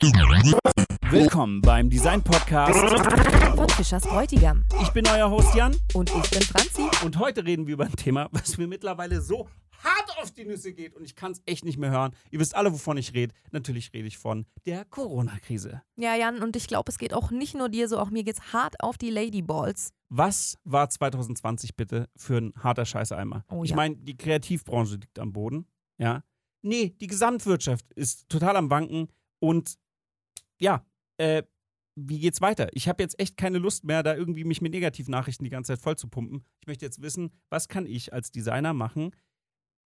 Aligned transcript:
Willkommen 0.00 1.60
beim 1.60 1.90
Design 1.90 2.22
Podcast 2.22 2.78
von 3.56 3.68
Fischers 3.70 4.04
Bräutigam. 4.04 4.64
Ich 4.80 4.90
bin 4.90 5.04
euer 5.08 5.28
Host 5.28 5.56
Jan 5.56 5.74
und 5.92 6.08
ich 6.10 6.30
bin 6.30 6.40
Franzi. 6.42 6.82
Und 7.04 7.18
heute 7.18 7.44
reden 7.44 7.66
wir 7.66 7.74
über 7.74 7.86
ein 7.86 7.96
Thema, 7.96 8.28
was 8.30 8.58
mir 8.58 8.68
mittlerweile 8.68 9.20
so 9.20 9.48
hart 9.82 10.16
auf 10.22 10.30
die 10.30 10.44
Nüsse 10.44 10.72
geht 10.72 10.94
und 10.94 11.04
ich 11.04 11.16
kann 11.16 11.32
es 11.32 11.42
echt 11.46 11.64
nicht 11.64 11.78
mehr 11.78 11.90
hören. 11.90 12.12
Ihr 12.30 12.38
wisst 12.38 12.54
alle, 12.54 12.72
wovon 12.72 12.96
ich 12.96 13.12
rede. 13.12 13.34
Natürlich 13.50 13.92
rede 13.92 14.06
ich 14.06 14.18
von 14.18 14.46
der 14.66 14.84
Corona-Krise. 14.84 15.82
Ja, 15.96 16.14
Jan, 16.14 16.44
und 16.44 16.54
ich 16.54 16.68
glaube, 16.68 16.92
es 16.92 16.98
geht 16.98 17.12
auch 17.12 17.32
nicht 17.32 17.56
nur 17.56 17.68
dir 17.68 17.88
so, 17.88 17.98
auch 17.98 18.10
mir 18.10 18.22
geht's 18.22 18.52
hart 18.52 18.80
auf 18.80 18.98
die 18.98 19.10
Ladyballs. 19.10 19.90
Was 20.10 20.58
war 20.62 20.88
2020 20.88 21.74
bitte 21.74 22.08
für 22.14 22.36
ein 22.36 22.52
harter 22.56 22.84
Scheißeimer? 22.84 23.44
Oh, 23.50 23.64
ich 23.64 23.70
ja. 23.70 23.76
meine, 23.76 23.96
die 23.96 24.16
Kreativbranche 24.16 24.94
liegt 24.94 25.18
am 25.18 25.32
Boden, 25.32 25.66
ja. 25.96 26.22
Nee, 26.62 26.94
die 27.00 27.08
Gesamtwirtschaft 27.08 27.92
ist 27.94 28.28
total 28.28 28.56
am 28.56 28.70
Wanken 28.70 29.08
und 29.40 29.76
ja, 30.60 30.84
äh, 31.18 31.42
wie 31.96 32.20
geht's 32.20 32.40
weiter? 32.40 32.68
Ich 32.72 32.88
habe 32.88 33.02
jetzt 33.02 33.18
echt 33.18 33.36
keine 33.36 33.58
Lust 33.58 33.84
mehr, 33.84 34.02
da 34.02 34.14
irgendwie 34.14 34.44
mich 34.44 34.60
mit 34.60 34.72
Negativnachrichten 34.72 35.44
die 35.44 35.50
ganze 35.50 35.72
Zeit 35.72 35.82
voll 35.82 35.96
zu 35.96 36.08
pumpen. 36.08 36.44
Ich 36.60 36.66
möchte 36.68 36.84
jetzt 36.84 37.02
wissen, 37.02 37.32
was 37.50 37.68
kann 37.68 37.86
ich 37.86 38.12
als 38.12 38.30
Designer 38.30 38.72
machen, 38.72 39.10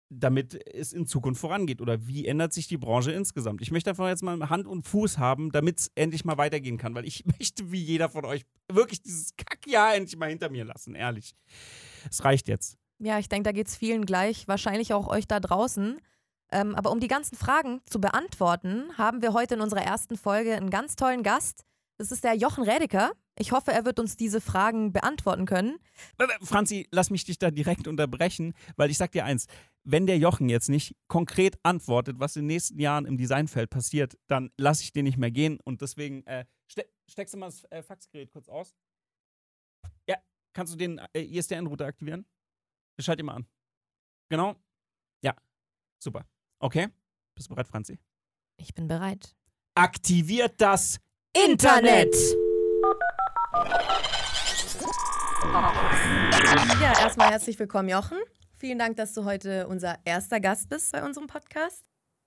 damit 0.08 0.54
es 0.72 0.92
in 0.92 1.06
Zukunft 1.06 1.40
vorangeht? 1.40 1.80
Oder 1.80 2.06
wie 2.06 2.26
ändert 2.26 2.52
sich 2.52 2.68
die 2.68 2.76
Branche 2.76 3.10
insgesamt? 3.10 3.60
Ich 3.60 3.72
möchte 3.72 3.90
einfach 3.90 4.08
jetzt 4.08 4.22
mal 4.22 4.48
Hand 4.48 4.68
und 4.68 4.86
Fuß 4.86 5.18
haben, 5.18 5.50
damit 5.50 5.80
es 5.80 5.90
endlich 5.96 6.24
mal 6.24 6.38
weitergehen 6.38 6.78
kann, 6.78 6.94
weil 6.94 7.06
ich 7.06 7.24
möchte, 7.38 7.72
wie 7.72 7.82
jeder 7.82 8.08
von 8.08 8.24
euch, 8.24 8.44
wirklich 8.70 9.02
dieses 9.02 9.34
Kackjahr 9.36 9.96
endlich 9.96 10.16
mal 10.16 10.28
hinter 10.28 10.48
mir 10.48 10.64
lassen, 10.64 10.94
ehrlich. 10.94 11.34
Es 12.08 12.24
reicht 12.24 12.46
jetzt. 12.46 12.78
Ja, 12.98 13.18
ich 13.18 13.28
denke, 13.28 13.44
da 13.44 13.52
geht 13.52 13.66
es 13.66 13.76
vielen 13.76 14.06
gleich, 14.06 14.48
wahrscheinlich 14.48 14.94
auch 14.94 15.08
euch 15.08 15.26
da 15.26 15.40
draußen. 15.40 16.00
Ähm, 16.56 16.74
aber 16.74 16.90
um 16.90 17.00
die 17.00 17.08
ganzen 17.08 17.36
Fragen 17.36 17.82
zu 17.84 18.00
beantworten, 18.00 18.96
haben 18.96 19.20
wir 19.20 19.34
heute 19.34 19.56
in 19.56 19.60
unserer 19.60 19.82
ersten 19.82 20.16
Folge 20.16 20.54
einen 20.54 20.70
ganz 20.70 20.96
tollen 20.96 21.22
Gast. 21.22 21.66
Das 21.98 22.10
ist 22.10 22.24
der 22.24 22.32
Jochen 22.34 22.64
Redeker. 22.64 23.12
Ich 23.38 23.52
hoffe, 23.52 23.72
er 23.72 23.84
wird 23.84 23.98
uns 23.98 24.16
diese 24.16 24.40
Fragen 24.40 24.90
beantworten 24.90 25.44
können. 25.44 25.76
Franzi, 26.40 26.88
lass 26.90 27.10
mich 27.10 27.24
dich 27.24 27.38
da 27.38 27.50
direkt 27.50 27.86
unterbrechen, 27.86 28.54
weil 28.76 28.90
ich 28.90 28.96
sag 28.96 29.12
dir 29.12 29.26
eins: 29.26 29.48
Wenn 29.84 30.06
der 30.06 30.16
Jochen 30.16 30.48
jetzt 30.48 30.70
nicht 30.70 30.96
konkret 31.08 31.58
antwortet, 31.62 32.20
was 32.20 32.36
in 32.36 32.42
den 32.42 32.46
nächsten 32.46 32.80
Jahren 32.80 33.04
im 33.04 33.18
Designfeld 33.18 33.68
passiert, 33.68 34.16
dann 34.26 34.50
lasse 34.56 34.82
ich 34.82 34.92
den 34.92 35.04
nicht 35.04 35.18
mehr 35.18 35.30
gehen. 35.30 35.60
Und 35.62 35.82
deswegen 35.82 36.26
äh, 36.26 36.46
ste 36.70 36.86
steckst 37.06 37.34
du 37.34 37.38
mal 37.38 37.46
das 37.46 37.64
äh, 37.64 37.82
Faxgerät 37.82 38.30
kurz 38.32 38.48
aus. 38.48 38.74
Ja, 40.08 40.16
kannst 40.54 40.72
du 40.72 40.78
den 40.78 41.02
äh, 41.12 41.20
ISDN-Router 41.20 41.84
aktivieren? 41.84 42.24
Schalt 42.98 43.20
ihn 43.20 43.26
mal 43.26 43.34
an. 43.34 43.46
Genau. 44.30 44.56
Ja, 45.22 45.36
super. 46.02 46.24
Okay. 46.58 46.88
Bist 47.34 47.50
du 47.50 47.54
bereit, 47.54 47.68
Franzi? 47.68 47.98
Ich 48.56 48.74
bin 48.74 48.88
bereit. 48.88 49.36
Aktiviert 49.74 50.54
das 50.56 50.98
Internet! 51.34 52.14
Ja, 56.80 56.98
erstmal 56.98 57.30
herzlich 57.30 57.58
willkommen, 57.58 57.90
Jochen. 57.90 58.16
Vielen 58.56 58.78
Dank, 58.78 58.96
dass 58.96 59.12
du 59.12 59.26
heute 59.26 59.68
unser 59.68 59.98
erster 60.06 60.40
Gast 60.40 60.70
bist 60.70 60.92
bei 60.92 61.04
unserem 61.04 61.26
Podcast. 61.26 61.84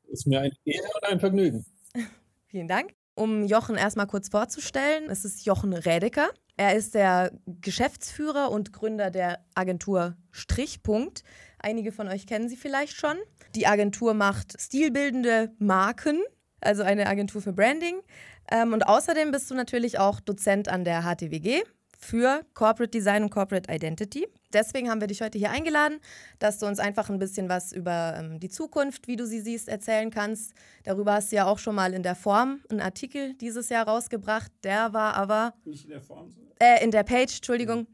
Ist 0.07 0.27
mir 0.27 0.41
eine 0.41 0.53
Ehre 0.63 0.87
und 0.93 1.03
ein 1.05 1.19
Vergnügen. 1.19 1.65
Vielen 2.45 2.67
Dank. 2.67 2.93
Um 3.15 3.45
Jochen 3.45 3.77
erstmal 3.77 4.07
kurz 4.07 4.29
vorzustellen, 4.29 5.09
es 5.09 5.25
ist 5.25 5.43
Jochen 5.45 5.73
Rädeker. 5.73 6.29
Er 6.55 6.75
ist 6.75 6.93
der 6.93 7.31
Geschäftsführer 7.47 8.51
und 8.51 8.73
Gründer 8.73 9.09
der 9.09 9.43
Agentur 9.55 10.15
Strichpunkt. 10.31 11.23
Einige 11.59 11.91
von 11.91 12.07
euch 12.07 12.25
kennen 12.25 12.49
sie 12.49 12.57
vielleicht 12.57 12.93
schon. 12.93 13.17
Die 13.55 13.67
Agentur 13.67 14.13
macht 14.13 14.59
stilbildende 14.59 15.51
Marken, 15.59 16.21
also 16.61 16.83
eine 16.83 17.07
Agentur 17.07 17.41
für 17.41 17.53
Branding. 17.53 18.01
Ähm, 18.51 18.73
und 18.73 18.87
außerdem 18.87 19.31
bist 19.31 19.51
du 19.51 19.55
natürlich 19.55 19.99
auch 19.99 20.19
Dozent 20.19 20.69
an 20.69 20.83
der 20.83 21.03
HTWG 21.03 21.63
für 21.99 22.45
Corporate 22.53 22.89
Design 22.89 23.23
und 23.23 23.29
Corporate 23.29 23.71
Identity. 23.71 24.25
Deswegen 24.53 24.89
haben 24.89 25.01
wir 25.01 25.07
dich 25.07 25.21
heute 25.21 25.37
hier 25.37 25.51
eingeladen, 25.51 25.99
dass 26.39 26.57
du 26.57 26.65
uns 26.65 26.79
einfach 26.79 27.09
ein 27.09 27.19
bisschen 27.19 27.49
was 27.49 27.73
über 27.73 28.15
ähm, 28.17 28.39
die 28.39 28.49
Zukunft, 28.49 29.07
wie 29.07 29.17
du 29.17 29.27
sie 29.27 29.41
siehst, 29.41 29.67
erzählen 29.67 30.09
kannst. 30.09 30.53
Darüber 30.85 31.13
hast 31.13 31.31
du 31.31 31.35
ja 31.35 31.45
auch 31.45 31.59
schon 31.59 31.75
mal 31.75 31.93
in 31.93 32.01
der 32.01 32.15
Form 32.15 32.61
einen 32.69 32.79
Artikel 32.79 33.33
dieses 33.35 33.69
Jahr 33.69 33.87
rausgebracht. 33.87 34.51
Der 34.63 34.93
war 34.93 35.15
aber. 35.15 35.53
Nicht 35.65 35.83
in 35.83 35.91
der 35.91 36.01
Form? 36.01 36.33
Äh, 36.59 36.83
in 36.83 36.91
der 36.91 37.03
Page, 37.03 37.35
Entschuldigung. 37.35 37.85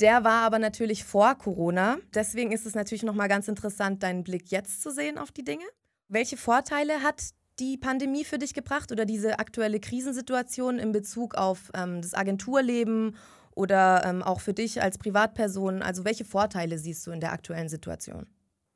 Der 0.00 0.24
war 0.24 0.42
aber 0.42 0.58
natürlich 0.58 1.04
vor 1.04 1.34
Corona. 1.36 1.98
Deswegen 2.14 2.52
ist 2.52 2.66
es 2.66 2.74
natürlich 2.74 3.04
nochmal 3.04 3.28
ganz 3.28 3.48
interessant, 3.48 4.02
deinen 4.02 4.24
Blick 4.24 4.50
jetzt 4.50 4.82
zu 4.82 4.90
sehen 4.90 5.18
auf 5.18 5.30
die 5.30 5.44
Dinge. 5.44 5.64
Welche 6.08 6.36
Vorteile 6.36 7.02
hat 7.02 7.22
die 7.60 7.76
Pandemie 7.76 8.24
für 8.24 8.38
dich 8.38 8.54
gebracht 8.54 8.90
oder 8.90 9.04
diese 9.04 9.38
aktuelle 9.38 9.78
Krisensituation 9.78 10.78
in 10.78 10.92
Bezug 10.92 11.36
auf 11.36 11.70
ähm, 11.74 12.02
das 12.02 12.14
Agenturleben 12.14 13.16
oder 13.54 14.04
ähm, 14.04 14.22
auch 14.22 14.40
für 14.40 14.52
dich 14.52 14.82
als 14.82 14.98
Privatperson? 14.98 15.82
Also 15.82 16.04
welche 16.04 16.24
Vorteile 16.24 16.78
siehst 16.78 17.06
du 17.06 17.12
in 17.12 17.20
der 17.20 17.32
aktuellen 17.32 17.68
Situation? 17.68 18.26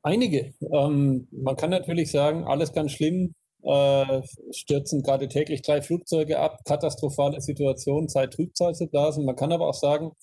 Einige. 0.01 0.53
Ähm, 0.61 1.27
man 1.31 1.57
kann 1.57 1.71
natürlich 1.71 2.11
sagen, 2.11 2.45
alles 2.45 2.71
ganz 2.71 2.93
schlimm. 2.93 3.33
Äh, 3.61 4.21
stürzen 4.51 5.03
gerade 5.03 5.27
täglich 5.27 5.61
drei 5.61 5.81
Flugzeuge 5.81 6.39
ab, 6.39 6.59
katastrophale 6.63 7.41
Situation, 7.41 8.07
Zeit 8.07 8.33
Trübsal 8.33 8.73
zu 8.73 8.87
blasen. 8.87 9.25
Man 9.25 9.35
kann 9.35 9.51
aber 9.51 9.67
auch 9.67 9.73
sagen, 9.73 10.13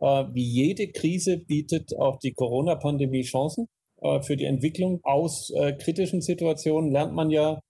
wie 0.00 0.44
jede 0.44 0.88
Krise 0.88 1.38
bietet 1.38 1.96
auch 1.96 2.18
die 2.18 2.32
Corona-Pandemie 2.32 3.22
Chancen. 3.22 3.68
Äh, 4.04 4.22
für 4.22 4.36
die 4.36 4.44
Entwicklung 4.44 5.00
aus 5.02 5.50
äh, 5.50 5.72
kritischen 5.72 6.20
Situationen 6.20 6.92
lernt 6.92 7.14
man 7.14 7.30
ja, 7.30 7.60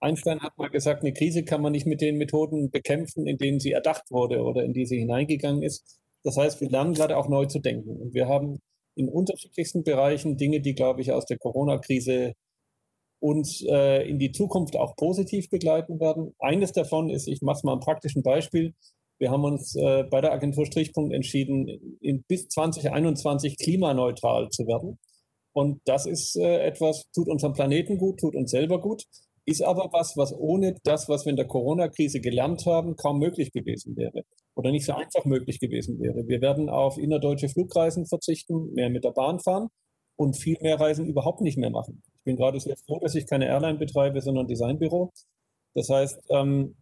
Einstein 0.00 0.40
hat 0.40 0.58
mal 0.58 0.68
gesagt, 0.68 1.02
eine 1.02 1.14
Krise 1.14 1.44
kann 1.44 1.62
man 1.62 1.72
nicht 1.72 1.86
mit 1.86 2.00
den 2.00 2.18
Methoden 2.18 2.70
bekämpfen, 2.70 3.26
in 3.26 3.38
denen 3.38 3.60
sie 3.60 3.72
erdacht 3.72 4.10
wurde 4.10 4.42
oder 4.42 4.62
in 4.64 4.74
die 4.74 4.86
sie 4.86 4.98
hineingegangen 4.98 5.62
ist. 5.62 5.98
Das 6.24 6.36
heißt, 6.36 6.60
wir 6.60 6.68
lernen 6.68 6.94
gerade 6.94 7.16
auch 7.16 7.28
neu 7.28 7.46
zu 7.46 7.60
denken. 7.60 7.96
Und 7.96 8.14
wir 8.14 8.28
haben 8.28 8.58
in 8.96 9.08
unterschiedlichsten 9.08 9.82
Bereichen 9.82 10.36
Dinge, 10.36 10.60
die, 10.60 10.74
glaube 10.74 11.00
ich, 11.00 11.12
aus 11.12 11.26
der 11.26 11.38
Corona-Krise 11.38 12.34
uns 13.20 13.64
äh, 13.66 14.08
in 14.08 14.18
die 14.18 14.32
Zukunft 14.32 14.76
auch 14.76 14.96
positiv 14.96 15.48
begleiten 15.48 16.00
werden. 16.00 16.34
Eines 16.38 16.72
davon 16.72 17.08
ist, 17.08 17.26
ich 17.26 17.40
mache 17.40 17.56
es 17.56 17.62
mal 17.62 17.72
am 17.72 17.80
praktischen 17.80 18.22
Beispiel, 18.22 18.74
wir 19.18 19.30
haben 19.30 19.44
uns 19.44 19.74
äh, 19.76 20.04
bei 20.04 20.20
der 20.20 20.32
Agentur 20.32 20.66
Strichpunkt 20.66 21.14
entschieden, 21.14 21.98
in, 22.00 22.24
bis 22.28 22.48
2021 22.48 23.58
klimaneutral 23.58 24.48
zu 24.50 24.66
werden. 24.66 24.98
Und 25.52 25.80
das 25.84 26.06
ist 26.06 26.36
äh, 26.36 26.66
etwas, 26.66 27.08
tut 27.14 27.28
unserem 27.28 27.52
Planeten 27.52 27.98
gut, 27.98 28.18
tut 28.18 28.34
uns 28.34 28.50
selber 28.50 28.80
gut, 28.80 29.04
ist 29.46 29.62
aber 29.62 29.90
was, 29.92 30.16
was 30.16 30.34
ohne 30.36 30.76
das, 30.84 31.08
was 31.08 31.24
wir 31.24 31.30
in 31.30 31.36
der 31.36 31.46
Corona-Krise 31.46 32.20
gelernt 32.20 32.66
haben, 32.66 32.96
kaum 32.96 33.18
möglich 33.18 33.52
gewesen 33.52 33.96
wäre 33.96 34.24
oder 34.54 34.70
nicht 34.70 34.86
so 34.86 34.94
einfach 34.94 35.24
möglich 35.24 35.60
gewesen 35.60 36.00
wäre. 36.00 36.26
Wir 36.26 36.40
werden 36.40 36.68
auf 36.68 36.98
innerdeutsche 36.98 37.48
Flugreisen 37.48 38.06
verzichten, 38.06 38.72
mehr 38.72 38.88
mit 38.88 39.04
der 39.04 39.10
Bahn 39.10 39.40
fahren 39.40 39.68
und 40.16 40.36
viel 40.36 40.56
mehr 40.60 40.78
Reisen 40.78 41.06
überhaupt 41.06 41.40
nicht 41.40 41.58
mehr 41.58 41.70
machen. 41.70 42.02
Ich 42.06 42.24
bin 42.24 42.36
gerade 42.36 42.60
sehr 42.60 42.76
froh, 42.86 43.00
dass 43.00 43.14
ich 43.14 43.26
keine 43.26 43.46
Airline 43.46 43.78
betreibe, 43.78 44.20
sondern 44.20 44.46
Designbüro. 44.46 45.12
Das 45.74 45.88
heißt, 45.88 46.20
ähm, 46.30 46.76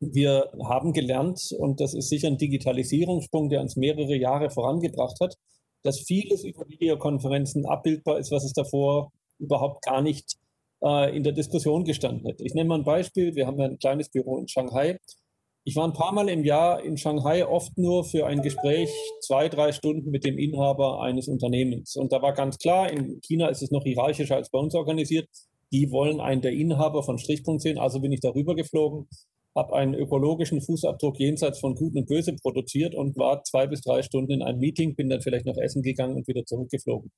wir 0.00 0.50
haben 0.62 0.92
gelernt, 0.92 1.52
und 1.58 1.80
das 1.80 1.94
ist 1.94 2.08
sicher 2.08 2.28
ein 2.28 2.38
Digitalisierungssprung, 2.38 3.48
der 3.48 3.60
uns 3.60 3.76
mehrere 3.76 4.16
Jahre 4.16 4.50
vorangebracht 4.50 5.18
hat, 5.20 5.36
dass 5.82 6.00
vieles 6.00 6.44
über 6.44 6.68
Videokonferenzen 6.68 7.64
abbildbar 7.66 8.18
ist, 8.18 8.30
was 8.30 8.44
es 8.44 8.52
davor 8.52 9.12
überhaupt 9.38 9.82
gar 9.84 10.02
nicht 10.02 10.36
äh, 10.82 11.16
in 11.16 11.22
der 11.22 11.32
Diskussion 11.32 11.84
gestanden 11.84 12.26
hat. 12.28 12.40
Ich 12.40 12.54
nenne 12.54 12.68
mal 12.68 12.78
ein 12.78 12.84
Beispiel. 12.84 13.34
Wir 13.34 13.46
haben 13.46 13.60
ein 13.60 13.78
kleines 13.78 14.08
Büro 14.08 14.38
in 14.38 14.48
Shanghai. 14.48 14.98
Ich 15.64 15.74
war 15.74 15.86
ein 15.86 15.94
paar 15.94 16.12
Mal 16.12 16.28
im 16.28 16.44
Jahr 16.44 16.82
in 16.82 16.96
Shanghai, 16.96 17.44
oft 17.44 17.76
nur 17.76 18.04
für 18.04 18.26
ein 18.26 18.40
Gespräch, 18.40 18.88
zwei, 19.20 19.48
drei 19.48 19.72
Stunden 19.72 20.10
mit 20.10 20.24
dem 20.24 20.38
Inhaber 20.38 21.00
eines 21.00 21.26
Unternehmens. 21.26 21.96
Und 21.96 22.12
da 22.12 22.22
war 22.22 22.34
ganz 22.34 22.58
klar, 22.58 22.90
in 22.90 23.20
China 23.20 23.48
ist 23.48 23.62
es 23.62 23.72
noch 23.72 23.82
hierarchischer 23.82 24.36
als 24.36 24.50
bei 24.50 24.60
uns 24.60 24.76
organisiert. 24.76 25.28
Die 25.72 25.90
wollen 25.90 26.20
einen 26.20 26.40
der 26.40 26.52
Inhaber 26.52 27.02
von 27.02 27.18
Strichpunkt 27.18 27.62
sehen. 27.62 27.78
Also 27.78 28.00
bin 28.00 28.12
ich 28.12 28.20
darüber 28.20 28.54
geflogen, 28.54 29.08
habe 29.56 29.74
einen 29.74 29.94
ökologischen 29.94 30.60
Fußabdruck 30.60 31.18
jenseits 31.18 31.60
von 31.60 31.74
Gut 31.74 31.96
und 31.96 32.06
Böse 32.06 32.34
produziert 32.34 32.94
und 32.94 33.16
war 33.16 33.42
zwei 33.42 33.66
bis 33.66 33.80
drei 33.80 34.02
Stunden 34.02 34.32
in 34.32 34.42
einem 34.42 34.58
Meeting, 34.58 34.94
bin 34.94 35.08
dann 35.08 35.22
vielleicht 35.22 35.46
noch 35.46 35.56
essen 35.56 35.82
gegangen 35.82 36.16
und 36.16 36.28
wieder 36.28 36.44
zurückgeflogen. 36.44 37.10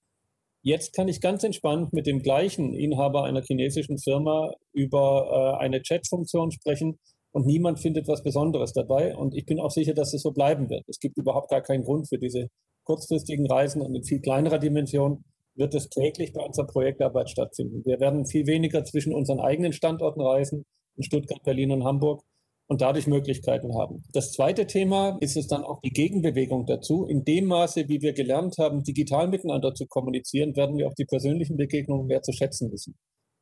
Jetzt 0.62 0.94
kann 0.94 1.08
ich 1.08 1.20
ganz 1.20 1.44
entspannt 1.44 1.92
mit 1.92 2.06
dem 2.06 2.20
gleichen 2.20 2.74
Inhaber 2.74 3.24
einer 3.24 3.42
chinesischen 3.42 3.98
Firma 3.98 4.52
über 4.72 5.56
äh, 5.58 5.64
eine 5.64 5.82
Chat-Funktion 5.82 6.50
sprechen 6.52 6.98
und 7.32 7.46
niemand 7.46 7.80
findet 7.80 8.08
was 8.08 8.22
Besonderes 8.22 8.72
dabei. 8.72 9.16
Und 9.16 9.34
ich 9.36 9.46
bin 9.46 9.60
auch 9.60 9.70
sicher, 9.70 9.94
dass 9.94 10.14
es 10.14 10.22
so 10.22 10.32
bleiben 10.32 10.68
wird. 10.70 10.82
Es 10.88 10.98
gibt 10.98 11.16
überhaupt 11.16 11.50
gar 11.50 11.62
keinen 11.62 11.84
Grund 11.84 12.08
für 12.08 12.18
diese 12.18 12.48
kurzfristigen 12.84 13.46
Reisen 13.46 13.82
und 13.82 13.94
in 13.94 14.04
viel 14.04 14.20
kleinerer 14.20 14.58
Dimension 14.58 15.24
wird 15.54 15.74
es 15.74 15.88
täglich 15.88 16.32
bei 16.32 16.42
unserer 16.42 16.66
Projektarbeit 16.66 17.30
stattfinden. 17.30 17.84
Wir 17.84 18.00
werden 18.00 18.26
viel 18.26 18.46
weniger 18.46 18.84
zwischen 18.84 19.12
unseren 19.12 19.40
eigenen 19.40 19.72
Standorten 19.72 20.20
reisen, 20.20 20.64
in 20.96 21.02
Stuttgart, 21.02 21.42
Berlin 21.42 21.72
und 21.72 21.84
Hamburg 21.84 22.22
und 22.68 22.82
dadurch 22.82 23.06
Möglichkeiten 23.06 23.74
haben. 23.74 24.04
Das 24.12 24.32
zweite 24.32 24.66
Thema 24.66 25.16
ist 25.20 25.36
es 25.36 25.46
dann 25.46 25.64
auch 25.64 25.80
die 25.80 25.90
Gegenbewegung 25.90 26.66
dazu. 26.66 27.06
In 27.06 27.24
dem 27.24 27.46
Maße, 27.46 27.88
wie 27.88 28.02
wir 28.02 28.12
gelernt 28.12 28.56
haben, 28.58 28.84
digital 28.84 29.28
miteinander 29.28 29.74
zu 29.74 29.86
kommunizieren, 29.86 30.54
werden 30.54 30.76
wir 30.76 30.86
auch 30.86 30.94
die 30.94 31.06
persönlichen 31.06 31.56
Begegnungen 31.56 32.06
mehr 32.06 32.22
zu 32.22 32.32
schätzen 32.32 32.70
wissen. 32.70 32.96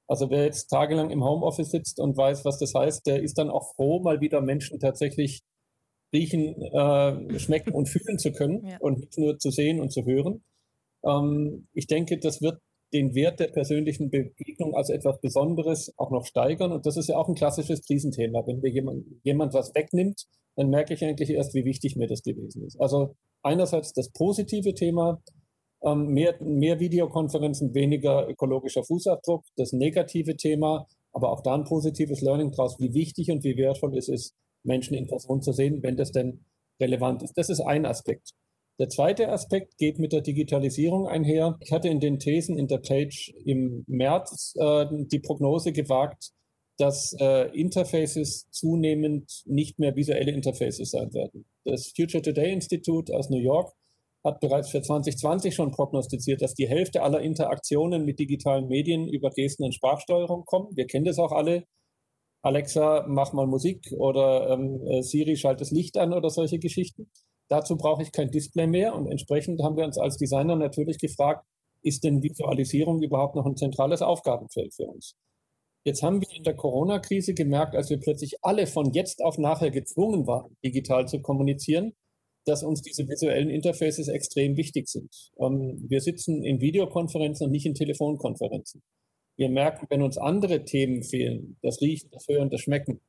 Also 0.08 0.30
wer 0.30 0.44
jetzt 0.44 0.68
tagelang 0.68 1.10
im 1.10 1.24
Homeoffice 1.24 1.72
sitzt 1.72 1.98
und 1.98 2.16
weiß, 2.16 2.44
was 2.44 2.58
das 2.58 2.72
heißt, 2.74 3.06
der 3.06 3.20
ist 3.20 3.38
dann 3.38 3.50
auch 3.50 3.74
froh, 3.74 4.00
mal 4.00 4.20
wieder 4.20 4.40
Menschen 4.40 4.78
tatsächlich 4.78 5.42
riechen, 6.14 6.62
äh, 6.62 7.38
schmecken 7.40 7.72
und 7.72 7.88
fühlen 7.88 8.18
zu 8.18 8.30
können 8.30 8.64
ja. 8.64 8.78
und 8.78 8.98
nicht 8.98 9.18
nur 9.18 9.38
zu 9.38 9.50
sehen 9.50 9.80
und 9.80 9.92
zu 9.92 10.04
hören. 10.04 10.44
Ähm, 11.04 11.66
ich 11.72 11.88
denke, 11.88 12.18
das 12.18 12.40
wird 12.40 12.60
den 12.96 13.14
Wert 13.14 13.40
der 13.40 13.48
persönlichen 13.48 14.10
Begegnung 14.10 14.74
als 14.74 14.88
etwas 14.88 15.20
Besonderes 15.20 15.92
auch 15.98 16.10
noch 16.10 16.24
steigern. 16.24 16.72
Und 16.72 16.86
das 16.86 16.96
ist 16.96 17.08
ja 17.08 17.16
auch 17.16 17.28
ein 17.28 17.34
klassisches 17.34 17.82
Krisenthema. 17.82 18.46
Wenn 18.46 18.60
mir 18.60 18.70
jemand, 18.70 19.04
jemand 19.22 19.52
was 19.52 19.74
wegnimmt, 19.74 20.24
dann 20.56 20.70
merke 20.70 20.94
ich 20.94 21.04
eigentlich 21.04 21.30
erst, 21.30 21.54
wie 21.54 21.66
wichtig 21.66 21.96
mir 21.96 22.06
das 22.06 22.22
gewesen 22.22 22.64
ist. 22.64 22.80
Also 22.80 23.14
einerseits 23.42 23.92
das 23.92 24.10
positive 24.10 24.72
Thema, 24.72 25.22
ähm, 25.84 26.08
mehr, 26.08 26.42
mehr 26.42 26.80
Videokonferenzen, 26.80 27.74
weniger 27.74 28.28
ökologischer 28.28 28.82
Fußabdruck. 28.84 29.44
Das 29.56 29.72
negative 29.72 30.36
Thema, 30.36 30.86
aber 31.12 31.30
auch 31.30 31.42
da 31.42 31.54
ein 31.54 31.64
positives 31.64 32.22
Learning 32.22 32.50
daraus, 32.50 32.80
wie 32.80 32.94
wichtig 32.94 33.30
und 33.30 33.44
wie 33.44 33.58
wertvoll 33.58 33.96
es 33.98 34.08
ist, 34.08 34.34
Menschen 34.64 34.94
in 34.94 35.06
Person 35.06 35.42
zu 35.42 35.52
sehen, 35.52 35.82
wenn 35.82 35.96
das 35.96 36.12
denn 36.12 36.46
relevant 36.80 37.22
ist. 37.22 37.36
Das 37.36 37.50
ist 37.50 37.60
ein 37.60 37.84
Aspekt. 37.84 38.30
Der 38.78 38.90
zweite 38.90 39.30
Aspekt 39.30 39.78
geht 39.78 39.98
mit 39.98 40.12
der 40.12 40.20
Digitalisierung 40.20 41.08
einher. 41.08 41.56
Ich 41.60 41.72
hatte 41.72 41.88
in 41.88 42.00
den 42.00 42.18
Thesen 42.18 42.58
in 42.58 42.68
der 42.68 42.78
Page 42.78 43.32
im 43.44 43.84
März 43.86 44.54
äh, 44.58 44.86
die 44.90 45.18
Prognose 45.18 45.72
gewagt, 45.72 46.32
dass 46.78 47.14
äh, 47.18 47.48
Interfaces 47.58 48.50
zunehmend 48.50 49.42
nicht 49.46 49.78
mehr 49.78 49.96
visuelle 49.96 50.32
Interfaces 50.32 50.90
sein 50.90 51.14
werden. 51.14 51.46
Das 51.64 51.92
Future 51.96 52.22
Today 52.22 52.52
Institute 52.52 53.14
aus 53.16 53.30
New 53.30 53.40
York 53.40 53.72
hat 54.22 54.40
bereits 54.40 54.70
für 54.70 54.82
2020 54.82 55.54
schon 55.54 55.70
prognostiziert, 55.70 56.42
dass 56.42 56.52
die 56.52 56.68
Hälfte 56.68 57.02
aller 57.02 57.20
Interaktionen 57.20 58.04
mit 58.04 58.18
digitalen 58.18 58.68
Medien 58.68 59.08
über 59.08 59.30
Gesten 59.30 59.64
und 59.64 59.74
Sprachsteuerung 59.74 60.44
kommen. 60.44 60.76
Wir 60.76 60.86
kennen 60.86 61.06
das 61.06 61.18
auch 61.18 61.32
alle. 61.32 61.64
Alexa, 62.42 63.06
mach 63.08 63.32
mal 63.32 63.46
Musik 63.46 63.92
oder 63.96 64.50
ähm, 64.50 64.86
äh, 64.86 65.02
Siri, 65.02 65.36
schalt 65.36 65.60
das 65.60 65.70
Licht 65.70 65.96
an 65.96 66.12
oder 66.12 66.28
solche 66.28 66.58
Geschichten. 66.58 67.10
Dazu 67.48 67.76
brauche 67.76 68.02
ich 68.02 68.12
kein 68.12 68.30
Display 68.30 68.66
mehr 68.66 68.94
und 68.94 69.06
entsprechend 69.06 69.62
haben 69.62 69.76
wir 69.76 69.84
uns 69.84 69.98
als 69.98 70.16
Designer 70.16 70.56
natürlich 70.56 70.98
gefragt, 70.98 71.44
ist 71.82 72.02
denn 72.02 72.22
Visualisierung 72.22 73.02
überhaupt 73.02 73.36
noch 73.36 73.46
ein 73.46 73.56
zentrales 73.56 74.02
Aufgabenfeld 74.02 74.74
für 74.74 74.86
uns? 74.86 75.14
Jetzt 75.84 76.02
haben 76.02 76.20
wir 76.20 76.36
in 76.36 76.42
der 76.42 76.56
Corona-Krise 76.56 77.32
gemerkt, 77.34 77.76
als 77.76 77.90
wir 77.90 78.00
plötzlich 78.00 78.42
alle 78.42 78.66
von 78.66 78.92
jetzt 78.92 79.22
auf 79.22 79.38
nachher 79.38 79.70
gezwungen 79.70 80.26
waren, 80.26 80.56
digital 80.64 81.06
zu 81.06 81.20
kommunizieren, 81.20 81.92
dass 82.44 82.64
uns 82.64 82.82
diese 82.82 83.08
visuellen 83.08 83.50
Interfaces 83.50 84.08
extrem 84.08 84.56
wichtig 84.56 84.88
sind. 84.88 85.30
Ähm, 85.38 85.84
wir 85.88 86.00
sitzen 86.00 86.44
in 86.44 86.60
Videokonferenzen 86.60 87.46
und 87.46 87.52
nicht 87.52 87.66
in 87.66 87.74
Telefonkonferenzen. 87.74 88.82
Wir 89.36 89.48
merken, 89.48 89.86
wenn 89.90 90.02
uns 90.02 90.18
andere 90.18 90.64
Themen 90.64 91.04
fehlen, 91.04 91.56
das 91.62 91.80
Riechen, 91.80 92.10
das 92.10 92.26
Hören, 92.26 92.50
das 92.50 92.62
Schmecken, 92.62 93.00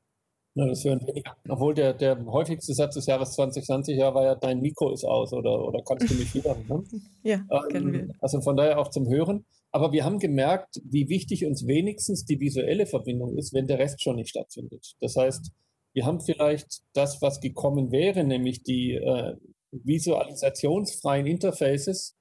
ne, 0.58 0.68
das 0.68 0.84
Hören 0.84 1.06
weniger. 1.08 1.36
Obwohl 1.48 1.74
der, 1.74 1.94
der 1.94 2.26
häufigste 2.26 2.74
Satz 2.74 2.96
des 2.96 3.06
Jahres 3.06 3.34
2020 3.34 3.98
ja 3.98 4.14
war 4.14 4.24
ja, 4.24 4.36
dein 4.36 4.60
Mikro 4.60 4.92
ist 4.92 5.06
aus 5.06 5.32
oder, 5.34 5.66
oder 5.66 5.82
kannst 5.88 6.10
du 6.10 6.16
mich 6.16 6.34
hören. 6.34 6.66
Ne? 6.68 6.84
ja, 7.24 7.36
ähm, 7.36 7.70
kennen 7.70 7.94
wir. 7.94 8.10
Also 8.20 8.42
von 8.42 8.58
daher 8.58 8.80
auch 8.80 8.90
zum 8.90 9.08
Hören. 9.08 9.46
Aber 9.72 9.92
wir 9.92 10.04
haben 10.04 10.20
gemerkt, 10.20 10.82
wie 10.84 11.10
wichtig 11.10 11.46
uns 11.46 11.68
wenigstens 11.68 12.26
die 12.26 12.40
visuelle 12.40 12.86
Verbindung 12.86 13.38
ist, 13.38 13.54
wenn 13.54 13.68
der 13.68 13.80
Rest 13.80 14.02
schon 14.02 14.16
nicht 14.16 14.30
stattfindet. 14.30 14.96
Das 15.02 15.16
heißt, 15.16 15.52
wir 15.94 16.06
haben 16.06 16.22
vielleicht 16.22 16.82
das, 16.94 17.22
was 17.22 17.40
gekommen 17.40 17.92
wäre, 17.92 18.24
nämlich 18.24 18.64
die 18.64 18.94
äh, 18.94 19.36
visualisationsfreien 19.72 21.28
Interfaces 21.28 22.16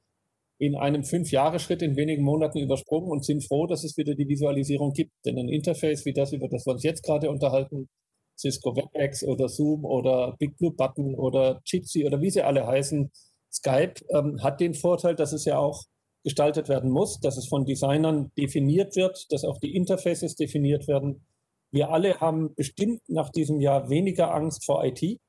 in 0.59 0.75
einem 0.75 1.05
Fünf-Jahre-Schritt 1.05 1.83
in 1.83 1.97
wenigen 1.97 2.23
Monaten 2.23 2.59
übersprungen 2.59 3.11
und 3.11 3.25
sind 3.25 3.47
froh, 3.47 3.67
dass 3.67 3.85
es 3.85 3.97
wieder 3.97 4.15
die 4.15 4.29
Visualisierung 4.29 4.93
gibt. 4.93 5.13
Denn 5.25 5.39
ein 5.39 5.49
Interface 5.49 6.05
wie 6.05 6.15
das, 6.15 6.33
über 6.33 6.49
das 6.49 6.67
wir 6.67 6.73
uns 6.73 6.83
jetzt 6.83 7.03
gerade 7.03 7.31
unterhalten, 7.31 7.89
Cisco 8.37 8.77
WebEx 8.77 9.25
oder 9.25 9.49
Zoom 9.49 9.85
oder 9.85 10.37
Big 10.39 10.57
Blue 10.59 10.73
Button 10.73 11.15
oder 11.15 11.61
Jitsi 11.65 12.07
oder 12.07 12.21
wie 12.21 12.31
sie 12.31 12.43
alle 12.43 12.67
heißen, 12.67 13.11
Skype, 13.53 13.95
ähm, 14.11 14.43
hat 14.43 14.61
den 14.61 14.75
Vorteil, 14.75 15.15
dass 15.15 15.33
es 15.33 15.45
ja 15.45 15.59
auch 15.59 15.85
gestaltet 16.25 16.69
werden 16.69 16.91
muss, 16.91 17.21
dass 17.21 17.37
es 17.37 17.47
von 17.49 17.65
Designern 17.65 18.31
definiert 18.37 18.97
wird, 18.97 19.27
dass 19.31 19.45
auch 19.45 19.59
die 19.59 19.75
Interfaces 19.75 20.35
definiert 20.35 20.89
werden 20.89 21.25
wir 21.73 21.91
alle 21.91 22.21
haben 22.21 22.55
bestimmt 22.55 23.03
nach 23.09 23.31
diesem 23.31 23.61
Jahr 23.61 23.91
weniger 23.91 24.33
Angst 24.35 24.65
vor 24.65 24.85
IT. 24.85 25.21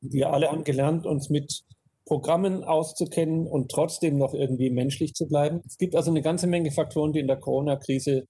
Wir 0.00 0.32
alle 0.32 0.50
haben 0.50 0.64
gelernt, 0.64 1.06
uns 1.06 1.28
mit 1.28 1.64
Programmen 2.04 2.62
auszukennen 2.62 3.46
und 3.46 3.70
trotzdem 3.70 4.16
noch 4.16 4.32
irgendwie 4.32 4.70
menschlich 4.70 5.14
zu 5.14 5.26
bleiben. 5.26 5.60
Es 5.66 5.76
gibt 5.76 5.96
also 5.96 6.10
eine 6.10 6.22
ganze 6.22 6.46
Menge 6.46 6.70
Faktoren, 6.70 7.12
die 7.12 7.18
in 7.18 7.26
der 7.26 7.38
Corona-Krise, 7.38 8.26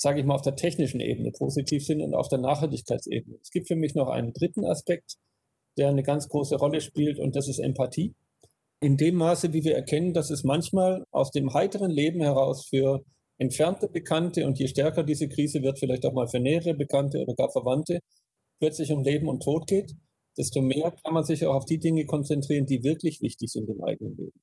sage 0.00 0.20
ich 0.20 0.26
mal, 0.26 0.34
auf 0.34 0.42
der 0.42 0.56
technischen 0.56 1.00
Ebene 1.00 1.30
positiv 1.30 1.84
sind 1.84 2.00
und 2.00 2.14
auf 2.14 2.28
der 2.28 2.38
Nachhaltigkeitsebene. 2.38 3.36
Es 3.42 3.50
gibt 3.50 3.68
für 3.68 3.76
mich 3.76 3.94
noch 3.94 4.08
einen 4.08 4.32
dritten 4.32 4.64
Aspekt, 4.64 5.16
der 5.76 5.88
eine 5.88 6.02
ganz 6.02 6.28
große 6.28 6.56
Rolle 6.56 6.80
spielt 6.80 7.18
und 7.18 7.36
das 7.36 7.48
ist 7.48 7.58
Empathie. 7.58 8.14
In 8.80 8.96
dem 8.96 9.16
Maße, 9.16 9.52
wie 9.52 9.62
wir 9.62 9.74
erkennen, 9.74 10.14
dass 10.14 10.30
es 10.30 10.42
manchmal 10.42 11.04
aus 11.10 11.32
dem 11.32 11.52
heiteren 11.52 11.90
Leben 11.90 12.22
heraus 12.22 12.66
für 12.66 13.04
entfernte 13.36 13.88
Bekannte 13.88 14.46
und 14.46 14.58
je 14.58 14.68
stärker 14.68 15.04
diese 15.04 15.28
Krise 15.28 15.62
wird, 15.62 15.78
vielleicht 15.78 16.06
auch 16.06 16.14
mal 16.14 16.28
für 16.28 16.40
nähere 16.40 16.72
Bekannte 16.72 17.18
oder 17.18 17.34
gar 17.34 17.50
Verwandte, 17.50 18.00
plötzlich 18.58 18.90
um 18.92 19.02
Leben 19.02 19.28
und 19.28 19.42
Tod 19.42 19.66
geht, 19.66 19.92
desto 20.38 20.62
mehr 20.62 20.94
kann 21.04 21.12
man 21.12 21.24
sich 21.24 21.44
auch 21.44 21.56
auf 21.56 21.66
die 21.66 21.78
Dinge 21.78 22.06
konzentrieren, 22.06 22.64
die 22.64 22.82
wirklich 22.82 23.20
wichtig 23.20 23.50
sind 23.50 23.68
im 23.68 23.84
eigenen 23.84 24.16
Leben. 24.16 24.40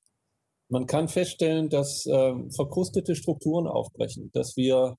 Man 0.68 0.86
kann 0.86 1.08
feststellen, 1.08 1.68
dass 1.68 2.06
äh, 2.06 2.34
verkrustete 2.54 3.16
Strukturen 3.16 3.66
aufbrechen, 3.66 4.30
dass 4.34 4.56
wir 4.56 4.96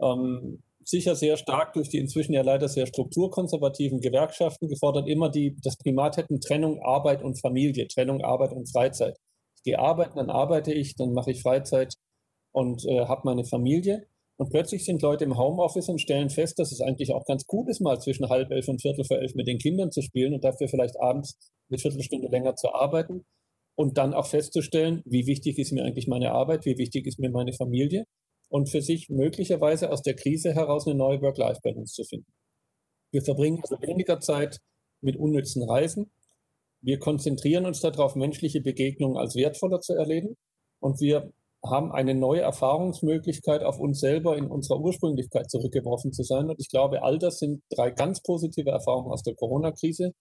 ähm, 0.00 0.62
sicher 0.84 1.14
sehr 1.14 1.36
stark 1.36 1.74
durch 1.74 1.88
die 1.90 1.98
inzwischen 1.98 2.32
ja 2.32 2.42
leider 2.42 2.68
sehr 2.68 2.86
strukturkonservativen 2.86 4.00
Gewerkschaften 4.00 4.68
gefordert 4.68 5.08
immer 5.08 5.28
die, 5.28 5.56
das 5.62 5.76
Primat 5.76 6.16
hätten 6.16 6.40
Trennung 6.40 6.80
Arbeit 6.82 7.22
und 7.22 7.40
Familie, 7.40 7.88
Trennung 7.88 8.22
Arbeit 8.22 8.52
und 8.52 8.70
Freizeit. 8.70 9.18
Ich 9.56 9.62
gehe 9.64 9.78
arbeiten, 9.78 10.16
dann 10.16 10.30
arbeite 10.30 10.72
ich, 10.72 10.96
dann 10.96 11.12
mache 11.12 11.32
ich 11.32 11.42
Freizeit, 11.42 11.94
und 12.52 12.84
äh, 12.86 13.06
habe 13.06 13.22
meine 13.24 13.44
Familie. 13.44 14.06
Und 14.36 14.50
plötzlich 14.50 14.84
sind 14.84 15.02
Leute 15.02 15.24
im 15.24 15.36
Homeoffice 15.36 15.88
und 15.88 16.00
stellen 16.00 16.30
fest, 16.30 16.58
dass 16.58 16.70
es 16.70 16.80
eigentlich 16.80 17.12
auch 17.12 17.24
ganz 17.24 17.46
gut 17.46 17.68
ist, 17.68 17.80
mal 17.80 18.00
zwischen 18.00 18.28
halb 18.28 18.50
elf 18.50 18.68
und 18.68 18.80
viertel 18.80 19.04
vor 19.04 19.18
elf 19.18 19.34
mit 19.34 19.48
den 19.48 19.58
Kindern 19.58 19.90
zu 19.90 20.00
spielen 20.00 20.34
und 20.34 20.44
dafür 20.44 20.68
vielleicht 20.68 21.00
abends 21.00 21.36
eine 21.70 21.78
Viertelstunde 21.78 22.28
länger 22.28 22.54
zu 22.54 22.72
arbeiten 22.72 23.24
und 23.76 23.98
dann 23.98 24.14
auch 24.14 24.26
festzustellen, 24.26 25.02
wie 25.04 25.26
wichtig 25.26 25.58
ist 25.58 25.72
mir 25.72 25.84
eigentlich 25.84 26.06
meine 26.06 26.32
Arbeit, 26.32 26.64
wie 26.66 26.78
wichtig 26.78 27.06
ist 27.06 27.18
mir 27.18 27.30
meine 27.30 27.52
Familie 27.52 28.04
und 28.48 28.68
für 28.68 28.82
sich 28.82 29.08
möglicherweise 29.08 29.90
aus 29.90 30.02
der 30.02 30.14
Krise 30.14 30.54
heraus 30.54 30.86
eine 30.86 30.96
neue 30.96 31.20
Work-Life-Balance 31.20 31.94
zu 31.94 32.04
finden. 32.04 32.32
Wir 33.10 33.22
verbringen 33.22 33.60
also 33.62 33.80
weniger 33.80 34.20
Zeit 34.20 34.58
mit 35.00 35.16
unnützen 35.16 35.62
Reisen. 35.62 36.10
Wir 36.80 36.98
konzentrieren 36.98 37.66
uns 37.66 37.80
darauf, 37.80 38.14
menschliche 38.14 38.60
Begegnungen 38.60 39.16
als 39.16 39.34
wertvoller 39.34 39.80
zu 39.80 39.94
erleben. 39.94 40.36
Und 40.80 41.00
wir 41.00 41.32
haben 41.64 41.90
eine 41.90 42.14
neue 42.14 42.40
Erfahrungsmöglichkeit, 42.40 43.64
auf 43.64 43.80
uns 43.80 43.98
selber 44.00 44.36
in 44.36 44.46
unserer 44.46 44.78
Ursprünglichkeit 44.78 45.50
zurückgeworfen 45.50 46.12
zu 46.12 46.22
sein. 46.22 46.48
Und 46.48 46.60
ich 46.60 46.68
glaube, 46.68 47.02
all 47.02 47.18
das 47.18 47.38
sind 47.38 47.62
drei 47.70 47.90
ganz 47.90 48.22
positive 48.22 48.70
Erfahrungen 48.70 49.10
aus 49.10 49.22
der 49.22 49.34
Corona-Krise. 49.34 50.12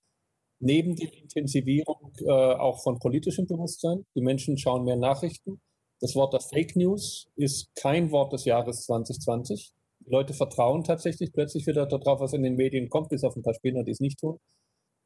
Neben 0.60 0.96
der 0.96 1.14
Intensivierung 1.14 2.14
äh, 2.26 2.32
auch 2.32 2.82
von 2.82 2.98
politischem 2.98 3.46
Bewusstsein. 3.46 4.06
Die 4.16 4.22
Menschen 4.22 4.58
schauen 4.58 4.86
mehr 4.86 4.98
Nachrichten. 4.98 5.62
Das 6.00 6.16
Wort 6.16 6.34
der 6.34 6.42
Fake 6.42 6.76
News 6.76 7.28
ist 7.36 7.74
kein 7.76 8.12
Wort 8.12 8.32
des 8.34 8.46
Jahres 8.46 8.86
2020. 8.86 9.74
Die 10.00 10.12
Leute 10.12 10.34
vertrauen 10.34 10.84
tatsächlich 10.84 11.34
plötzlich 11.34 11.66
wieder 11.66 11.86
darauf, 11.86 12.20
was 12.20 12.34
in 12.34 12.44
den 12.44 12.56
Medien 12.56 12.90
kommt, 12.90 13.10
bis 13.10 13.24
auf 13.24 13.36
ein 13.36 13.42
paar 13.42 13.56
Spinner, 13.56 13.84
die 13.84 13.92
es 13.92 14.00
nicht 14.00 14.20
tun. 14.20 14.40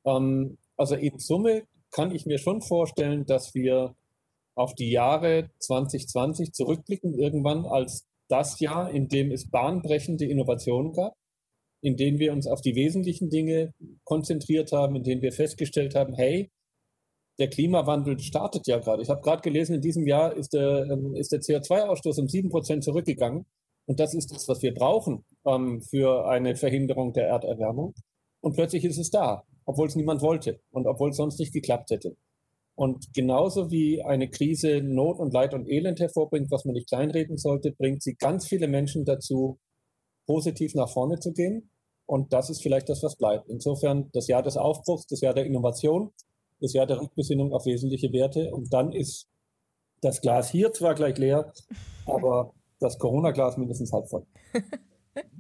Ähm, 0.05 0.57
also 0.75 0.95
in 0.95 1.17
Summe 1.17 1.63
kann 1.91 2.13
ich 2.13 2.25
mir 2.25 2.38
schon 2.38 2.62
vorstellen, 2.62 3.25
dass 3.25 3.53
wir 3.53 3.95
auf 4.55 4.75
die 4.75 4.91
Jahre 4.91 5.50
2020 5.60 6.53
zurückblicken, 6.53 7.17
irgendwann 7.17 7.65
als 7.65 8.05
das 8.27 8.60
Jahr, 8.60 8.91
in 8.91 9.07
dem 9.07 9.31
es 9.31 9.50
bahnbrechende 9.50 10.25
Innovationen 10.25 10.93
gab, 10.93 11.15
in 11.81 11.98
dem 11.98 12.19
wir 12.19 12.33
uns 12.33 12.48
auf 12.48 12.62
die 12.62 12.75
wesentlichen 12.75 13.29
Dinge 13.29 13.74
konzentriert 14.03 14.71
haben, 14.71 14.95
in 14.95 15.03
denen 15.03 15.21
wir 15.21 15.31
festgestellt 15.31 15.95
haben, 15.95 16.13
hey, 16.13 16.51
der 17.39 17.50
Klimawandel 17.50 18.19
startet 18.19 18.67
ja 18.67 18.79
gerade. 18.79 19.01
Ich 19.01 19.09
habe 19.09 19.21
gerade 19.21 19.41
gelesen, 19.41 19.75
in 19.75 19.81
diesem 19.81 20.05
Jahr 20.05 20.35
ist 20.35 20.53
der, 20.53 20.88
ähm, 20.91 21.15
ist 21.15 21.31
der 21.31 21.41
CO2-Ausstoß 21.41 22.19
um 22.19 22.27
sieben 22.27 22.50
Prozent 22.50 22.83
zurückgegangen. 22.83 23.45
Und 23.85 24.00
das 24.00 24.13
ist 24.13 24.31
das, 24.31 24.47
was 24.47 24.61
wir 24.61 24.73
brauchen 24.73 25.25
ähm, 25.45 25.81
für 25.81 26.27
eine 26.27 26.55
Verhinderung 26.55 27.13
der 27.13 27.27
Erderwärmung. 27.27 27.93
Und 28.41 28.55
plötzlich 28.55 28.85
ist 28.85 28.97
es 28.97 29.09
da, 29.09 29.43
obwohl 29.65 29.88
es 29.88 29.95
niemand 29.95 30.21
wollte 30.21 30.59
und 30.71 30.88
obwohl 30.88 31.09
es 31.09 31.17
sonst 31.17 31.39
nicht 31.39 31.53
geklappt 31.53 31.91
hätte. 31.91 32.15
Und 32.75 33.13
genauso 33.13 33.69
wie 33.69 34.01
eine 34.03 34.29
Krise 34.29 34.81
Not 34.81 35.19
und 35.19 35.33
Leid 35.33 35.53
und 35.53 35.69
Elend 35.69 36.00
hervorbringt, 36.00 36.50
was 36.51 36.65
man 36.65 36.73
nicht 36.73 36.89
kleinreden 36.89 37.38
sollte, 37.38 37.71
bringt 37.71 38.01
sie 38.01 38.15
ganz 38.15 38.47
viele 38.47 38.67
Menschen 38.67 39.05
dazu, 39.05 39.59
positiv 40.25 40.73
nach 40.75 40.89
vorne 40.89 41.19
zu 41.19 41.33
gehen. 41.33 41.69
Und 42.05 42.33
das 42.33 42.50
ist 42.50 42.61
vielleicht 42.61 42.89
das, 42.89 43.03
was 43.03 43.17
bleibt. 43.17 43.50
Insofern 43.50 44.09
das 44.13 44.27
Jahr 44.27 44.41
des 44.43 44.57
Aufbruchs, 44.57 45.05
das 45.07 45.21
Jahr 45.21 45.33
der 45.33 45.45
Innovation, 45.45 46.11
das 46.61 46.73
Jahr 46.73 46.85
der 46.85 47.01
Rückbesinnung 47.01 47.53
auf 47.53 47.65
wesentliche 47.65 48.13
Werte. 48.13 48.51
Und 48.51 48.71
dann 48.71 48.91
ist 48.91 49.27
das 50.01 50.21
Glas 50.21 50.49
hier 50.49 50.71
zwar 50.71 50.95
gleich 50.95 51.17
leer, 51.17 51.51
aber 52.05 52.53
das 52.79 52.97
Corona-Glas 52.97 53.57
mindestens 53.57 53.91
halb 53.91 54.07
voll. 54.07 54.25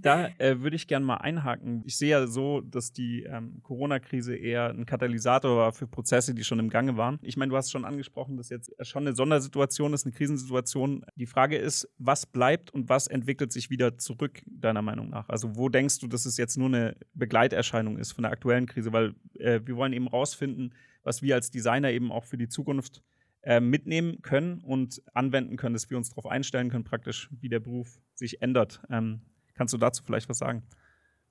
Da 0.01 0.27
äh, 0.37 0.59
würde 0.59 0.75
ich 0.75 0.87
gerne 0.87 1.05
mal 1.05 1.17
einhaken. 1.17 1.83
Ich 1.85 1.97
sehe 1.97 2.09
ja 2.09 2.27
so, 2.27 2.59
dass 2.59 2.91
die 2.91 3.23
ähm, 3.23 3.61
Corona-Krise 3.63 4.35
eher 4.35 4.69
ein 4.69 4.85
Katalysator 4.85 5.55
war 5.55 5.71
für 5.71 5.87
Prozesse, 5.87 6.33
die 6.33 6.43
schon 6.43 6.59
im 6.59 6.69
Gange 6.69 6.97
waren. 6.97 7.19
Ich 7.21 7.37
meine, 7.37 7.51
du 7.51 7.55
hast 7.55 7.71
schon 7.71 7.85
angesprochen, 7.85 8.35
dass 8.35 8.49
jetzt 8.49 8.73
schon 8.81 9.07
eine 9.07 9.15
Sondersituation 9.15 9.93
ist, 9.93 10.05
eine 10.05 10.13
Krisensituation. 10.13 11.05
Die 11.15 11.25
Frage 11.25 11.57
ist, 11.57 11.87
was 11.97 12.25
bleibt 12.25 12.71
und 12.71 12.89
was 12.89 13.07
entwickelt 13.07 13.53
sich 13.53 13.69
wieder 13.69 13.97
zurück, 13.97 14.41
deiner 14.45 14.81
Meinung 14.81 15.09
nach? 15.09 15.29
Also, 15.29 15.55
wo 15.55 15.69
denkst 15.69 15.99
du, 15.99 16.07
dass 16.07 16.25
es 16.25 16.35
jetzt 16.35 16.57
nur 16.57 16.67
eine 16.67 16.97
Begleiterscheinung 17.13 17.97
ist 17.97 18.11
von 18.11 18.23
der 18.23 18.31
aktuellen 18.31 18.65
Krise? 18.65 18.91
Weil 18.91 19.15
äh, 19.39 19.61
wir 19.63 19.77
wollen 19.77 19.93
eben 19.93 20.07
rausfinden, 20.07 20.73
was 21.03 21.21
wir 21.21 21.35
als 21.35 21.51
Designer 21.51 21.91
eben 21.91 22.11
auch 22.11 22.25
für 22.25 22.37
die 22.37 22.47
Zukunft 22.47 23.01
äh, 23.41 23.59
mitnehmen 23.59 24.21
können 24.21 24.61
und 24.61 25.01
anwenden 25.13 25.57
können, 25.57 25.73
dass 25.73 25.89
wir 25.89 25.97
uns 25.97 26.09
darauf 26.09 26.25
einstellen 26.25 26.69
können, 26.69 26.83
praktisch, 26.83 27.29
wie 27.39 27.49
der 27.49 27.59
Beruf 27.59 27.99
sich 28.15 28.41
ändert. 28.41 28.81
Ähm, 28.89 29.21
Kannst 29.61 29.75
du 29.75 29.77
dazu 29.77 30.03
vielleicht 30.03 30.27
was 30.27 30.39
sagen? 30.39 30.63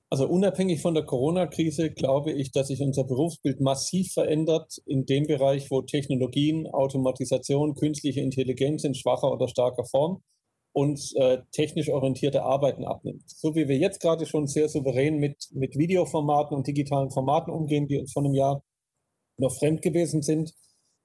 Also 0.09 0.27
unabhängig 0.27 0.81
von 0.81 0.93
der 0.93 1.03
Corona-Krise 1.03 1.91
glaube 1.91 2.31
ich, 2.31 2.51
dass 2.51 2.67
sich 2.67 2.81
unser 2.81 3.03
Berufsbild 3.03 3.61
massiv 3.61 4.13
verändert 4.13 4.77
in 4.85 5.05
dem 5.05 5.25
Bereich, 5.25 5.71
wo 5.71 5.81
Technologien, 5.81 6.67
Automatisation, 6.67 7.75
künstliche 7.75 8.21
Intelligenz 8.21 8.85
in 8.85 8.93
schwacher 8.93 9.31
oder 9.31 9.49
starker 9.49 9.85
Form 9.85 10.23
uns 10.73 11.13
äh, 11.15 11.39
technisch 11.51 11.89
orientierte 11.89 12.43
Arbeiten 12.43 12.85
abnimmt. 12.85 13.23
So 13.27 13.53
wie 13.55 13.67
wir 13.67 13.77
jetzt 13.77 13.99
gerade 13.99 14.25
schon 14.25 14.47
sehr 14.47 14.69
souverän 14.69 15.17
mit, 15.17 15.49
mit 15.51 15.77
Videoformaten 15.77 16.55
und 16.55 16.67
digitalen 16.67 17.11
Formaten 17.11 17.51
umgehen, 17.51 17.87
die 17.87 17.99
uns 17.99 18.13
vor 18.13 18.23
einem 18.23 18.33
Jahr 18.33 18.63
noch 19.37 19.57
fremd 19.57 19.81
gewesen 19.81 20.21
sind, 20.21 20.53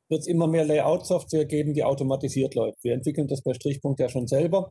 wird 0.09 0.21
es 0.21 0.27
immer 0.27 0.47
mehr 0.47 0.65
Layout-Software 0.65 1.47
geben, 1.47 1.75
die 1.75 1.85
automatisiert 1.85 2.55
läuft. 2.55 2.83
Wir 2.85 2.95
entwickeln 2.95 3.29
das 3.29 3.43
bei 3.43 3.55
Strichpunkt 3.55 4.01
ja 4.01 4.09
schon 4.09 4.27
selber 4.27 4.71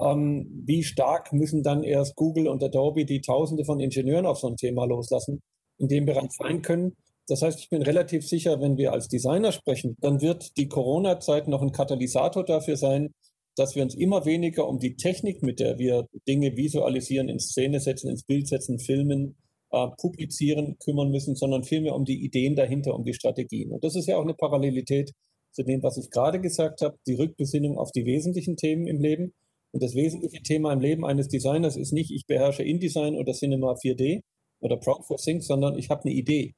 ähm, 0.00 0.62
wie 0.66 0.82
stark 0.82 1.32
müssen 1.32 1.62
dann 1.62 1.82
erst 1.82 2.16
Google 2.16 2.48
und 2.48 2.62
Adobe, 2.62 3.04
die 3.04 3.20
Tausende 3.20 3.64
von 3.64 3.80
Ingenieuren 3.80 4.26
auf 4.26 4.38
so 4.38 4.48
ein 4.48 4.56
Thema 4.56 4.86
loslassen, 4.86 5.42
in 5.78 5.88
dem 5.88 6.06
Bereich 6.06 6.30
sein 6.30 6.62
können. 6.62 6.96
Das 7.26 7.42
heißt, 7.42 7.60
ich 7.60 7.68
bin 7.68 7.82
relativ 7.82 8.26
sicher, 8.26 8.60
wenn 8.60 8.76
wir 8.76 8.92
als 8.92 9.08
Designer 9.08 9.52
sprechen, 9.52 9.96
dann 10.00 10.20
wird 10.20 10.56
die 10.56 10.68
Corona-Zeit 10.68 11.48
noch 11.48 11.62
ein 11.62 11.72
Katalysator 11.72 12.44
dafür 12.44 12.76
sein, 12.76 13.14
dass 13.56 13.74
wir 13.76 13.82
uns 13.82 13.94
immer 13.94 14.24
weniger 14.24 14.66
um 14.66 14.78
die 14.78 14.96
Technik, 14.96 15.42
mit 15.42 15.60
der 15.60 15.78
wir 15.78 16.06
Dinge 16.26 16.56
visualisieren, 16.56 17.28
in 17.28 17.38
Szene 17.38 17.80
setzen, 17.80 18.08
ins 18.08 18.24
Bild 18.24 18.48
setzen, 18.48 18.78
filmen, 18.78 19.36
äh, 19.72 19.88
publizieren, 19.98 20.76
kümmern 20.78 21.10
müssen, 21.10 21.36
sondern 21.36 21.64
vielmehr 21.64 21.94
um 21.94 22.04
die 22.04 22.24
Ideen 22.24 22.56
dahinter, 22.56 22.94
um 22.94 23.04
die 23.04 23.14
Strategien. 23.14 23.72
Und 23.72 23.84
das 23.84 23.96
ist 23.96 24.06
ja 24.06 24.16
auch 24.16 24.22
eine 24.22 24.34
Parallelität 24.34 25.12
zu 25.52 25.62
dem, 25.62 25.82
was 25.82 25.96
ich 25.96 26.10
gerade 26.10 26.40
gesagt 26.40 26.82
habe, 26.82 26.96
die 27.06 27.14
Rückbesinnung 27.14 27.78
auf 27.78 27.90
die 27.92 28.04
wesentlichen 28.04 28.56
Themen 28.56 28.86
im 28.86 29.00
Leben. 29.00 29.32
Und 29.72 29.82
das 29.82 29.94
wesentliche 29.94 30.42
Thema 30.42 30.72
im 30.72 30.80
Leben 30.80 31.04
eines 31.04 31.28
Designers 31.28 31.76
ist 31.76 31.92
nicht, 31.92 32.10
ich 32.10 32.26
beherrsche 32.26 32.62
InDesign 32.62 33.16
oder 33.16 33.32
Cinema 33.32 33.74
4D 33.74 34.20
oder 34.60 34.76
Proud4Sync, 34.76 35.42
sondern 35.42 35.78
ich 35.78 35.90
habe 35.90 36.04
eine 36.04 36.12
Idee. 36.12 36.54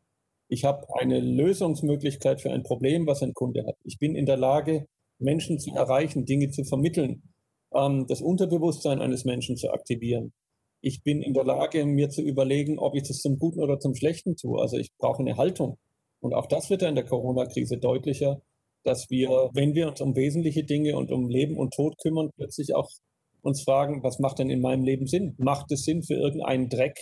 Ich 0.49 0.65
habe 0.65 0.87
eine 0.99 1.21
Lösungsmöglichkeit 1.21 2.41
für 2.41 2.51
ein 2.51 2.63
Problem, 2.63 3.07
was 3.07 3.23
ein 3.23 3.35
Kunde 3.35 3.65
hat. 3.67 3.77
Ich 3.85 3.99
bin 3.99 4.15
in 4.15 4.27
der 4.27 4.37
Lage, 4.37 4.87
Menschen 5.19 5.59
zu 5.59 5.71
erreichen, 5.75 6.25
Dinge 6.27 6.51
zu 6.51 6.65
vermitteln, 6.65 7.23
ähm, 7.75 8.07
das 8.09 8.21
Unterbewusstsein 8.21 9.01
eines 9.01 9.25
Menschen 9.25 9.57
zu 9.57 9.71
aktivieren. 9.71 10.33
Ich 10.83 11.05
bin 11.05 11.23
in 11.23 11.33
der 11.33 11.45
Lage, 11.45 11.87
mir 11.87 12.11
zu 12.11 12.23
überlegen, 12.23 12.79
ob 12.79 12.97
ich 12.97 13.05
das 13.05 13.21
zum 13.21 13.39
Guten 13.39 13.61
oder 13.61 13.79
zum 13.79 13.95
Schlechten 13.95 14.37
tue. 14.37 14.61
Also 14.61 14.77
ich 14.77 14.91
brauche 14.99 15.21
eine 15.21 15.37
Haltung. 15.37 15.79
Und 16.21 16.35
auch 16.35 16.47
das 16.47 16.71
wird 16.71 16.83
ja 16.83 16.89
in 16.89 16.97
der 16.97 17.05
Corona-Krise 17.05 17.79
deutlicher, 17.79 18.43
dass 18.83 19.09
wir, 19.09 19.51
wenn 19.55 19.75
wir 19.75 19.87
uns 19.89 20.01
um 20.01 20.17
wesentliche 20.17 20.65
Dinge 20.65 20.97
und 20.97 21.13
um 21.13 21.29
Leben 21.29 21.57
und 21.57 21.73
Tod 21.73 21.97
kümmern, 22.03 22.31
plötzlich 22.37 22.75
auch 22.75 22.91
uns 23.43 23.63
fragen, 23.63 24.03
was 24.03 24.19
macht 24.19 24.41
denn 24.41 24.51
in 24.51 24.61
meinem 24.61 24.83
Leben 24.83 25.07
Sinn? 25.07 25.37
Macht 25.39 25.71
es 25.71 25.85
Sinn 25.85 26.03
für 26.03 26.15
irgendeinen 26.15 26.69
Dreck 26.69 26.99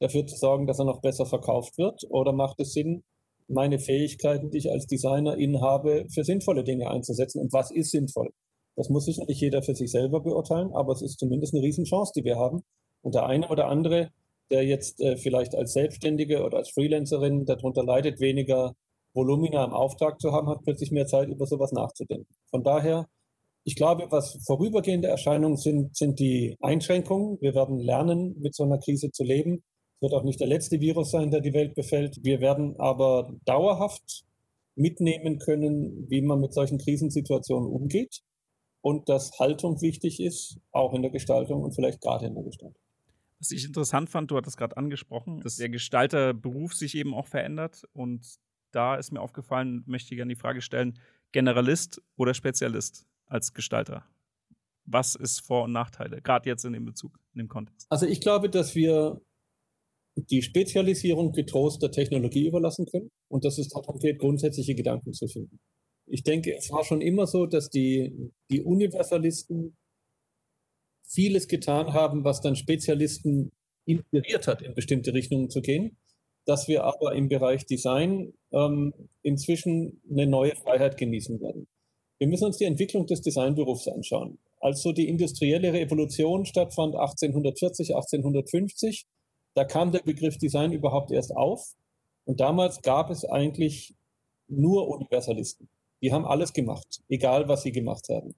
dafür 0.00 0.26
zu 0.26 0.36
sorgen, 0.36 0.66
dass 0.66 0.78
er 0.78 0.86
noch 0.86 1.02
besser 1.02 1.26
verkauft 1.26 1.76
wird? 1.76 2.04
Oder 2.08 2.32
macht 2.32 2.60
es 2.60 2.72
Sinn, 2.72 3.02
meine 3.46 3.78
Fähigkeiten, 3.78 4.50
die 4.50 4.58
ich 4.58 4.70
als 4.70 4.86
Designer 4.86 5.36
inhabe, 5.36 6.06
für 6.12 6.24
sinnvolle 6.24 6.64
Dinge 6.64 6.90
einzusetzen? 6.90 7.40
Und 7.40 7.52
was 7.52 7.70
ist 7.70 7.90
sinnvoll? 7.90 8.30
Das 8.76 8.88
muss 8.88 9.06
sicherlich 9.06 9.40
jeder 9.40 9.62
für 9.62 9.74
sich 9.74 9.90
selber 9.90 10.20
beurteilen, 10.20 10.72
aber 10.72 10.92
es 10.92 11.02
ist 11.02 11.18
zumindest 11.18 11.54
eine 11.54 11.62
Riesenchance, 11.62 12.12
die 12.16 12.24
wir 12.24 12.36
haben. 12.36 12.62
Und 13.02 13.14
der 13.14 13.26
eine 13.26 13.48
oder 13.48 13.68
andere, 13.68 14.10
der 14.50 14.64
jetzt 14.64 15.00
äh, 15.00 15.16
vielleicht 15.16 15.54
als 15.54 15.72
Selbstständige 15.72 16.44
oder 16.44 16.58
als 16.58 16.70
Freelancerin 16.70 17.44
darunter 17.44 17.84
leidet, 17.84 18.20
weniger 18.20 18.74
Volumina 19.14 19.64
im 19.64 19.72
Auftrag 19.72 20.20
zu 20.20 20.32
haben, 20.32 20.48
hat 20.48 20.62
plötzlich 20.62 20.90
mehr 20.90 21.06
Zeit, 21.06 21.28
über 21.28 21.46
sowas 21.46 21.72
nachzudenken. 21.72 22.26
Von 22.50 22.62
daher, 22.62 23.06
ich 23.64 23.76
glaube, 23.76 24.06
was 24.10 24.38
vorübergehende 24.46 25.08
Erscheinungen 25.08 25.56
sind, 25.56 25.96
sind 25.96 26.18
die 26.18 26.56
Einschränkungen. 26.60 27.38
Wir 27.40 27.54
werden 27.54 27.78
lernen, 27.78 28.36
mit 28.40 28.54
so 28.54 28.64
einer 28.64 28.78
Krise 28.78 29.10
zu 29.10 29.24
leben. 29.24 29.62
Es 29.96 30.02
wird 30.02 30.14
auch 30.14 30.22
nicht 30.22 30.40
der 30.40 30.46
letzte 30.46 30.80
Virus 30.80 31.10
sein, 31.10 31.30
der 31.30 31.40
die 31.40 31.52
Welt 31.52 31.74
befällt. 31.74 32.18
Wir 32.22 32.40
werden 32.40 32.76
aber 32.78 33.34
dauerhaft 33.44 34.24
mitnehmen 34.76 35.38
können, 35.38 36.06
wie 36.08 36.22
man 36.22 36.40
mit 36.40 36.54
solchen 36.54 36.78
Krisensituationen 36.78 37.68
umgeht 37.68 38.20
und 38.80 39.08
dass 39.08 39.38
Haltung 39.38 39.82
wichtig 39.82 40.20
ist, 40.20 40.58
auch 40.70 40.94
in 40.94 41.02
der 41.02 41.10
Gestaltung 41.10 41.62
und 41.62 41.74
vielleicht 41.74 42.00
gerade 42.00 42.26
in 42.26 42.34
der 42.34 42.44
Gestaltung. 42.44 42.80
Was 43.40 43.50
ich 43.52 43.64
interessant 43.64 44.10
fand, 44.10 44.30
du 44.30 44.36
hattest 44.36 44.56
gerade 44.56 44.76
angesprochen, 44.76 45.40
dass 45.40 45.56
der 45.56 45.68
Gestalterberuf 45.68 46.74
sich 46.74 46.96
eben 46.96 47.14
auch 47.14 47.26
verändert 47.26 47.84
und 47.92 48.38
da 48.72 48.96
ist 48.96 49.12
mir 49.12 49.20
aufgefallen, 49.20 49.82
möchte 49.86 50.12
ich 50.12 50.18
gerne 50.18 50.34
die 50.34 50.40
Frage 50.40 50.60
stellen, 50.60 50.98
Generalist 51.32 52.02
oder 52.16 52.34
Spezialist 52.34 53.06
als 53.26 53.54
Gestalter? 53.54 54.04
Was 54.84 55.14
ist 55.14 55.40
Vor- 55.40 55.64
und 55.64 55.72
Nachteile, 55.72 56.20
gerade 56.20 56.48
jetzt 56.48 56.64
in 56.64 56.72
dem 56.72 56.84
Bezug, 56.84 57.18
in 57.34 57.40
dem 57.40 57.48
Kontext? 57.48 57.86
Also 57.90 58.06
ich 58.06 58.20
glaube, 58.20 58.50
dass 58.50 58.74
wir 58.74 59.20
die 60.16 60.42
Spezialisierung 60.42 61.32
getrost 61.32 61.82
der 61.82 61.92
Technologie 61.92 62.48
überlassen 62.48 62.86
können 62.86 63.10
und 63.28 63.44
dass 63.44 63.58
es 63.58 63.68
darum 63.68 63.98
geht, 63.98 64.18
grundsätzliche 64.18 64.74
Gedanken 64.74 65.12
zu 65.12 65.28
finden. 65.28 65.60
Ich 66.06 66.22
denke, 66.22 66.56
es 66.56 66.70
war 66.70 66.84
schon 66.84 67.00
immer 67.00 67.26
so, 67.26 67.46
dass 67.46 67.68
die, 67.68 68.32
die 68.50 68.62
Universalisten 68.62 69.76
vieles 71.08 71.48
getan 71.48 71.92
haben, 71.92 72.24
was 72.24 72.40
dann 72.40 72.56
Spezialisten 72.56 73.50
inspiriert 73.86 74.46
hat, 74.46 74.62
in 74.62 74.74
bestimmte 74.74 75.14
Richtungen 75.14 75.50
zu 75.50 75.62
gehen 75.62 75.96
dass 76.48 76.66
wir 76.66 76.84
aber 76.84 77.14
im 77.14 77.28
Bereich 77.28 77.66
Design 77.66 78.32
ähm, 78.52 78.94
inzwischen 79.20 80.00
eine 80.10 80.26
neue 80.26 80.56
Freiheit 80.56 80.96
genießen 80.96 81.42
werden. 81.42 81.68
Wir 82.18 82.26
müssen 82.26 82.46
uns 82.46 82.56
die 82.56 82.64
Entwicklung 82.64 83.06
des 83.06 83.20
Designberufs 83.20 83.86
anschauen. 83.86 84.38
Als 84.58 84.80
so 84.80 84.92
die 84.92 85.08
industrielle 85.08 85.74
Revolution 85.74 86.46
stattfand, 86.46 86.94
1840, 86.94 87.94
1850, 87.94 89.06
da 89.54 89.64
kam 89.64 89.92
der 89.92 90.00
Begriff 90.00 90.38
Design 90.38 90.72
überhaupt 90.72 91.10
erst 91.10 91.36
auf. 91.36 91.74
Und 92.24 92.40
damals 92.40 92.80
gab 92.80 93.10
es 93.10 93.26
eigentlich 93.26 93.94
nur 94.48 94.88
Universalisten. 94.88 95.68
Die 96.00 96.12
haben 96.12 96.24
alles 96.24 96.54
gemacht, 96.54 97.02
egal 97.10 97.48
was 97.48 97.62
sie 97.62 97.72
gemacht 97.72 98.08
haben. 98.08 98.34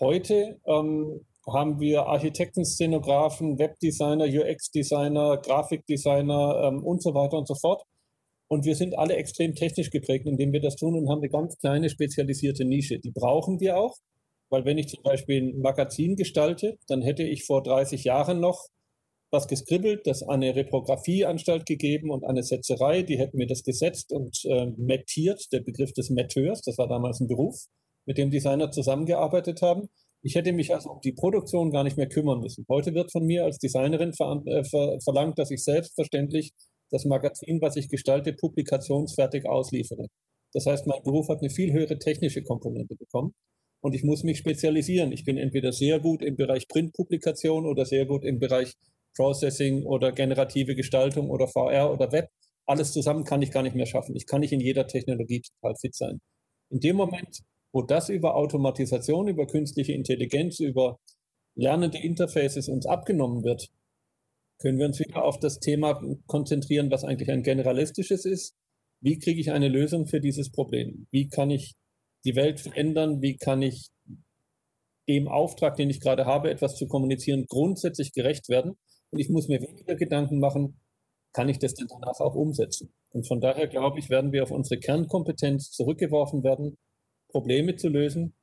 Heute 0.00 0.60
ähm, 0.66 1.20
haben 1.46 1.78
wir 1.80 2.06
Architekten, 2.06 2.64
Szenografen, 2.64 3.58
Webdesigner, 3.58 4.24
UX-Designer, 4.24 5.38
Grafikdesigner 5.38 6.64
ähm, 6.64 6.84
und 6.84 7.02
so 7.02 7.14
weiter 7.14 7.38
und 7.38 7.46
so 7.46 7.54
fort. 7.54 7.82
Und 8.48 8.64
wir 8.64 8.76
sind 8.76 8.96
alle 8.96 9.16
extrem 9.16 9.54
technisch 9.54 9.90
geprägt, 9.90 10.26
indem 10.26 10.52
wir 10.52 10.60
das 10.60 10.76
tun 10.76 10.96
und 10.96 11.08
haben 11.08 11.20
eine 11.20 11.30
ganz 11.30 11.56
kleine 11.58 11.88
spezialisierte 11.88 12.64
Nische. 12.64 12.98
Die 12.98 13.10
brauchen 13.10 13.60
wir 13.60 13.76
auch, 13.76 13.96
weil 14.50 14.64
wenn 14.64 14.78
ich 14.78 14.88
zum 14.88 15.02
Beispiel 15.02 15.42
ein 15.42 15.60
Magazin 15.60 16.16
gestalte, 16.16 16.76
dann 16.88 17.02
hätte 17.02 17.24
ich 17.24 17.44
vor 17.44 17.62
30 17.62 18.04
Jahren 18.04 18.40
noch 18.40 18.66
was 19.32 19.48
geskribbelt, 19.48 20.06
das 20.06 20.22
eine 20.22 20.54
Reprografieanstalt 20.54 21.66
gegeben 21.66 22.10
und 22.10 22.24
eine 22.24 22.44
Setzerei, 22.44 23.02
die 23.02 23.18
hätten 23.18 23.38
mir 23.38 23.48
das 23.48 23.64
gesetzt 23.64 24.12
und 24.12 24.44
äh, 24.44 24.66
mettiert, 24.76 25.52
der 25.52 25.60
Begriff 25.60 25.92
des 25.92 26.10
Metteurs, 26.10 26.62
das 26.62 26.78
war 26.78 26.86
damals 26.86 27.20
ein 27.20 27.26
Beruf, 27.26 27.66
mit 28.06 28.18
dem 28.18 28.30
Designer 28.30 28.70
zusammengearbeitet 28.70 29.62
haben. 29.62 29.88
Ich 30.26 30.34
hätte 30.34 30.52
mich 30.52 30.74
also 30.74 30.90
um 30.90 31.00
die 31.04 31.12
Produktion 31.12 31.70
gar 31.70 31.84
nicht 31.84 31.96
mehr 31.96 32.08
kümmern 32.08 32.40
müssen. 32.40 32.66
Heute 32.68 32.92
wird 32.94 33.12
von 33.12 33.24
mir 33.24 33.44
als 33.44 33.58
Designerin 33.58 34.12
ver 34.12 34.42
äh, 34.46 34.64
ver 34.64 34.98
verlangt, 35.00 35.38
dass 35.38 35.52
ich 35.52 35.62
selbstverständlich 35.62 36.50
das 36.90 37.04
Magazin, 37.04 37.60
was 37.60 37.76
ich 37.76 37.88
gestalte, 37.88 38.32
publikationsfertig 38.32 39.48
ausliefere. 39.48 40.08
Das 40.52 40.66
heißt, 40.66 40.88
mein 40.88 41.00
Beruf 41.04 41.28
hat 41.28 41.42
eine 41.42 41.50
viel 41.50 41.72
höhere 41.72 42.00
technische 42.00 42.42
Komponente 42.42 42.96
bekommen 42.96 43.34
und 43.80 43.94
ich 43.94 44.02
muss 44.02 44.24
mich 44.24 44.38
spezialisieren. 44.38 45.12
Ich 45.12 45.24
bin 45.24 45.36
entweder 45.36 45.70
sehr 45.70 46.00
gut 46.00 46.22
im 46.22 46.34
Bereich 46.34 46.66
Printpublikation 46.66 47.64
oder 47.64 47.84
sehr 47.84 48.04
gut 48.04 48.24
im 48.24 48.40
Bereich 48.40 48.72
Processing 49.14 49.84
oder 49.84 50.10
generative 50.10 50.74
Gestaltung 50.74 51.30
oder 51.30 51.46
VR 51.46 51.92
oder 51.92 52.10
Web. 52.10 52.30
Alles 52.66 52.92
zusammen 52.92 53.22
kann 53.22 53.42
ich 53.42 53.52
gar 53.52 53.62
nicht 53.62 53.76
mehr 53.76 53.86
schaffen. 53.86 54.16
Ich 54.16 54.26
kann 54.26 54.40
nicht 54.40 54.52
in 54.52 54.60
jeder 54.60 54.88
Technologie 54.88 55.40
total 55.40 55.76
fit 55.80 55.94
sein. 55.94 56.18
In 56.70 56.80
dem 56.80 56.96
Moment, 56.96 57.44
wo 57.76 57.82
das 57.82 58.08
über 58.08 58.36
Automatisation, 58.36 59.28
über 59.28 59.46
künstliche 59.46 59.92
Intelligenz, 59.92 60.60
über 60.60 60.98
lernende 61.56 61.98
Interfaces 61.98 62.70
uns 62.70 62.86
abgenommen 62.86 63.44
wird, 63.44 63.68
können 64.58 64.78
wir 64.78 64.86
uns 64.86 64.98
wieder 64.98 65.22
auf 65.22 65.38
das 65.38 65.60
Thema 65.60 66.00
konzentrieren, 66.26 66.90
was 66.90 67.04
eigentlich 67.04 67.30
ein 67.30 67.42
generalistisches 67.42 68.24
ist. 68.24 68.54
Wie 69.02 69.18
kriege 69.18 69.42
ich 69.42 69.52
eine 69.52 69.68
Lösung 69.68 70.06
für 70.06 70.22
dieses 70.22 70.50
Problem? 70.50 71.06
Wie 71.10 71.28
kann 71.28 71.50
ich 71.50 71.74
die 72.24 72.34
Welt 72.34 72.60
verändern? 72.60 73.20
Wie 73.20 73.36
kann 73.36 73.60
ich 73.60 73.90
dem 75.06 75.28
Auftrag, 75.28 75.76
den 75.76 75.90
ich 75.90 76.00
gerade 76.00 76.24
habe, 76.24 76.50
etwas 76.50 76.76
zu 76.76 76.86
kommunizieren, 76.88 77.44
grundsätzlich 77.46 78.14
gerecht 78.14 78.48
werden. 78.48 78.78
Und 79.10 79.18
ich 79.18 79.28
muss 79.28 79.48
mir 79.48 79.60
weniger 79.60 79.96
Gedanken 79.96 80.40
machen, 80.40 80.80
kann 81.34 81.50
ich 81.50 81.58
das 81.58 81.74
denn 81.74 81.88
danach 81.88 82.20
auch 82.20 82.36
umsetzen? 82.36 82.94
Und 83.10 83.28
von 83.28 83.42
daher 83.42 83.68
glaube 83.68 83.98
ich, 83.98 84.08
werden 84.08 84.32
wir 84.32 84.44
auf 84.44 84.50
unsere 84.50 84.80
Kernkompetenz 84.80 85.72
zurückgeworfen 85.72 86.42
werden, 86.42 86.78
Probleme 87.36 87.76
zu 87.76 87.88
lösen, 87.88 88.34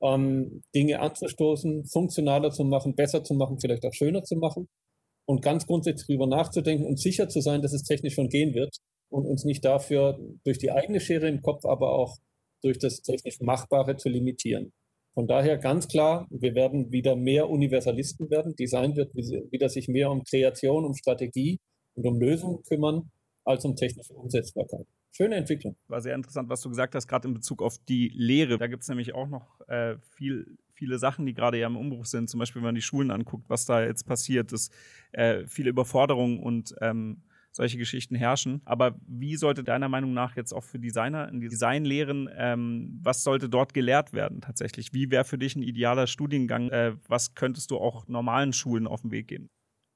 ähm, 0.00 0.62
Dinge 0.74 1.00
anzustoßen, 1.00 1.84
funktionaler 1.84 2.50
zu 2.50 2.64
machen, 2.64 2.94
besser 2.94 3.22
zu 3.22 3.34
machen, 3.34 3.60
vielleicht 3.60 3.84
auch 3.84 3.92
schöner 3.92 4.22
zu 4.22 4.36
machen 4.36 4.66
und 5.26 5.42
ganz 5.42 5.66
grundsätzlich 5.66 6.06
darüber 6.06 6.26
nachzudenken 6.26 6.86
und 6.86 6.98
sicher 6.98 7.28
zu 7.28 7.42
sein, 7.42 7.60
dass 7.60 7.74
es 7.74 7.82
technisch 7.82 8.14
schon 8.14 8.30
gehen 8.30 8.54
wird 8.54 8.78
und 9.10 9.26
uns 9.26 9.44
nicht 9.44 9.62
dafür 9.62 10.18
durch 10.42 10.56
die 10.56 10.70
eigene 10.70 11.00
Schere 11.00 11.28
im 11.28 11.42
Kopf, 11.42 11.66
aber 11.66 11.92
auch 11.92 12.16
durch 12.62 12.78
das 12.78 13.02
technisch 13.02 13.40
Machbare 13.40 13.98
zu 13.98 14.08
limitieren. 14.08 14.72
Von 15.12 15.26
daher 15.26 15.58
ganz 15.58 15.86
klar, 15.86 16.26
wir 16.30 16.54
werden 16.54 16.92
wieder 16.92 17.14
mehr 17.14 17.50
Universalisten 17.50 18.30
werden. 18.30 18.56
Design 18.56 18.96
wird 18.96 19.14
wieder 19.14 19.68
sich 19.68 19.86
mehr 19.88 20.10
um 20.10 20.24
Kreation, 20.24 20.86
um 20.86 20.94
Strategie 20.94 21.58
und 21.94 22.06
um 22.06 22.18
Lösungen 22.18 22.62
kümmern, 22.62 23.10
als 23.44 23.66
um 23.66 23.76
technische 23.76 24.14
Umsetzbarkeit. 24.14 24.86
Schöne 25.12 25.36
Entwicklung. 25.36 25.76
War 25.88 26.00
sehr 26.00 26.14
interessant, 26.14 26.48
was 26.48 26.60
du 26.60 26.68
gesagt 26.68 26.94
hast, 26.94 27.08
gerade 27.08 27.28
in 27.28 27.34
Bezug 27.34 27.62
auf 27.62 27.78
die 27.88 28.12
Lehre. 28.14 28.58
Da 28.58 28.68
gibt 28.68 28.82
es 28.82 28.88
nämlich 28.88 29.14
auch 29.14 29.26
noch 29.26 29.60
äh, 29.68 29.96
viel, 29.98 30.56
viele 30.72 30.98
Sachen, 30.98 31.26
die 31.26 31.34
gerade 31.34 31.58
ja 31.58 31.66
im 31.66 31.76
Umbruch 31.76 32.06
sind. 32.06 32.30
Zum 32.30 32.38
Beispiel, 32.38 32.62
wenn 32.62 32.68
man 32.68 32.74
die 32.76 32.82
Schulen 32.82 33.10
anguckt, 33.10 33.50
was 33.50 33.66
da 33.66 33.82
jetzt 33.82 34.04
passiert, 34.06 34.52
ist 34.52 34.72
äh, 35.12 35.46
viele 35.46 35.70
Überforderungen 35.70 36.38
und 36.38 36.74
ähm, 36.80 37.22
solche 37.52 37.78
Geschichten 37.78 38.14
herrschen. 38.14 38.62
Aber 38.64 38.96
wie 39.06 39.36
sollte 39.36 39.64
deiner 39.64 39.88
Meinung 39.88 40.14
nach 40.14 40.36
jetzt 40.36 40.52
auch 40.52 40.62
für 40.64 40.78
Designer 40.78 41.28
in 41.28 41.40
Designlehren, 41.40 42.28
ähm, 42.36 43.00
was 43.02 43.24
sollte 43.24 43.48
dort 43.48 43.74
gelehrt 43.74 44.12
werden 44.12 44.40
tatsächlich? 44.40 44.92
Wie 44.92 45.10
wäre 45.10 45.24
für 45.24 45.38
dich 45.38 45.56
ein 45.56 45.62
idealer 45.62 46.06
Studiengang? 46.06 46.70
Äh, 46.70 46.94
was 47.08 47.34
könntest 47.34 47.72
du 47.72 47.78
auch 47.78 48.06
normalen 48.06 48.52
Schulen 48.52 48.86
auf 48.86 49.02
den 49.02 49.10
Weg 49.10 49.28
geben? 49.28 49.50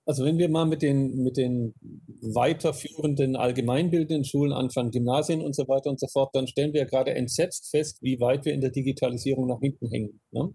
Also 0.06 0.24
wenn 0.24 0.36
wir 0.36 0.50
mal 0.50 0.66
mit 0.66 0.82
den, 0.82 1.22
mit 1.22 1.36
den 1.38 1.74
weiterführenden 2.20 3.36
allgemeinbildenden 3.36 4.24
Schulen 4.24 4.52
anfangen, 4.52 4.90
Gymnasien 4.90 5.40
und 5.40 5.56
so 5.56 5.66
weiter 5.66 5.88
und 5.88 5.98
so 5.98 6.06
fort, 6.08 6.34
dann 6.34 6.46
stellen 6.46 6.74
wir 6.74 6.84
gerade 6.84 7.14
entsetzt 7.14 7.70
fest, 7.70 7.98
wie 8.02 8.20
weit 8.20 8.44
wir 8.44 8.52
in 8.52 8.60
der 8.60 8.70
Digitalisierung 8.70 9.46
nach 9.46 9.60
hinten 9.60 9.88
hängen. 9.88 10.20
Ne? 10.30 10.54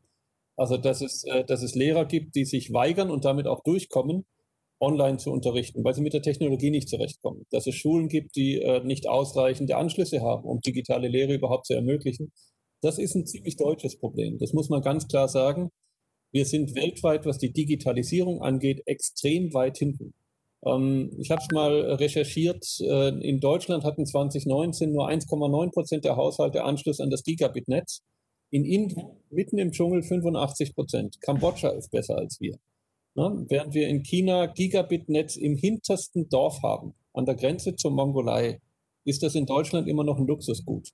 Also 0.55 0.77
dass 0.77 1.01
es, 1.01 1.23
äh, 1.23 1.43
dass 1.45 1.63
es 1.63 1.73
Lehrer 1.73 2.05
gibt, 2.05 2.35
die 2.35 2.45
sich 2.45 2.73
weigern 2.73 3.09
und 3.09 3.25
damit 3.25 3.47
auch 3.47 3.63
durchkommen, 3.63 4.25
online 4.79 5.17
zu 5.17 5.31
unterrichten, 5.31 5.83
weil 5.83 5.93
sie 5.93 6.01
mit 6.01 6.13
der 6.13 6.21
Technologie 6.21 6.69
nicht 6.69 6.89
zurechtkommen. 6.89 7.45
Dass 7.49 7.67
es 7.67 7.75
Schulen 7.75 8.07
gibt, 8.07 8.35
die 8.35 8.61
äh, 8.61 8.83
nicht 8.83 9.07
ausreichende 9.07 9.75
Anschlüsse 9.77 10.21
haben, 10.21 10.45
um 10.45 10.61
digitale 10.61 11.07
Lehre 11.07 11.33
überhaupt 11.33 11.65
zu 11.65 11.73
ermöglichen. 11.73 12.31
Das 12.81 12.97
ist 12.97 13.15
ein 13.15 13.25
ziemlich 13.25 13.57
deutsches 13.57 13.97
Problem. 13.99 14.37
Das 14.37 14.53
muss 14.53 14.69
man 14.69 14.81
ganz 14.81 15.07
klar 15.07 15.27
sagen. 15.27 15.69
Wir 16.31 16.45
sind 16.45 16.75
weltweit, 16.75 17.25
was 17.25 17.39
die 17.39 17.51
Digitalisierung 17.51 18.41
angeht, 18.41 18.83
extrem 18.86 19.53
weit 19.53 19.77
hinten. 19.77 20.13
Ähm, 20.65 21.12
ich 21.17 21.31
habe 21.31 21.41
es 21.41 21.48
mal 21.51 21.93
recherchiert. 21.93 22.65
Äh, 22.81 23.09
in 23.27 23.39
Deutschland 23.39 23.83
hatten 23.83 24.05
2019 24.05 24.91
nur 24.91 25.09
1,9 25.09 25.71
Prozent 25.71 26.05
der 26.05 26.17
Haushalte 26.17 26.63
Anschluss 26.63 27.00
an 27.00 27.09
das 27.09 27.24
Gigabit-Netz. 27.24 28.01
In 28.51 28.65
Indien 28.65 29.09
mitten 29.29 29.57
im 29.57 29.71
Dschungel 29.71 30.03
85 30.03 30.75
Prozent. 30.75 31.21
Kambodscha 31.21 31.69
ist 31.69 31.91
besser 31.91 32.17
als 32.17 32.39
wir. 32.39 32.57
Ne? 33.15 33.45
Während 33.48 33.74
wir 33.74 33.88
in 33.88 34.03
China 34.03 34.48
Gigabit-Netz 34.48 35.36
im 35.36 35.55
hintersten 35.55 36.29
Dorf 36.29 36.62
haben, 36.63 36.93
an 37.13 37.25
der 37.25 37.36
Grenze 37.36 37.75
zur 37.75 37.91
Mongolei, 37.91 38.59
ist 39.05 39.24
das 39.24 39.36
in 39.36 39.45
Deutschland 39.45 39.88
immer 39.88 40.03
noch 40.03 40.17
ein 40.17 40.27
Luxusgut. 40.27 40.89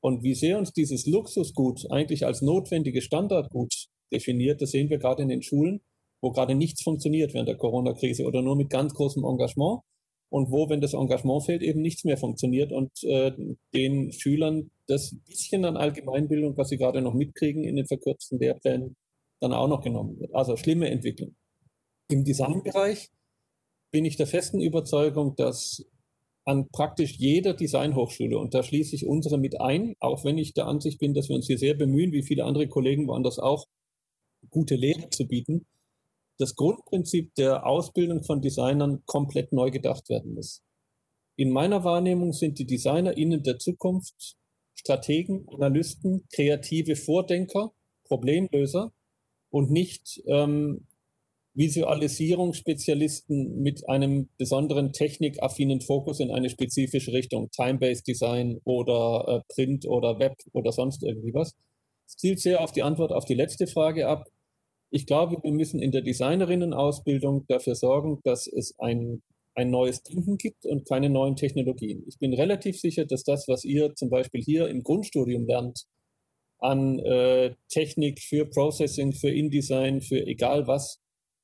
Und 0.00 0.22
wie 0.24 0.34
sehr 0.34 0.58
uns 0.58 0.72
dieses 0.72 1.06
Luxusgut 1.06 1.90
eigentlich 1.90 2.26
als 2.26 2.42
notwendiges 2.42 3.04
Standardgut 3.04 3.88
definiert, 4.12 4.60
das 4.62 4.70
sehen 4.70 4.90
wir 4.90 4.98
gerade 4.98 5.22
in 5.22 5.28
den 5.28 5.42
Schulen, 5.42 5.80
wo 6.20 6.30
gerade 6.30 6.54
nichts 6.54 6.82
funktioniert 6.82 7.34
während 7.34 7.48
der 7.48 7.56
Corona-Krise 7.56 8.24
oder 8.24 8.42
nur 8.42 8.56
mit 8.56 8.70
ganz 8.70 8.94
großem 8.94 9.24
Engagement 9.24 9.80
und 10.30 10.50
wo, 10.50 10.68
wenn 10.68 10.80
das 10.80 10.94
Engagement 10.94 11.44
fehlt, 11.44 11.62
eben 11.62 11.82
nichts 11.82 12.04
mehr 12.04 12.16
funktioniert 12.16 12.72
und 12.72 12.90
äh, 13.04 13.32
den 13.74 14.12
Schülern 14.12 14.70
das 14.86 15.14
bisschen 15.26 15.64
an 15.64 15.76
Allgemeinbildung, 15.76 16.56
was 16.56 16.68
sie 16.68 16.78
gerade 16.78 17.02
noch 17.02 17.14
mitkriegen 17.14 17.64
in 17.64 17.76
den 17.76 17.86
verkürzten 17.86 18.38
Lehrplänen, 18.38 18.96
dann 19.40 19.52
auch 19.52 19.68
noch 19.68 19.82
genommen 19.82 20.18
wird. 20.20 20.34
Also 20.34 20.56
schlimme 20.56 20.88
Entwicklung. 20.90 21.34
Im 22.08 22.24
Designbereich 22.24 23.10
bin 23.90 24.04
ich 24.04 24.16
der 24.16 24.26
festen 24.26 24.60
Überzeugung, 24.60 25.34
dass 25.36 25.84
an 26.44 26.68
praktisch 26.70 27.16
jeder 27.18 27.54
Designhochschule, 27.54 28.38
und 28.38 28.54
da 28.54 28.62
schließe 28.62 28.96
ich 28.96 29.06
unsere 29.06 29.38
mit 29.38 29.60
ein, 29.60 29.94
auch 30.00 30.24
wenn 30.24 30.38
ich 30.38 30.54
der 30.54 30.66
Ansicht 30.66 30.98
bin, 30.98 31.14
dass 31.14 31.28
wir 31.28 31.36
uns 31.36 31.46
hier 31.46 31.58
sehr 31.58 31.74
bemühen, 31.74 32.12
wie 32.12 32.22
viele 32.22 32.44
andere 32.44 32.68
Kollegen 32.68 33.06
woanders 33.06 33.38
auch, 33.38 33.66
gute 34.50 34.74
Lehre 34.74 35.08
zu 35.10 35.26
bieten, 35.26 35.66
das 36.38 36.56
Grundprinzip 36.56 37.34
der 37.34 37.66
Ausbildung 37.66 38.24
von 38.24 38.40
Designern 38.40 39.02
komplett 39.06 39.52
neu 39.52 39.70
gedacht 39.70 40.08
werden 40.08 40.34
muss. 40.34 40.62
In 41.36 41.50
meiner 41.50 41.84
Wahrnehmung 41.84 42.32
sind 42.32 42.58
die 42.58 42.66
DesignerInnen 42.66 43.42
der 43.42 43.58
Zukunft 43.58 44.36
Strategen, 44.74 45.46
Analysten, 45.48 46.26
kreative 46.34 46.96
Vordenker, 46.96 47.72
Problemlöser 48.04 48.92
und 49.50 49.70
nicht 49.70 50.22
ähm, 50.26 50.86
Visualisierungsspezialisten 51.54 53.62
mit 53.62 53.88
einem 53.88 54.28
besonderen 54.38 54.92
technikaffinen 54.92 55.80
Fokus 55.80 56.20
in 56.20 56.30
eine 56.30 56.48
spezifische 56.48 57.12
Richtung, 57.12 57.50
Time-Based 57.50 58.06
Design 58.06 58.60
oder 58.64 59.24
äh, 59.28 59.40
Print 59.52 59.86
oder 59.86 60.18
Web 60.18 60.36
oder 60.52 60.72
sonst 60.72 61.02
irgendwie 61.02 61.34
was. 61.34 61.54
Es 62.06 62.16
zielt 62.16 62.40
sehr 62.40 62.60
auf 62.60 62.72
die 62.72 62.82
Antwort 62.82 63.12
auf 63.12 63.24
die 63.24 63.34
letzte 63.34 63.66
Frage 63.66 64.08
ab. 64.08 64.28
Ich 64.90 65.06
glaube, 65.06 65.38
wir 65.42 65.52
müssen 65.52 65.80
in 65.80 65.90
der 65.90 66.02
Designerinnenausbildung 66.02 67.46
dafür 67.48 67.74
sorgen, 67.74 68.20
dass 68.24 68.46
es 68.46 68.78
ein, 68.78 69.22
ein 69.54 69.70
neues 69.70 70.02
Denken 70.02 70.36
gibt 70.36 70.66
und 70.66 70.86
keine 70.86 71.08
neuen 71.08 71.36
Technologien. 71.36 72.04
Ich 72.06 72.18
bin 72.18 72.34
relativ 72.34 72.78
sicher, 72.78 73.06
dass 73.06 73.24
das, 73.24 73.48
was 73.48 73.64
ihr 73.64 73.94
zum 73.94 74.10
Beispiel 74.10 74.42
hier 74.42 74.68
im 74.68 74.82
Grundstudium 74.82 75.46
lernt, 75.46 75.86
an 76.58 76.98
äh, 77.00 77.54
Technik 77.68 78.20
für 78.20 78.46
Processing, 78.46 79.12
für 79.12 79.30
InDesign, 79.30 80.00
für 80.00 80.26
egal 80.26 80.66
was, 80.66 81.00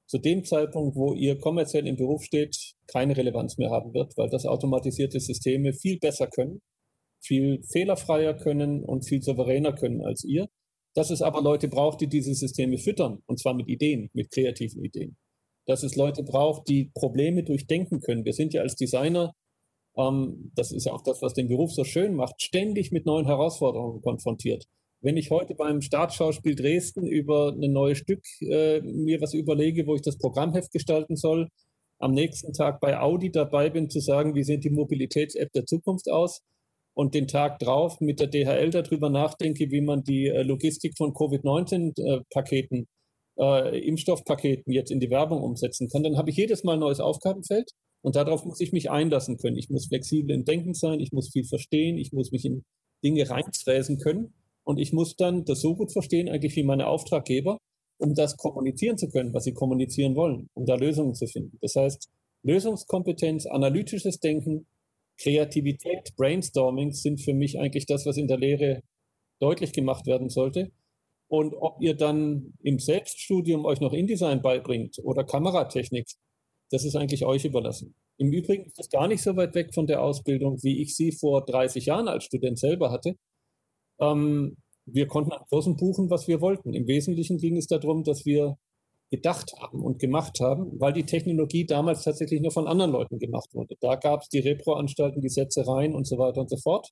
zu 0.07 0.18
dem 0.18 0.44
Zeitpunkt, 0.44 0.97
wo 0.97 1.12
ihr 1.12 1.38
kommerziell 1.38 1.87
im 1.87 1.97
Beruf 1.97 2.25
steht, 2.25 2.57
keine 2.87 3.16
Relevanz 3.16 3.59
mehr 3.59 3.71
haben 3.71 3.92
wird, 3.92 4.16
weil 4.16 4.31
das 4.31 4.47
automatisierte 4.47 5.21
Systeme 5.21 5.75
viel 5.75 5.99
besser 5.99 6.29
können, 6.29 6.62
viel 7.21 7.63
fehlerfreier 7.63 8.35
können 8.35 8.85
und 8.85 9.07
viel 9.07 9.23
souveräner 9.23 9.73
können 9.73 10.03
als 10.03 10.25
ihr. 10.25 10.49
Dass 10.95 11.11
es 11.11 11.23
aber 11.23 11.43
Leute 11.43 11.69
braucht, 11.69 12.01
die 12.01 12.09
diese 12.09 12.35
Systeme 12.35 12.79
füttern, 12.79 13.23
und 13.27 13.39
zwar 13.39 13.55
mit 13.55 13.69
Ideen, 13.69 14.11
mit 14.15 14.31
kreativen 14.31 14.85
Ideen. 14.85 15.17
Dass 15.67 15.83
es 15.83 15.97
Leute 15.97 16.23
braucht, 16.23 16.69
die 16.69 16.91
Probleme 16.95 17.45
durchdenken 17.45 18.01
können. 18.01 18.25
Wir 18.25 18.33
sind 18.33 18.55
ja 18.55 18.63
als 18.63 18.75
Designer, 18.75 19.35
ähm, 19.97 20.51
das 20.55 20.73
ist 20.73 20.87
ja 20.87 20.93
auch 20.93 21.03
das, 21.03 21.21
was 21.23 21.35
den 21.35 21.49
Beruf 21.49 21.73
so 21.73 21.85
schön 21.85 22.15
macht, 22.15 22.41
ständig 22.41 22.91
mit 22.91 23.07
neuen 23.07 23.27
Herausforderungen 23.27 24.01
konfrontiert. 24.01 24.65
Wenn 25.01 25.17
ich 25.17 25.31
heute 25.31 25.55
beim 25.55 25.81
Staatsschauspiel 25.81 26.57
Dresden 26.57 27.07
über 27.07 27.53
ein 27.53 27.73
neues 27.73 27.99
Stück 27.99 28.25
äh, 28.41 28.81
mir 28.81 29.21
was 29.21 29.35
überlege, 29.35 29.87
wo 29.87 29.95
ich 29.95 30.03
das 30.03 30.19
Programmheft 30.19 30.73
gestalten 30.73 31.15
soll, 31.15 31.49
am 31.99 32.13
nächsten 32.13 32.53
Tag 32.53 32.81
bei 32.81 32.99
Audi 32.99 33.31
dabei 33.31 33.71
bin, 33.71 33.91
zu 33.91 34.01
sagen, 34.01 34.35
wie 34.35 34.45
sieht 34.45 34.65
die 34.65 34.71
Mobilitäts-App 34.71 35.53
der 35.53 35.67
Zukunft 35.67 36.11
aus 36.11 36.43
und 36.99 37.15
den 37.15 37.29
Tag 37.29 37.61
drauf 37.61 38.01
mit 38.01 38.19
der 38.19 38.27
DHL 38.27 38.71
darüber 38.71 39.09
nachdenke, 39.09 39.71
wie 39.71 39.81
man 39.81 40.03
die 40.03 40.27
äh, 40.27 40.43
Logistik 40.43 40.97
von 40.99 41.15
Covid-19-Paketen, 41.15 42.89
äh, 43.39 43.41
äh, 43.41 43.79
Impfstoffpaketen 43.87 44.73
jetzt 44.73 44.91
in 44.91 44.99
die 44.99 45.09
Werbung 45.09 45.41
umsetzen 45.41 45.89
kann, 45.89 46.03
dann 46.03 46.17
habe 46.17 46.31
ich 46.31 46.37
jedes 46.37 46.65
Mal 46.65 46.73
ein 46.73 46.81
neues 46.81 46.99
Aufgabenfeld 46.99 47.71
und 48.03 48.17
darauf 48.17 48.45
muss 48.45 48.59
ich 48.61 48.73
mich 48.73 48.91
einlassen 48.91 49.37
können. 49.37 49.57
Ich 49.57 49.71
muss 49.71 49.87
flexibel 49.87 50.35
im 50.35 50.45
Denken 50.45 50.75
sein, 50.75 50.99
ich 50.99 51.13
muss 51.13 51.31
viel 51.31 51.45
verstehen, 51.45 51.99
ich 51.99 52.13
muss 52.13 52.33
mich 52.33 52.45
in 52.45 52.65
Dinge 53.05 53.31
reinfräsen 53.31 53.99
können 53.99 54.35
und 54.65 54.81
ich 54.81 54.93
muss 54.93 55.15
dann 55.15 55.45
das 55.45 55.61
so 55.61 55.77
gut 55.77 55.93
verstehen, 55.93 56.29
eigentlich 56.29 56.57
wie 56.57 56.65
meine 56.65 56.89
Auftraggeber, 56.89 57.59
um 57.99 58.17
das 58.17 58.37
kommunizieren 58.37 58.99
zu 58.99 59.09
können, 59.09 59.33
was 59.33 59.45
sie 59.45 59.55
kommunizieren 59.55 60.17
wollen, 60.17 60.49
um 60.55 60.67
da 60.67 60.75
Lösungen 60.75 61.15
zu 61.15 61.29
finden. 61.29 61.59
Das 61.61 61.77
heißt, 61.77 62.09
Lösungskompetenz, 62.43 63.47
analytisches 63.47 64.19
Denken, 64.19 64.67
Kreativität, 65.21 66.15
Brainstorming 66.17 66.93
sind 66.93 67.21
für 67.21 67.35
mich 67.35 67.59
eigentlich 67.59 67.87
das, 67.87 68.07
was 68.07 68.17
in 68.17 68.29
der 68.29 68.39
Lehre 68.39 68.83
deutlich 69.41 69.73
gemacht 69.73 70.07
werden 70.07 70.29
sollte. 70.29 70.71
Und 71.29 71.55
ob 71.55 71.81
ihr 71.81 71.95
dann 71.95 72.55
im 72.63 72.79
Selbststudium 72.79 73.67
euch 73.67 73.81
noch 73.81 73.93
InDesign 73.93 74.41
beibringt 74.41 74.99
oder 75.03 75.25
Kameratechnik, 75.25 76.07
das 76.71 76.85
ist 76.85 76.97
eigentlich 76.97 77.25
euch 77.25 77.45
überlassen. 77.45 77.95
Im 78.17 78.33
Übrigen 78.33 78.65
ist 78.65 78.79
das 78.79 78.89
gar 78.89 79.09
nicht 79.09 79.23
so 79.23 79.37
weit 79.37 79.55
weg 79.55 79.75
von 79.75 79.87
der 79.87 80.03
Ausbildung, 80.03 80.63
wie 80.63 80.81
ich 80.81 80.97
sie 80.97 81.13
vor 81.13 81.45
30 81.45 81.87
Jahren 81.87 82.09
als 82.09 82.25
Student 82.25 82.59
selber 82.59 82.91
hatte. 82.91 83.15
Ähm, 84.01 84.57
wir 84.87 85.07
konnten 85.07 85.33
an 85.33 85.45
Kursen 85.51 85.77
buchen, 85.77 86.11
was 86.11 86.29
wir 86.29 86.41
wollten. 86.41 86.73
Im 86.75 86.87
Wesentlichen 86.87 87.39
ging 87.39 87.57
es 87.57 87.67
darum, 87.67 88.05
dass 88.05 88.25
wir 88.25 88.57
gedacht 89.11 89.53
haben 89.59 89.81
und 89.81 89.99
gemacht 89.99 90.40
haben, 90.40 90.79
weil 90.79 90.92
die 90.92 91.05
Technologie 91.05 91.64
damals 91.64 92.05
tatsächlich 92.05 92.40
nur 92.40 92.51
von 92.51 92.66
anderen 92.66 92.92
Leuten 92.92 93.18
gemacht 93.18 93.55
wurde. 93.55 93.75
Da 93.81 93.97
gab 93.97 94.23
es 94.23 94.29
die 94.29 94.40
Repro-Anstalten, 94.40 95.23
die 95.23 95.31
Setzereien 95.31 95.94
und 95.94 96.07
so 96.07 96.18
weiter 96.18 96.40
und 96.40 96.51
so 96.51 96.57
fort. 96.59 96.90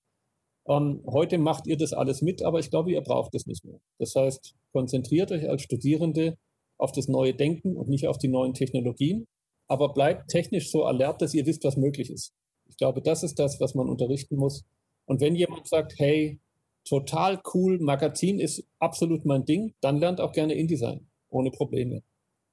Ähm, 0.69 1.03
heute 1.07 1.39
macht 1.39 1.67
ihr 1.67 1.77
das 1.77 1.93
alles 1.93 2.23
mit, 2.23 2.43
aber 2.43 2.59
ich 2.59 2.71
glaube, 2.71 2.93
ihr 2.93 3.01
braucht 3.03 3.35
es 3.35 3.47
nicht 3.47 3.65
mehr. 3.65 3.79
Das 3.99 4.15
heißt, 4.15 4.55
konzentriert 4.73 5.31
euch 5.31 5.49
als 5.49 5.63
Studierende 5.63 6.37
auf 6.79 6.93
das 6.93 7.09
neue 7.09 7.35
Denken 7.35 7.77
und 7.77 7.89
nicht 7.89 8.09
auf 8.09 8.19
die 8.19 8.29
neuen 8.29 8.55
Technologien, 8.55 9.27
aber 9.69 9.93
bleibt 9.93 10.29
technisch 10.29 10.71
so 10.71 10.85
alert, 10.85 11.23
dass 11.23 11.35
ihr 11.35 11.47
wisst, 11.47 11.65
was 11.65 11.77
möglich 11.77 12.11
ist. 12.11 12.33
Ich 12.69 12.77
glaube, 12.77 13.01
das 13.01 13.23
ist 13.23 13.39
das, 13.39 13.61
was 13.61 13.75
man 13.75 13.89
unterrichten 13.89 14.37
muss. 14.37 14.65
Und 15.07 15.21
wenn 15.21 15.37
jemand 15.37 15.69
sagt, 15.69 15.95
hey, 15.99 16.41
total 16.85 17.41
cool, 17.55 17.79
Magazin 17.79 18.41
ist 18.41 18.65
absolut 18.79 19.25
mein 19.25 19.45
Ding, 19.45 19.75
dann 19.81 19.99
lernt 19.99 20.21
auch 20.21 20.33
gerne 20.33 20.55
InDesign, 20.55 21.07
ohne 21.37 21.51
Probleme. 21.51 22.03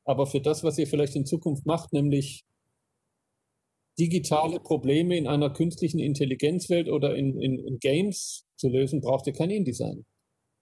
Aber 0.06 0.28
für 0.28 0.42
das, 0.42 0.64
was 0.64 0.78
ihr 0.78 0.88
vielleicht 0.88 1.16
in 1.16 1.26
Zukunft 1.26 1.66
macht, 1.66 1.94
nämlich 1.94 2.44
digitale 4.00 4.60
Probleme 4.60 5.18
in 5.18 5.28
einer 5.28 5.52
künstlichen 5.52 6.00
Intelligenzwelt 6.00 6.90
oder 6.90 7.16
in, 7.16 7.40
in, 7.40 7.60
in 7.60 7.80
Games 7.80 8.46
zu 8.56 8.70
lösen, 8.70 9.02
braucht 9.02 9.28
ihr 9.28 9.34
kein 9.34 9.50
InDesign. 9.50 10.06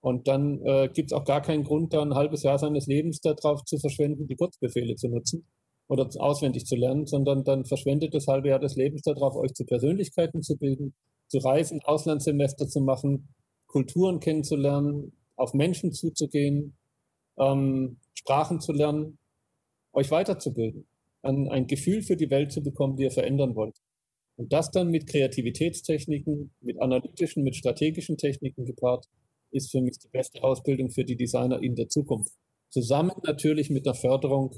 Und 0.02 0.28
dann 0.28 0.62
äh, 0.66 0.90
gibt 0.94 1.12
es 1.12 1.18
auch 1.18 1.26
gar 1.26 1.42
keinen 1.42 1.64
Grund, 1.64 1.94
da 1.94 2.02
ein 2.02 2.16
halbes 2.16 2.44
Jahr 2.44 2.58
seines 2.58 2.88
Lebens 2.88 3.22
darauf 3.22 3.64
zu 3.66 3.78
verschwenden, 3.78 4.28
die 4.28 4.36
Kurzbefehle 4.36 4.96
zu 4.96 5.08
nutzen 5.08 5.46
oder 5.88 6.10
auswendig 6.20 6.66
zu 6.66 6.76
lernen, 6.76 7.06
sondern 7.06 7.44
dann 7.44 7.66
verschwendet 7.66 8.14
das 8.14 8.28
halbe 8.28 8.50
Jahr 8.50 8.60
des 8.60 8.76
Lebens 8.76 9.04
darauf, 9.04 9.36
euch 9.36 9.54
zu 9.54 9.66
Persönlichkeiten 9.66 10.42
zu 10.42 10.58
bilden, 10.58 10.96
zu 11.28 11.38
reisen, 11.38 11.82
Auslandssemester 11.84 12.68
zu 12.68 12.82
machen, 12.82 13.30
Kulturen 13.68 14.20
kennenzulernen, 14.20 15.14
auf 15.36 15.54
Menschen 15.54 15.94
zuzugehen, 15.94 16.78
ähm, 17.42 17.98
Sprachen 18.14 18.62
zu 18.62 18.72
lernen, 18.72 19.18
euch 19.92 20.12
weiterzubilden 20.12 20.88
ein, 21.24 21.50
ein 21.50 21.68
Gefühl 21.68 22.02
für 22.02 22.16
die 22.16 22.30
Welt 22.30 22.52
zu 22.52 22.62
bekommen, 22.62 22.96
die 22.98 23.04
ihr 23.04 23.12
verändern 23.12 23.56
wollt. 23.56 23.76
Und 24.38 24.54
das 24.54 24.72
dann 24.72 24.90
mit 24.90 25.08
Kreativitätstechniken, 25.08 26.54
mit 26.62 26.82
analytischen, 26.82 27.44
mit 27.44 27.56
strategischen 27.56 28.18
Techniken 28.18 28.66
gepaart, 28.66 29.06
ist 29.52 29.72
für 29.72 29.82
mich 29.82 30.00
die 30.00 30.08
beste 30.08 30.44
Ausbildung 30.44 30.90
für 30.90 31.04
die 31.04 31.18
Designer 31.18 31.62
in 31.62 31.76
der 31.76 31.90
Zukunft. 31.90 32.34
Zusammen 32.70 33.12
natürlich 33.26 33.70
mit 33.70 33.86
der 33.86 33.94
Förderung 33.94 34.56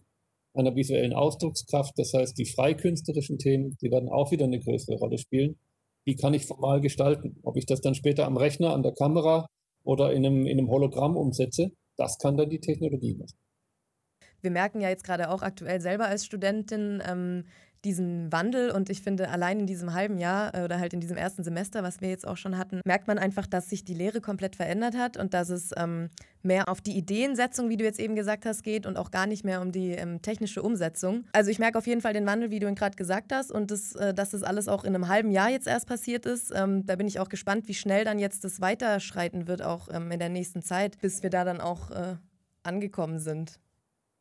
einer 0.54 0.76
visuellen 0.76 1.13
Ausdruckskraft. 1.13 1.98
Das 1.98 2.13
heißt, 2.13 2.38
die 2.38 2.46
freikünstlerischen 2.46 3.39
Themen, 3.39 3.76
die 3.82 3.91
werden 3.91 4.10
auch 4.10 4.32
wieder 4.32 4.46
eine 4.46 4.60
größere 4.60 4.98
Rolle 4.98 5.17
spielen. 5.17 5.58
Die 6.06 6.15
kann 6.15 6.36
ich 6.36 6.46
formal 6.46 6.80
gestalten. 6.80 7.39
Ob 7.41 7.58
ich 7.58 7.65
das 7.65 7.82
dann 7.82 7.96
später 7.96 8.26
am 8.26 8.38
Rechner, 8.38 8.74
an 8.74 8.84
der 8.84 8.93
Kamera 8.93 9.48
oder 9.84 10.13
in 10.13 10.26
einem, 10.26 10.46
in 10.46 10.60
einem 10.60 10.69
Hologramm 10.69 11.17
umsetze, 11.17 11.72
das 11.97 12.17
kann 12.17 12.38
dann 12.38 12.49
die 12.49 12.60
Technologie 12.60 13.15
machen. 13.15 13.38
Wir 14.41 14.51
merken 14.51 14.82
ja 14.82 14.89
jetzt 14.89 15.06
gerade 15.06 15.29
auch 15.29 15.41
aktuell 15.41 15.79
selber 15.79 16.06
als 16.08 16.25
Studentin 16.25 17.01
ähm, 17.06 17.45
diesen 17.86 18.32
Wandel 18.32 18.72
und 18.72 18.89
ich 18.89 19.02
finde, 19.02 19.30
allein 19.30 19.60
in 19.60 19.67
diesem 19.67 19.93
halben 19.93 20.17
Jahr 20.17 20.56
äh, 20.56 20.63
oder 20.63 20.80
halt 20.80 20.93
in 20.93 21.02
diesem 21.02 21.17
ersten 21.17 21.43
Semester, 21.43 21.84
was 21.84 22.02
wir 22.02 22.10
jetzt 22.10 22.28
auch 22.28 22.38
schon 22.38 22.58
hatten, 22.58 22.82
merkt 22.86 23.08
man 23.08 23.17
einfach, 23.17 23.46
dass 23.46 23.69
sich 23.69 23.84
die 23.84 23.93
Lehre 23.93 24.22
komplett 24.22 24.56
verändert 24.56 24.96
hat 24.98 25.17
und 25.17 25.34
dass 25.34 25.50
es 25.50 25.72
ähm, 25.76 26.10
mehr 26.41 26.69
auf 26.69 26.82
die 26.82 26.98
Ideensetzung, 26.98 27.69
wie 27.69 27.78
du 27.78 27.84
jetzt 27.84 28.00
eben 28.00 28.15
gesagt 28.15 28.46
hast, 28.46 28.63
geht 28.63 28.86
und 28.86 28.98
auch 28.98 29.12
gar 29.12 29.28
nicht 29.28 29.43
mehr 29.43 29.62
um 29.62 29.72
die 29.72 29.91
ähm, 29.91 30.22
technische 30.22 30.62
Umsetzung. 30.62 31.26
Also 31.34 31.52
ich 31.52 31.60
merke 31.60 31.78
auf 31.78 31.88
jeden 31.88 32.02
Fall 32.02 32.13
den 32.13 32.26
Wandel, 32.26 32.52
wie 32.52 32.60
du 32.60 32.67
ihn 32.67 32.76
gerade 32.76 32.96
gesagt 32.96 33.34
hast 33.34 33.52
und 33.52 33.72
das, 33.72 33.96
äh, 33.96 34.13
dass 34.13 34.32
das 34.32 34.43
alles 34.43 34.67
auch 34.67 34.84
in 34.84 34.96
einem 34.96 35.08
halben 35.08 35.32
Jahr 35.32 35.50
jetzt 35.50 35.67
erst 35.67 35.88
passiert 35.88 36.26
ist. 36.26 36.52
Ähm, 36.56 36.86
da 36.86 36.96
bin 36.96 37.08
ich 37.08 37.19
auch 37.19 37.30
gespannt, 37.30 37.67
wie 37.67 37.74
schnell 37.74 38.06
dann 38.06 38.19
jetzt 38.19 38.43
das 38.43 38.62
weiterschreiten 38.62 39.48
wird, 39.48 39.62
auch 39.62 39.89
ähm, 39.91 40.12
in 40.12 40.19
der 40.19 40.30
nächsten 40.30 40.62
Zeit, 40.62 41.00
bis 41.02 41.24
wir 41.24 41.30
da 41.30 41.43
dann 41.43 41.60
auch 41.60 41.91
äh, 41.91 42.15
angekommen 42.63 43.19
sind. 43.19 43.60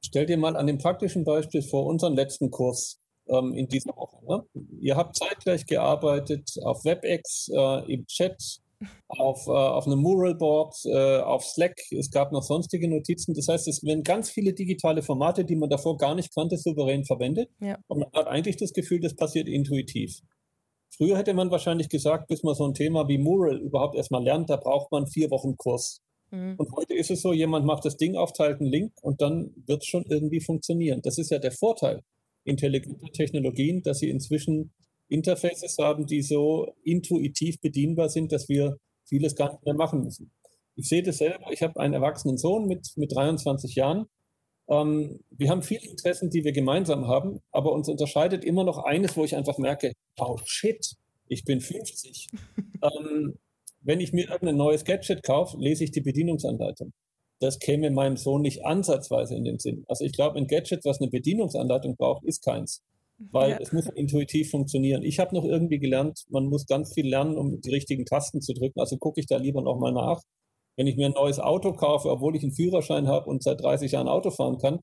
Stell 0.04 0.26
dir 0.26 0.36
mal 0.36 0.56
an 0.56 0.66
dem 0.66 0.78
praktischen 0.78 1.24
Beispiel 1.24 1.62
vor 1.62 1.86
unseren 1.86 2.14
letzten 2.14 2.50
Kurs 2.50 3.01
ähm, 3.28 3.54
in 3.54 3.68
dieser 3.68 3.94
Woche. 3.96 4.24
Ne? 4.26 4.44
Ihr 4.80 4.96
habt 4.96 5.16
zeitgleich 5.16 5.66
gearbeitet 5.66 6.50
auf 6.64 6.84
WebEx, 6.84 7.48
äh, 7.54 7.92
im 7.92 8.06
Chat, 8.06 8.60
auf, 9.08 9.46
äh, 9.46 9.50
auf 9.50 9.86
einem 9.86 10.00
Muralboard, 10.00 10.74
äh, 10.86 11.18
auf 11.20 11.44
Slack. 11.44 11.78
Es 11.90 12.10
gab 12.10 12.32
noch 12.32 12.42
sonstige 12.42 12.88
Notizen. 12.88 13.34
Das 13.34 13.48
heißt, 13.48 13.68
es 13.68 13.82
werden 13.84 14.02
ganz 14.02 14.30
viele 14.30 14.52
digitale 14.52 15.02
Formate, 15.02 15.44
die 15.44 15.56
man 15.56 15.70
davor 15.70 15.96
gar 15.96 16.14
nicht 16.14 16.34
kannte, 16.34 16.56
souverän 16.56 17.04
verwendet. 17.04 17.50
Ja. 17.60 17.78
Und 17.88 18.00
man 18.00 18.08
hat 18.14 18.26
eigentlich 18.26 18.56
das 18.56 18.72
Gefühl, 18.72 19.00
das 19.00 19.14
passiert 19.14 19.48
intuitiv. 19.48 20.20
Früher 20.96 21.16
hätte 21.16 21.32
man 21.34 21.50
wahrscheinlich 21.50 21.88
gesagt, 21.88 22.28
bis 22.28 22.42
man 22.42 22.54
so 22.54 22.66
ein 22.66 22.74
Thema 22.74 23.08
wie 23.08 23.18
Mural 23.18 23.58
überhaupt 23.58 23.94
erstmal 23.94 24.22
lernt, 24.22 24.50
da 24.50 24.56
braucht 24.56 24.92
man 24.92 25.06
vier 25.06 25.30
Wochen 25.30 25.56
Kurs. 25.56 26.02
Mhm. 26.30 26.56
Und 26.58 26.70
heute 26.76 26.94
ist 26.94 27.10
es 27.10 27.22
so, 27.22 27.32
jemand 27.32 27.64
macht 27.64 27.84
das 27.84 27.96
Ding 27.96 28.14
auf, 28.16 28.32
teilt 28.32 28.60
einen 28.60 28.70
Link 28.70 28.92
und 29.00 29.22
dann 29.22 29.54
wird 29.66 29.82
es 29.82 29.86
schon 29.86 30.04
irgendwie 30.08 30.40
funktionieren. 30.40 31.00
Das 31.02 31.18
ist 31.18 31.30
ja 31.30 31.38
der 31.38 31.52
Vorteil 31.52 32.02
intelligenter 32.44 33.12
Technologien, 33.12 33.82
dass 33.82 33.98
sie 33.98 34.10
inzwischen 34.10 34.72
Interfaces 35.08 35.76
haben, 35.78 36.06
die 36.06 36.22
so 36.22 36.74
intuitiv 36.84 37.60
bedienbar 37.60 38.08
sind, 38.08 38.32
dass 38.32 38.48
wir 38.48 38.78
vieles 39.04 39.36
gar 39.36 39.52
nicht 39.52 39.64
mehr 39.64 39.74
machen 39.74 40.02
müssen. 40.02 40.32
Ich 40.74 40.88
sehe 40.88 41.02
das 41.02 41.18
selber, 41.18 41.52
ich 41.52 41.62
habe 41.62 41.78
einen 41.78 41.94
erwachsenen 41.94 42.38
Sohn 42.38 42.66
mit, 42.66 42.92
mit 42.96 43.14
23 43.14 43.74
Jahren. 43.74 44.06
Ähm, 44.68 45.20
wir 45.30 45.50
haben 45.50 45.62
viele 45.62 45.86
Interessen, 45.86 46.30
die 46.30 46.44
wir 46.44 46.52
gemeinsam 46.52 47.06
haben, 47.06 47.40
aber 47.50 47.72
uns 47.72 47.88
unterscheidet 47.88 48.44
immer 48.44 48.64
noch 48.64 48.78
eines, 48.78 49.16
wo 49.16 49.24
ich 49.24 49.36
einfach 49.36 49.58
merke, 49.58 49.92
oh 50.18 50.38
shit, 50.44 50.94
ich 51.28 51.44
bin 51.44 51.60
50. 51.60 52.28
ähm, 52.82 53.34
wenn 53.80 54.00
ich 54.00 54.12
mir 54.12 54.30
irgendein 54.30 54.56
neues 54.56 54.84
Gadget 54.84 55.22
kaufe, 55.22 55.58
lese 55.58 55.84
ich 55.84 55.90
die 55.90 56.00
Bedienungsanleitung. 56.00 56.92
Das 57.42 57.58
käme 57.58 57.90
meinem 57.90 58.16
Sohn 58.16 58.42
nicht 58.42 58.64
ansatzweise 58.64 59.34
in 59.34 59.42
den 59.42 59.58
Sinn. 59.58 59.84
Also 59.88 60.04
ich 60.04 60.12
glaube, 60.12 60.38
ein 60.38 60.46
Gadget, 60.46 60.84
was 60.84 61.00
eine 61.00 61.10
Bedienungsanleitung 61.10 61.96
braucht, 61.96 62.24
ist 62.24 62.44
keins. 62.44 62.82
Weil 63.18 63.50
ja. 63.50 63.58
es 63.60 63.72
muss 63.72 63.88
intuitiv 63.88 64.50
funktionieren. 64.50 65.02
Ich 65.02 65.18
habe 65.18 65.34
noch 65.34 65.44
irgendwie 65.44 65.80
gelernt, 65.80 66.24
man 66.28 66.46
muss 66.46 66.66
ganz 66.66 66.94
viel 66.94 67.08
lernen, 67.08 67.36
um 67.36 67.60
die 67.60 67.70
richtigen 67.70 68.04
Tasten 68.04 68.40
zu 68.40 68.54
drücken. 68.54 68.78
Also 68.78 68.96
gucke 68.96 69.20
ich 69.20 69.26
da 69.26 69.38
lieber 69.38 69.60
noch 69.60 69.76
mal 69.76 69.90
nach. 69.90 70.22
Wenn 70.76 70.86
ich 70.86 70.96
mir 70.96 71.06
ein 71.06 71.12
neues 71.12 71.40
Auto 71.40 71.72
kaufe, 71.72 72.10
obwohl 72.10 72.36
ich 72.36 72.44
einen 72.44 72.54
Führerschein 72.54 73.08
habe 73.08 73.28
und 73.28 73.42
seit 73.42 73.60
30 73.60 73.90
Jahren 73.90 74.08
Auto 74.08 74.30
fahren 74.30 74.58
kann, 74.58 74.78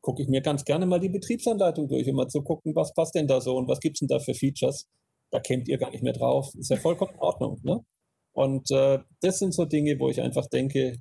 gucke 0.00 0.22
ich 0.22 0.28
mir 0.28 0.40
ganz 0.40 0.64
gerne 0.64 0.86
mal 0.86 1.00
die 1.00 1.10
Betriebsanleitung 1.10 1.86
durch, 1.86 2.08
um 2.08 2.16
mal 2.16 2.28
zu 2.28 2.40
gucken, 2.40 2.74
was 2.74 2.94
passt 2.94 3.14
denn 3.14 3.26
da 3.26 3.42
so 3.42 3.56
und 3.56 3.68
was 3.68 3.80
gibt 3.80 3.96
es 3.96 4.00
denn 4.00 4.08
da 4.08 4.18
für 4.18 4.32
Features. 4.32 4.86
Da 5.30 5.38
kennt 5.38 5.68
ihr 5.68 5.76
gar 5.76 5.90
nicht 5.90 6.02
mehr 6.02 6.14
drauf. 6.14 6.50
Ist 6.58 6.70
ja 6.70 6.76
vollkommen 6.78 7.12
in 7.12 7.20
Ordnung. 7.20 7.60
Ne? 7.62 7.84
Und 8.32 8.70
äh, 8.70 9.00
das 9.20 9.38
sind 9.38 9.52
so 9.52 9.66
Dinge, 9.66 9.98
wo 10.00 10.08
ich 10.08 10.20
einfach 10.22 10.46
denke, 10.46 10.96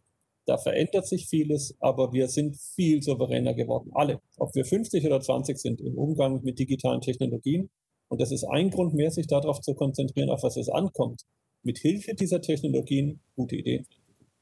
da 0.49 0.57
verändert 0.57 1.07
sich 1.07 1.27
vieles, 1.27 1.75
aber 1.79 2.11
wir 2.11 2.27
sind 2.27 2.57
viel 2.57 3.03
souveräner 3.03 3.53
geworden. 3.53 3.91
Alle. 3.93 4.19
Ob 4.37 4.55
wir 4.55 4.65
50 4.65 5.05
oder 5.05 5.21
20 5.21 5.59
sind 5.59 5.79
im 5.79 5.95
Umgang 5.95 6.41
mit 6.43 6.57
digitalen 6.57 7.01
Technologien. 7.01 7.69
Und 8.07 8.19
das 8.19 8.31
ist 8.31 8.43
ein 8.45 8.71
Grund 8.71 8.95
mehr, 8.95 9.11
sich 9.11 9.27
darauf 9.27 9.61
zu 9.61 9.75
konzentrieren, 9.75 10.31
auf 10.31 10.41
was 10.41 10.57
es 10.57 10.67
ankommt. 10.67 11.21
Mit 11.61 11.77
Hilfe 11.77 12.15
dieser 12.15 12.41
Technologien 12.41 13.21
gute 13.35 13.57
Ideen. 13.57 13.85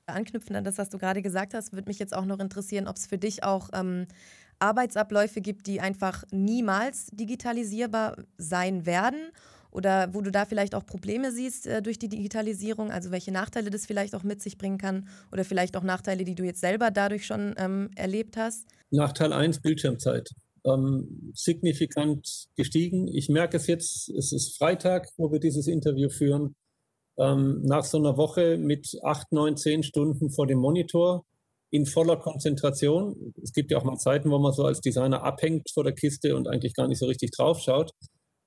Anknüpfen 0.06 0.56
an 0.56 0.64
das, 0.64 0.78
was 0.78 0.90
du 0.90 0.98
gerade 0.98 1.22
gesagt 1.22 1.54
hast, 1.54 1.74
würde 1.74 1.90
mich 1.90 2.00
jetzt 2.00 2.16
auch 2.16 2.26
noch 2.26 2.40
interessieren, 2.40 2.88
ob 2.88 2.96
es 2.96 3.06
für 3.06 3.18
dich 3.18 3.44
auch 3.44 3.70
ähm, 3.74 4.08
Arbeitsabläufe 4.60 5.42
gibt, 5.42 5.68
die 5.68 5.82
einfach 5.82 6.24
niemals 6.32 7.08
digitalisierbar 7.08 8.16
sein 8.38 8.86
werden 8.86 9.34
oder 9.78 10.12
wo 10.14 10.22
du 10.22 10.32
da 10.32 10.46
vielleicht 10.46 10.74
auch 10.74 10.86
Probleme 10.86 11.32
siehst 11.32 11.68
äh, 11.68 11.84
durch 11.84 12.00
die 12.00 12.10
Digitalisierung, 12.10 12.92
also 12.92 13.12
welche 13.12 13.32
Nachteile 13.32 13.70
das 13.70 13.86
vielleicht 13.86 14.16
auch 14.16 14.24
mit 14.24 14.42
sich 14.42 14.58
bringen 14.58 14.80
kann 14.80 15.08
oder 15.32 15.46
vielleicht 15.46 15.78
auch 15.78 15.84
Nachteile, 15.84 16.24
die 16.26 16.34
du 16.34 16.44
jetzt 16.44 16.62
selber 16.62 16.90
dadurch 16.90 17.28
schon 17.28 17.54
ähm, 17.58 17.92
erlebt 17.96 18.38
hast? 18.38 18.66
Nachteil 18.90 19.32
1, 19.32 19.62
Bildschirmzeit. 19.62 20.32
Ähm, 20.66 21.32
signifikant 21.36 22.48
gestiegen. 22.56 23.08
Ich 23.08 23.30
merke 23.30 23.58
es 23.58 23.68
jetzt, 23.68 24.10
es 24.10 24.34
ist 24.34 24.58
Freitag, 24.58 25.10
wo 25.16 25.32
wir 25.32 25.40
dieses 25.40 25.68
Interview 25.68 26.10
führen. 26.10 26.56
Ähm, 27.20 27.62
nach 27.64 27.86
so 27.86 28.00
einer 28.00 28.18
Woche 28.18 28.58
mit 28.58 28.98
acht, 29.04 29.32
neun, 29.32 29.58
zehn 29.58 29.84
Stunden 29.84 30.32
vor 30.32 30.48
dem 30.48 30.58
Monitor 30.58 31.24
in 31.70 31.86
voller 31.86 32.18
Konzentration. 32.18 33.34
Es 33.44 33.54
gibt 33.54 33.70
ja 33.70 33.78
auch 33.78 33.84
mal 33.84 33.98
Zeiten, 33.98 34.32
wo 34.32 34.40
man 34.40 34.54
so 34.54 34.64
als 34.64 34.82
Designer 34.82 35.24
abhängt 35.24 35.70
vor 35.72 35.84
der 35.84 35.94
Kiste 35.94 36.36
und 36.36 36.48
eigentlich 36.48 36.74
gar 36.74 36.88
nicht 36.88 37.00
so 37.00 37.06
richtig 37.06 37.32
drauf 37.32 37.60
schaut. 37.60 37.92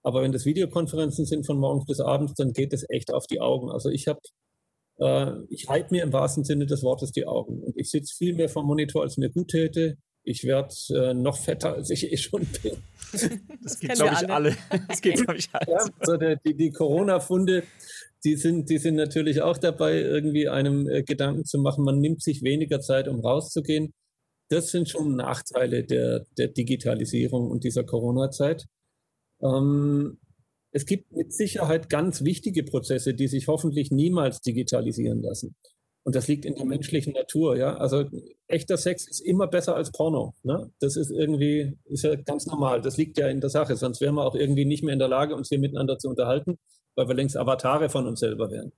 Aber 0.02 0.22
wenn 0.22 0.32
das 0.32 0.44
Videokonferenzen 0.44 1.26
sind 1.26 1.46
von 1.46 1.58
morgens 1.58 1.86
bis 1.86 2.00
abends, 2.00 2.34
dann 2.34 2.52
geht 2.52 2.72
es 2.72 2.88
echt 2.88 3.12
auf 3.12 3.26
die 3.26 3.40
Augen. 3.40 3.70
Also 3.70 3.90
ich 3.90 4.08
habe, 4.08 4.20
äh, 4.98 5.32
ich 5.48 5.68
halte 5.68 5.92
mir 5.92 6.02
im 6.02 6.12
wahrsten 6.12 6.44
Sinne 6.44 6.66
des 6.66 6.82
Wortes 6.82 7.12
die 7.12 7.26
Augen. 7.26 7.62
Und 7.62 7.76
ich 7.76 7.90
sitze 7.90 8.14
viel 8.16 8.34
mehr 8.34 8.48
vom 8.48 8.66
Monitor, 8.66 9.02
als 9.02 9.18
mir 9.18 9.30
gut 9.30 9.48
täte. 9.48 9.96
Ich 10.22 10.44
werde 10.44 10.74
äh, 10.90 11.14
noch 11.14 11.38
fetter, 11.38 11.74
als 11.74 11.90
ich 11.90 12.10
eh 12.10 12.16
schon 12.16 12.46
bin. 12.62 12.76
Das, 13.62 13.78
geht, 13.78 13.94
glaube 13.94 14.14
ich, 14.14 14.30
alle. 14.30 14.56
Das 14.88 15.00
geht, 15.02 15.16
glaube 15.16 15.36
ich, 15.36 15.48
alle. 15.52 15.70
Ja, 15.70 15.86
also 15.98 16.16
der, 16.16 16.36
die, 16.36 16.56
die 16.56 16.70
Corona-Funde, 16.70 17.64
die 18.24 18.36
sind, 18.36 18.70
die 18.70 18.78
sind 18.78 18.94
natürlich 18.94 19.42
auch 19.42 19.58
dabei, 19.58 20.00
irgendwie 20.00 20.48
einem 20.48 20.88
äh, 20.88 21.02
Gedanken 21.02 21.44
zu 21.44 21.58
machen. 21.58 21.84
Man 21.84 21.98
nimmt 21.98 22.22
sich 22.22 22.42
weniger 22.42 22.80
Zeit, 22.80 23.08
um 23.08 23.20
rauszugehen. 23.20 23.92
Das 24.48 24.70
sind 24.70 24.88
schon 24.88 25.16
Nachteile 25.16 25.84
der, 25.84 26.26
der 26.38 26.48
Digitalisierung 26.48 27.50
und 27.50 27.64
dieser 27.64 27.84
Corona-Zeit. 27.84 28.66
Ähm, 29.42 30.18
es 30.72 30.86
gibt 30.86 31.12
mit 31.12 31.32
Sicherheit 31.32 31.88
ganz 31.90 32.22
wichtige 32.22 32.62
Prozesse, 32.62 33.14
die 33.14 33.28
sich 33.28 33.48
hoffentlich 33.48 33.90
niemals 33.90 34.40
digitalisieren 34.40 35.22
lassen. 35.22 35.56
Und 36.02 36.14
das 36.14 36.28
liegt 36.28 36.44
in 36.44 36.54
der 36.54 36.64
menschlichen 36.64 37.12
Natur, 37.12 37.56
ja. 37.56 37.76
Also 37.76 38.04
echter 38.46 38.76
Sex 38.76 39.06
ist 39.06 39.20
immer 39.20 39.48
besser 39.48 39.76
als 39.76 39.92
Porno. 39.92 40.34
Ne? 40.42 40.70
Das 40.80 40.96
ist 40.96 41.10
irgendwie, 41.10 41.76
ist 41.84 42.04
ja 42.04 42.14
ganz 42.14 42.46
normal. 42.46 42.80
Das 42.80 42.96
liegt 42.96 43.18
ja 43.18 43.28
in 43.28 43.40
der 43.40 43.50
Sache. 43.50 43.76
Sonst 43.76 44.00
wären 44.00 44.14
wir 44.14 44.24
auch 44.24 44.34
irgendwie 44.34 44.64
nicht 44.64 44.82
mehr 44.82 44.94
in 44.94 44.98
der 44.98 45.08
Lage, 45.08 45.34
uns 45.34 45.48
hier 45.48 45.58
miteinander 45.58 45.98
zu 45.98 46.08
unterhalten, 46.08 46.58
weil 46.94 47.08
wir 47.08 47.14
längst 47.14 47.36
Avatare 47.36 47.90
von 47.90 48.06
uns 48.06 48.20
selber 48.20 48.50
wären. 48.50 48.72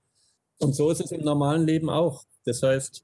Und 0.59 0.75
so 0.75 0.91
ist 0.91 1.01
es 1.01 1.11
im 1.11 1.23
normalen 1.23 1.65
Leben 1.65 1.89
auch. 1.89 2.23
Das 2.45 2.61
heißt, 2.61 3.03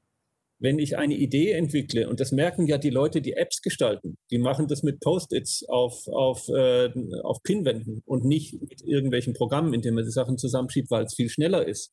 wenn 0.60 0.78
ich 0.78 0.98
eine 0.98 1.16
Idee 1.16 1.52
entwickle, 1.52 2.10
und 2.10 2.20
das 2.20 2.32
merken 2.32 2.68
ja 2.68 2.78
die 2.78 2.90
Leute, 2.90 3.22
die 3.22 3.34
Apps 3.34 3.62
gestalten, 3.62 4.18
die 4.30 4.38
machen 4.38 4.68
das 4.68 4.84
mit 4.84 5.00
Post-its 5.00 5.64
auf, 5.68 6.08
auf, 6.08 6.50
äh, 6.50 6.92
auf 7.24 7.42
Pinwänden 7.44 8.04
und 8.06 8.26
nicht 8.26 8.62
mit 8.62 8.82
irgendwelchen 8.84 9.34
Programmen, 9.34 9.74
in 9.74 9.82
denen 9.82 9.96
man 9.96 10.04
die 10.04 10.12
Sachen 10.12 10.38
zusammenschiebt, 10.38 10.92
weil 10.92 11.06
es 11.06 11.16
viel 11.16 11.30
schneller 11.30 11.66
ist. 11.66 11.92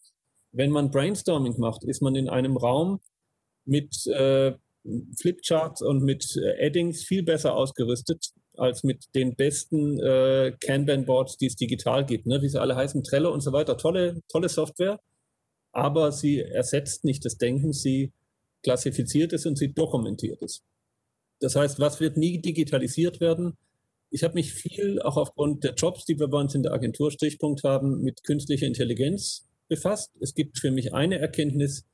Wenn 0.52 0.70
man 0.70 0.90
Brainstorming 0.90 1.54
macht, 1.58 1.84
ist 1.84 2.02
man 2.02 2.16
in 2.16 2.28
einem 2.28 2.56
Raum 2.56 3.00
mit 3.64 4.06
äh, 4.06 4.54
Flipcharts 5.20 5.82
und 5.82 6.02
mit 6.02 6.36
äh, 6.36 6.66
Addings 6.66 7.04
viel 7.04 7.22
besser 7.22 7.54
ausgerüstet 7.54 8.30
als 8.56 8.82
mit 8.82 9.04
den 9.14 9.36
besten 9.36 10.00
äh, 10.00 10.56
Kanban-Boards, 10.60 11.36
die 11.36 11.46
es 11.46 11.56
digital 11.56 12.06
gibt, 12.06 12.26
ne? 12.26 12.40
wie 12.42 12.48
sie 12.48 12.60
alle 12.60 12.74
heißen, 12.74 13.04
Trello 13.04 13.32
und 13.32 13.42
so 13.42 13.52
weiter. 13.52 13.76
Tolle, 13.76 14.22
tolle 14.28 14.48
Software, 14.48 14.98
aber 15.72 16.10
sie 16.10 16.40
ersetzt 16.40 17.04
nicht 17.04 17.24
das 17.24 17.36
Denken, 17.36 17.72
sie 17.72 18.12
klassifiziert 18.66 19.32
ist 19.32 19.46
und 19.46 19.56
sie 19.56 19.72
dokumentiert 19.72 20.42
ist. 20.42 20.64
Das 21.38 21.54
heißt, 21.54 21.78
was 21.78 22.00
wird 22.00 22.16
nie 22.16 22.40
digitalisiert 22.40 23.20
werden? 23.20 23.56
Ich 24.10 24.24
habe 24.24 24.34
mich 24.34 24.52
viel, 24.52 25.00
auch 25.02 25.16
aufgrund 25.16 25.62
der 25.62 25.74
Jobs, 25.74 26.04
die 26.04 26.18
wir 26.18 26.26
bei 26.26 26.38
uns 26.38 26.56
in 26.56 26.64
der 26.64 26.72
Agentur 26.72 27.12
Stichpunkt 27.12 27.62
haben, 27.62 28.02
mit 28.02 28.24
künstlicher 28.24 28.66
Intelligenz 28.66 29.46
befasst. 29.68 30.10
Es 30.20 30.34
gibt 30.34 30.58
für 30.58 30.72
mich 30.72 30.94
eine 30.94 31.18
Erkenntnis, 31.20 31.84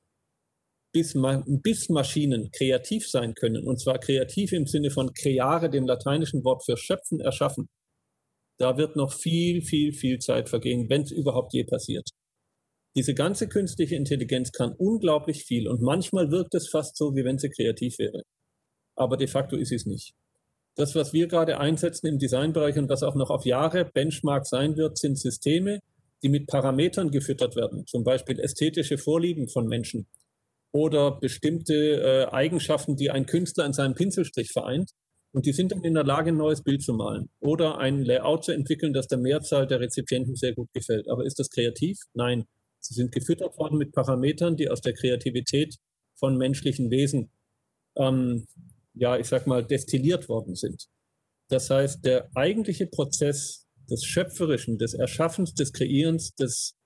bis, 0.94 1.14
bis 1.46 1.88
Maschinen 1.90 2.50
kreativ 2.52 3.06
sein 3.06 3.35
können, 3.35 3.66
und 3.66 3.78
zwar 3.78 3.98
kreativ 3.98 4.52
im 4.52 4.66
Sinne 4.66 4.90
von 4.90 5.12
creare, 5.12 5.68
dem 5.68 5.87
lateinischen 5.87 6.42
Wort 6.42 6.64
für 6.64 6.78
schöpfen, 6.78 7.20
erschaffen, 7.20 7.68
da 8.58 8.78
wird 8.78 8.96
noch 8.96 9.12
viel, 9.12 9.61
viel, 9.61 9.92
viel 9.92 10.18
Zeit 10.20 10.48
vergehen, 10.48 10.88
wenn 10.88 11.02
es 11.02 11.11
überhaupt 11.11 11.52
je 11.52 11.64
passiert. 11.64 12.08
Diese 12.94 13.14
ganze 13.14 13.48
künstliche 13.48 13.96
Intelligenz 13.96 14.52
kann 14.52 14.74
unglaublich 14.76 15.44
viel 15.44 15.66
und 15.66 15.81
manchmal 15.81 16.31
wirkt 16.31 16.55
es 16.55 16.68
fast 16.68 16.96
so, 16.96 17.14
wie 17.14 17.24
wenn 17.24 17.38
sie 17.38 17.48
kreativ 17.48 17.98
wäre. 17.98 18.22
Aber 18.96 19.16
de 19.16 19.26
facto 19.26 19.57
ist 19.57 19.72
es 19.72 19.87
nicht. 19.87 20.14
Das, 20.74 20.94
was 20.94 21.12
wir 21.12 21.26
gerade 21.26 21.59
einsetzen 21.59 22.07
im 22.07 22.18
Designbereich 22.18 22.76
und 22.78 22.88
was 22.88 23.02
auch 23.02 23.14
noch 23.14 23.31
auf 23.31 23.44
Jahre 23.44 23.85
Benchmark 23.85 24.46
sein 24.46 24.76
wird, 24.76 24.98
sind 24.98 25.18
Systeme, 25.18 25.81
die 26.22 26.28
mit 26.28 26.46
Parametern 26.46 27.11
gefüttert 27.11 27.57
werden, 27.57 27.87
zum 27.87 28.05
Beispiel 28.05 28.38
ästhetische 28.38 28.96
Vorlieben 28.96 29.48
von 29.48 29.66
Menschen 29.66 30.07
oder 30.72 31.18
bestimmte 31.18 31.74
äh, 31.74 32.26
Eigenschaften, 32.33 32.96
die 32.96 33.11
ein 33.11 33.26
Künstler 33.26 33.66
in 33.66 33.72
seinem 33.72 33.94
Pinselstrich 33.94 34.50
vereint. 34.50 34.92
Und 35.35 35.46
die 35.46 35.52
sind 35.52 35.72
dann 35.72 35.83
in 35.83 35.94
der 35.94 36.05
Lage, 36.05 36.31
ein 36.31 36.37
neues 36.37 36.62
Bild 36.62 36.83
zu 36.83 36.92
malen 36.92 37.31
oder 37.40 37.78
ein 37.78 38.05
Layout 38.05 38.44
zu 38.44 38.52
entwickeln, 38.52 38.92
das 38.92 39.09
der 39.09 39.18
Mehrzahl 39.18 39.66
der 39.66 39.81
Rezipienten 39.81 40.37
sehr 40.37 40.55
gut 40.55 40.70
gefällt. 40.74 41.09
Aber 41.09 41.24
ist 41.24 41.38
das 41.38 41.48
kreativ? 41.48 41.98
Nein. 42.12 42.44
Sie 42.83 42.95
sind 42.95 43.12
gefüttert 43.12 43.57
worden 43.59 43.79
mit 43.79 43.92
Parametern, 43.92 44.57
die 44.57 44.68
aus 44.68 44.81
der 44.81 44.92
Kreativität 44.92 45.77
von 46.16 46.37
menschlichen 46.37 46.90
Wesen, 46.90 47.31
ähm, 47.97 48.47
ja, 48.95 49.16
ich 49.16 49.29
sag 49.29 49.47
mal, 49.47 49.64
destilliert 49.64 50.29
worden 50.29 50.55
sind. 50.55 50.88
Das 51.49 51.71
heißt, 51.71 52.05
der 52.05 52.29
eigentliche 52.35 52.87
Prozess 52.87 53.66
des 53.90 54.05
Schöpferischen, 54.05 54.79
des 54.79 54.95
Erschaffens, 54.95 55.55
des 55.55 55.73
Kreierens, 55.73 56.35
des 56.35 56.77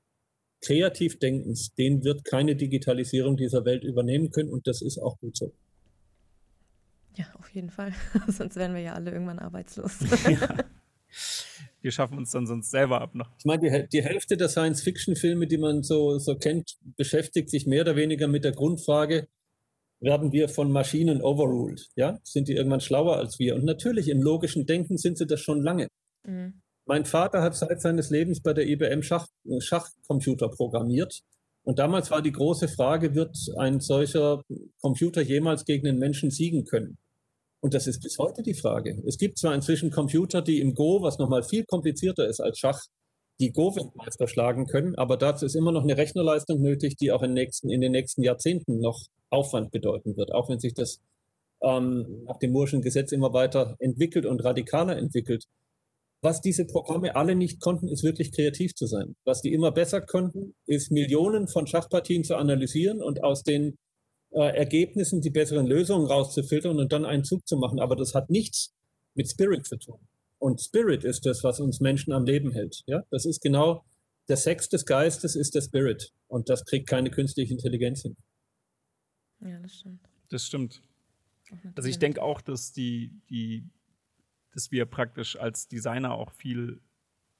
Kreativdenkens, 0.60 1.74
den 1.74 2.04
wird 2.04 2.24
keine 2.24 2.56
Digitalisierung 2.56 3.36
dieser 3.36 3.64
Welt 3.64 3.84
übernehmen 3.84 4.30
können 4.30 4.50
und 4.50 4.66
das 4.66 4.82
ist 4.82 4.98
auch 4.98 5.18
gut 5.18 5.36
so. 5.36 5.52
Ja, 7.16 7.26
auf 7.38 7.48
jeden 7.50 7.70
Fall. 7.70 7.94
Sonst 8.28 8.56
wären 8.56 8.74
wir 8.74 8.82
ja 8.82 8.94
alle 8.94 9.10
irgendwann 9.10 9.38
arbeitslos. 9.38 9.98
ja 10.28 10.64
wir 11.86 11.92
schaffen 11.92 12.18
uns 12.18 12.32
dann 12.32 12.48
sonst 12.48 12.72
selber 12.72 13.00
ab 13.00 13.14
noch. 13.14 13.30
Ich 13.38 13.44
meine, 13.44 13.62
die, 13.62 13.88
die 13.88 14.02
Hälfte 14.02 14.36
der 14.36 14.48
Science-Fiction-Filme, 14.48 15.46
die 15.46 15.56
man 15.56 15.84
so, 15.84 16.18
so 16.18 16.34
kennt, 16.36 16.76
beschäftigt 16.96 17.48
sich 17.48 17.64
mehr 17.64 17.82
oder 17.82 17.94
weniger 17.94 18.26
mit 18.26 18.42
der 18.42 18.50
Grundfrage, 18.50 19.28
werden 20.00 20.32
wir 20.32 20.48
von 20.48 20.72
Maschinen 20.72 21.22
overruled? 21.22 21.88
Ja? 21.94 22.18
Sind 22.24 22.48
die 22.48 22.54
irgendwann 22.54 22.80
schlauer 22.80 23.16
als 23.16 23.38
wir? 23.38 23.54
Und 23.54 23.64
natürlich, 23.64 24.08
im 24.08 24.20
logischen 24.20 24.66
Denken 24.66 24.98
sind 24.98 25.16
sie 25.16 25.28
das 25.28 25.40
schon 25.40 25.62
lange. 25.62 25.86
Mhm. 26.26 26.60
Mein 26.86 27.04
Vater 27.04 27.40
hat 27.40 27.54
seit 27.54 27.80
seines 27.80 28.10
Lebens 28.10 28.42
bei 28.42 28.52
der 28.52 28.66
IBM 28.66 29.02
Schach, 29.02 29.28
Schachcomputer 29.60 30.48
programmiert. 30.48 31.20
Und 31.62 31.78
damals 31.78 32.10
war 32.10 32.20
die 32.20 32.32
große 32.32 32.66
Frage, 32.66 33.14
wird 33.14 33.36
ein 33.58 33.78
solcher 33.78 34.42
Computer 34.80 35.22
jemals 35.22 35.64
gegen 35.64 35.84
den 35.84 35.98
Menschen 35.98 36.32
siegen 36.32 36.64
können? 36.64 36.98
Und 37.60 37.74
das 37.74 37.86
ist 37.86 38.02
bis 38.02 38.18
heute 38.18 38.42
die 38.42 38.54
Frage. 38.54 39.02
Es 39.06 39.18
gibt 39.18 39.38
zwar 39.38 39.54
inzwischen 39.54 39.90
Computer, 39.90 40.42
die 40.42 40.60
im 40.60 40.74
Go, 40.74 41.02
was 41.02 41.18
nochmal 41.18 41.42
viel 41.42 41.64
komplizierter 41.64 42.28
ist 42.28 42.40
als 42.40 42.58
Schach, 42.58 42.80
die 43.40 43.52
Go-Weltmeister 43.52 44.28
schlagen 44.28 44.66
können, 44.66 44.94
aber 44.94 45.16
dazu 45.16 45.44
ist 45.44 45.56
immer 45.56 45.72
noch 45.72 45.82
eine 45.82 45.96
Rechnerleistung 45.96 46.60
nötig, 46.60 46.96
die 46.96 47.12
auch 47.12 47.22
in, 47.22 47.34
nächsten, 47.34 47.70
in 47.70 47.80
den 47.80 47.92
nächsten 47.92 48.22
Jahrzehnten 48.22 48.80
noch 48.80 48.98
Aufwand 49.30 49.72
bedeuten 49.72 50.16
wird, 50.16 50.32
auch 50.32 50.48
wenn 50.48 50.58
sich 50.58 50.74
das 50.74 51.00
ähm, 51.62 52.24
nach 52.24 52.38
dem 52.38 52.52
Murschen 52.52 52.80
Gesetz 52.80 53.12
immer 53.12 53.32
weiter 53.32 53.76
entwickelt 53.78 54.26
und 54.26 54.42
radikaler 54.42 54.96
entwickelt. 54.96 55.44
Was 56.22 56.40
diese 56.40 56.64
Programme 56.64 57.14
alle 57.14 57.34
nicht 57.34 57.60
konnten, 57.60 57.88
ist 57.88 58.02
wirklich 58.02 58.32
kreativ 58.32 58.74
zu 58.74 58.86
sein. 58.86 59.14
Was 59.24 59.42
die 59.42 59.52
immer 59.52 59.70
besser 59.70 60.00
konnten, 60.00 60.54
ist 60.66 60.90
Millionen 60.90 61.46
von 61.46 61.66
Schachpartien 61.66 62.24
zu 62.24 62.36
analysieren 62.36 63.02
und 63.02 63.22
aus 63.22 63.42
den 63.42 63.76
äh, 64.30 64.56
Ergebnissen 64.56 65.20
die 65.20 65.30
besseren 65.30 65.66
Lösungen 65.66 66.06
rauszufiltern 66.06 66.78
und 66.78 66.92
dann 66.92 67.04
einen 67.04 67.24
Zug 67.24 67.46
zu 67.46 67.56
machen. 67.56 67.80
Aber 67.80 67.96
das 67.96 68.14
hat 68.14 68.30
nichts 68.30 68.74
mit 69.14 69.30
Spirit 69.30 69.66
zu 69.66 69.76
tun. 69.76 69.98
Und 70.38 70.60
Spirit 70.60 71.04
ist 71.04 71.24
das, 71.24 71.42
was 71.42 71.60
uns 71.60 71.80
Menschen 71.80 72.12
am 72.12 72.24
Leben 72.24 72.52
hält. 72.52 72.82
Ja, 72.86 73.02
das 73.10 73.24
ist 73.24 73.40
genau 73.40 73.84
der 74.28 74.36
Sex 74.36 74.68
des 74.68 74.84
Geistes 74.84 75.36
ist 75.36 75.54
der 75.54 75.62
Spirit. 75.62 76.12
Und 76.28 76.48
das 76.48 76.64
kriegt 76.64 76.88
keine 76.88 77.10
künstliche 77.10 77.52
Intelligenz 77.52 78.02
hin. 78.02 78.16
Ja, 79.40 79.58
das 79.60 79.74
stimmt. 79.74 80.00
Das 80.28 80.46
stimmt. 80.46 80.82
Also 81.76 81.88
ich 81.88 81.98
denke 81.98 82.22
auch, 82.22 82.40
dass 82.40 82.72
die, 82.72 83.12
die, 83.30 83.64
dass 84.52 84.72
wir 84.72 84.84
praktisch 84.86 85.36
als 85.36 85.68
Designer 85.68 86.12
auch 86.12 86.32
viel 86.32 86.80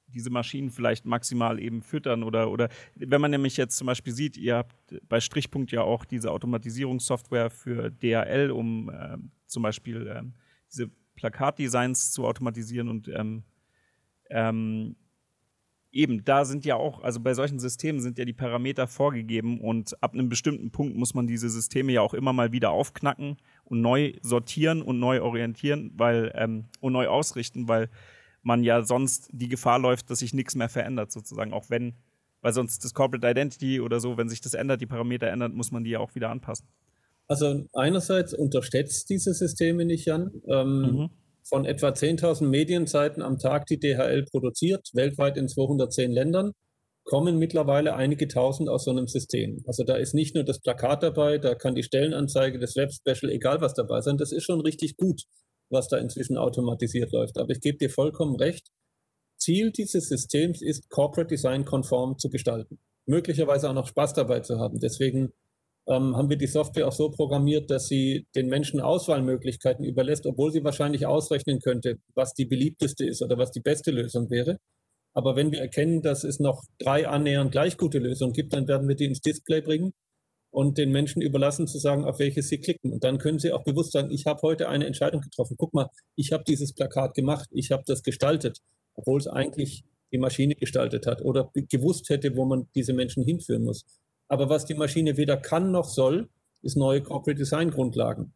diese 0.07 0.29
Maschinen 0.29 0.69
vielleicht 0.69 1.05
maximal 1.05 1.59
eben 1.59 1.81
füttern 1.81 2.23
oder, 2.23 2.49
oder 2.49 2.69
wenn 2.95 3.21
man 3.21 3.31
nämlich 3.31 3.57
jetzt 3.57 3.77
zum 3.77 3.87
Beispiel 3.87 4.13
sieht, 4.13 4.37
ihr 4.37 4.57
habt 4.57 4.75
bei 5.07 5.19
Strichpunkt 5.19 5.71
ja 5.71 5.81
auch 5.81 6.05
diese 6.05 6.31
Automatisierungssoftware 6.31 7.49
für 7.49 7.91
DHL, 7.91 8.51
um 8.51 8.89
äh, 8.89 9.17
zum 9.45 9.63
Beispiel 9.63 10.11
ähm, 10.15 10.33
diese 10.71 10.89
Plakatdesigns 11.15 12.11
zu 12.11 12.25
automatisieren 12.25 12.87
und 12.89 13.09
ähm, 13.09 13.43
ähm, 14.29 14.95
eben, 15.91 16.23
da 16.23 16.45
sind 16.45 16.65
ja 16.65 16.75
auch, 16.75 17.01
also 17.03 17.19
bei 17.19 17.33
solchen 17.33 17.59
Systemen 17.59 18.01
sind 18.01 18.17
ja 18.17 18.25
die 18.25 18.33
Parameter 18.33 18.87
vorgegeben 18.87 19.59
und 19.59 20.01
ab 20.03 20.13
einem 20.13 20.29
bestimmten 20.29 20.71
Punkt 20.71 20.95
muss 20.95 21.13
man 21.13 21.27
diese 21.27 21.49
Systeme 21.49 21.91
ja 21.91 22.01
auch 22.01 22.13
immer 22.13 22.33
mal 22.33 22.51
wieder 22.51 22.71
aufknacken 22.71 23.37
und 23.63 23.81
neu 23.81 24.13
sortieren 24.21 24.81
und 24.81 24.99
neu 24.99 25.21
orientieren, 25.21 25.91
weil 25.95 26.31
ähm, 26.35 26.65
und 26.79 26.93
neu 26.93 27.07
ausrichten, 27.07 27.67
weil 27.67 27.89
man 28.47 28.63
ja 28.63 28.81
sonst 28.81 29.27
die 29.31 29.49
Gefahr 29.49 29.77
läuft, 29.77 30.09
dass 30.09 30.19
sich 30.19 30.33
nichts 30.33 30.55
mehr 30.55 30.69
verändert, 30.69 31.11
sozusagen. 31.11 31.51
Auch 31.51 31.69
wenn, 31.69 31.95
weil 32.41 32.53
sonst 32.53 32.83
das 32.83 32.93
Corporate 32.93 33.27
Identity 33.29 33.81
oder 33.81 33.99
so, 33.99 34.17
wenn 34.17 34.29
sich 34.29 34.39
das 34.39 34.53
ändert, 34.53 34.79
die 34.79 34.85
Parameter 34.85 35.27
ändern, 35.27 35.53
muss 35.53 35.71
man 35.71 35.83
die 35.83 35.91
ja 35.91 35.99
auch 35.99 36.15
wieder 36.15 36.29
anpassen. 36.29 36.65
Also 37.27 37.65
einerseits 37.73 38.33
unterstützt 38.33 39.09
diese 39.09 39.33
Systeme 39.33 39.83
nicht, 39.83 40.05
Jan. 40.05 40.31
Ähm, 40.47 40.81
mhm. 40.81 41.09
Von 41.43 41.65
etwa 41.65 41.89
10.000 41.89 42.45
Medienseiten 42.45 43.21
am 43.21 43.37
Tag, 43.37 43.67
die 43.67 43.79
DHL 43.79 44.25
produziert, 44.31 44.89
weltweit 44.93 45.37
in 45.37 45.49
210 45.49 46.11
Ländern, 46.11 46.51
kommen 47.03 47.37
mittlerweile 47.37 47.95
einige 47.95 48.27
tausend 48.29 48.69
aus 48.69 48.85
so 48.85 48.91
einem 48.91 49.07
System. 49.07 49.61
Also 49.65 49.83
da 49.83 49.95
ist 49.95 50.13
nicht 50.13 50.35
nur 50.35 50.43
das 50.45 50.59
Plakat 50.61 51.03
dabei, 51.03 51.37
da 51.37 51.55
kann 51.55 51.75
die 51.75 51.83
Stellenanzeige, 51.83 52.59
das 52.59 52.75
Web-Special, 52.75 53.31
egal 53.31 53.59
was 53.59 53.73
dabei 53.73 54.01
sein. 54.01 54.17
Das 54.17 54.31
ist 54.31 54.43
schon 54.43 54.61
richtig 54.61 54.95
gut 54.95 55.23
was 55.69 55.87
da 55.87 55.97
inzwischen 55.97 56.37
automatisiert 56.37 57.11
läuft. 57.11 57.37
Aber 57.37 57.49
ich 57.51 57.61
gebe 57.61 57.77
dir 57.77 57.89
vollkommen 57.89 58.35
recht. 58.35 58.67
Ziel 59.37 59.71
dieses 59.71 60.09
Systems 60.09 60.61
ist, 60.61 60.89
Corporate 60.89 61.29
Design 61.29 61.65
konform 61.65 62.17
zu 62.17 62.29
gestalten. 62.29 62.79
Möglicherweise 63.05 63.69
auch 63.69 63.73
noch 63.73 63.87
Spaß 63.87 64.13
dabei 64.13 64.41
zu 64.41 64.59
haben. 64.59 64.79
Deswegen 64.79 65.31
ähm, 65.87 66.15
haben 66.17 66.29
wir 66.29 66.37
die 66.37 66.47
Software 66.47 66.87
auch 66.87 66.93
so 66.93 67.09
programmiert, 67.09 67.69
dass 67.69 67.87
sie 67.87 68.27
den 68.35 68.47
Menschen 68.47 68.81
Auswahlmöglichkeiten 68.81 69.85
überlässt, 69.85 70.25
obwohl 70.25 70.51
sie 70.51 70.63
wahrscheinlich 70.63 71.05
ausrechnen 71.05 71.59
könnte, 71.59 71.97
was 72.15 72.33
die 72.33 72.45
beliebteste 72.45 73.05
ist 73.05 73.21
oder 73.21 73.37
was 73.37 73.51
die 73.51 73.61
beste 73.61 73.91
Lösung 73.91 74.29
wäre. 74.29 74.57
Aber 75.13 75.35
wenn 75.35 75.51
wir 75.51 75.59
erkennen, 75.59 76.01
dass 76.01 76.23
es 76.23 76.39
noch 76.39 76.63
drei 76.79 77.07
annähernd 77.07 77.51
gleich 77.51 77.77
gute 77.77 77.99
Lösungen 77.99 78.33
gibt, 78.33 78.53
dann 78.53 78.67
werden 78.67 78.87
wir 78.87 78.95
die 78.95 79.05
ins 79.05 79.21
Display 79.21 79.61
bringen 79.61 79.93
und 80.51 80.77
den 80.77 80.91
Menschen 80.91 81.21
überlassen 81.21 81.67
zu 81.67 81.77
sagen, 81.77 82.05
auf 82.05 82.19
welches 82.19 82.49
sie 82.49 82.59
klicken. 82.59 82.93
Und 82.93 83.03
dann 83.03 83.17
können 83.17 83.39
sie 83.39 83.51
auch 83.51 83.63
bewusst 83.63 83.91
sagen, 83.91 84.11
ich 84.11 84.25
habe 84.25 84.41
heute 84.41 84.69
eine 84.69 84.85
Entscheidung 84.85 85.21
getroffen. 85.21 85.55
Guck 85.57 85.73
mal, 85.73 85.89
ich 86.15 86.31
habe 86.31 86.43
dieses 86.45 86.73
Plakat 86.73 87.13
gemacht, 87.13 87.49
ich 87.51 87.71
habe 87.71 87.83
das 87.85 88.03
gestaltet, 88.03 88.59
obwohl 88.95 89.19
es 89.19 89.27
eigentlich 89.27 89.83
die 90.11 90.17
Maschine 90.17 90.55
gestaltet 90.55 91.05
hat 91.05 91.21
oder 91.21 91.51
gewusst 91.53 92.09
hätte, 92.09 92.35
wo 92.35 92.45
man 92.45 92.67
diese 92.75 92.93
Menschen 92.93 93.23
hinführen 93.23 93.63
muss. 93.63 93.85
Aber 94.29 94.49
was 94.49 94.65
die 94.65 94.73
Maschine 94.73 95.17
weder 95.17 95.37
kann 95.37 95.71
noch 95.71 95.89
soll, 95.89 96.29
ist 96.61 96.77
neue 96.77 97.01
Corporate 97.01 97.37
Design 97.37 97.71
Grundlagen 97.71 98.33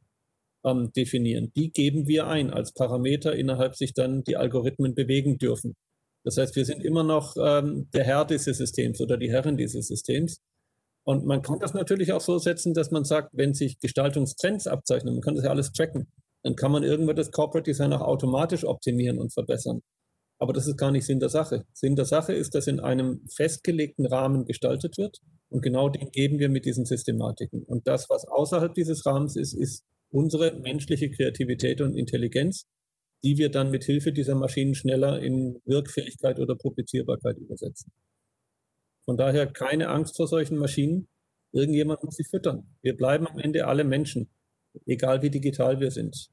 ähm, 0.65 0.91
definieren. 0.93 1.52
Die 1.56 1.71
geben 1.71 2.08
wir 2.08 2.28
ein 2.28 2.52
als 2.52 2.74
Parameter, 2.74 3.36
innerhalb 3.36 3.76
sich 3.76 3.93
dann 3.93 4.24
die 4.24 4.38
Algorithmen 4.38 4.95
bewegen 4.95 5.38
dürfen. 5.38 5.76
Das 6.24 6.38
heißt, 6.38 6.56
wir 6.56 6.65
sind 6.65 6.84
immer 6.84 7.04
noch 7.04 7.36
ähm, 7.38 7.89
der 7.93 8.04
Herr 8.04 8.26
dieses 8.26 8.58
Systems 8.58 9.02
oder 9.02 9.17
die 9.17 9.32
Herren 9.32 9.58
dieses 9.58 9.88
Systems. 9.88 10.39
Und 11.04 11.26
man 11.26 11.42
kann 11.42 11.60
das 11.60 11.74
natürlich 11.74 12.14
auch 12.14 12.22
so 12.22 12.38
setzen, 12.38 12.74
dass 12.74 12.92
man 12.92 13.04
sagt, 13.04 13.30
wenn 13.34 13.54
sich 13.54 13.80
Gestaltungstrends 13.80 14.68
abzeichnen, 14.68 15.16
man 15.16 15.22
kann 15.22 15.36
das 15.36 15.46
ja 15.46 15.50
alles 15.50 15.72
tracken, 15.72 16.12
dann 16.44 16.56
kann 16.56 16.72
man 16.72 16.84
irgendwann 16.84 17.16
das 17.16 17.32
Corporate 17.32 17.70
Design 17.70 17.94
auch 17.94 18.02
automatisch 18.02 18.66
optimieren 18.66 19.20
und 19.20 19.34
verbessern. 19.34 19.82
Aber 20.40 20.54
das 20.54 20.68
ist 20.68 20.78
gar 20.78 20.92
nicht 20.92 21.06
Sinn 21.06 21.20
der 21.20 21.30
Sache. 21.30 21.66
Sinn 21.72 21.96
der 21.96 22.06
Sache 22.06 22.34
ist, 22.34 22.56
dass 22.56 22.66
in 22.66 22.80
einem 22.80 23.22
festgelegten 23.36 24.08
Rahmen 24.08 24.46
gestaltet 24.46 24.98
wird. 24.98 25.20
Und 25.50 25.62
genau 25.62 25.90
den 25.90 26.10
geben 26.12 26.40
wir 26.40 26.50
mit 26.50 26.66
diesen 26.66 26.86
Systematiken. 26.86 27.64
Und 27.64 27.88
das, 27.88 28.10
was 28.10 28.26
außerhalb 28.26 28.74
dieses 28.74 29.06
Rahmens 29.06 29.36
ist, 29.36 29.54
ist 29.54 29.84
unsere 30.10 30.60
menschliche 30.60 31.12
Kreativität 31.12 31.80
und 31.82 31.96
Intelligenz, 31.96 32.66
die 33.24 33.38
wir 33.38 33.50
dann 33.50 33.70
mit 33.70 33.84
Hilfe 33.84 34.12
dieser 34.12 34.34
Maschinen 34.34 34.74
schneller 34.74 35.22
in 35.22 35.60
Wirkfähigkeit 35.66 36.40
oder 36.40 36.56
Publizierbarkeit 36.56 37.38
übersetzen. 37.38 37.92
Von 39.06 39.18
daher 39.18 39.48
keine 39.48 39.90
Angst 39.90 40.16
vor 40.18 40.28
solchen 40.28 40.58
Maschinen. 40.58 41.08
Irgendjemand 41.52 42.04
muss 42.04 42.16
sie 42.16 42.24
füttern. 42.24 42.68
Wir 42.82 42.96
bleiben 42.96 43.28
am 43.28 43.40
Ende 43.40 43.68
alle 43.68 43.84
Menschen, 43.84 44.30
egal 44.86 45.22
wie 45.22 45.30
digital 45.30 45.80
wir 45.80 45.92
sind. 45.92 46.30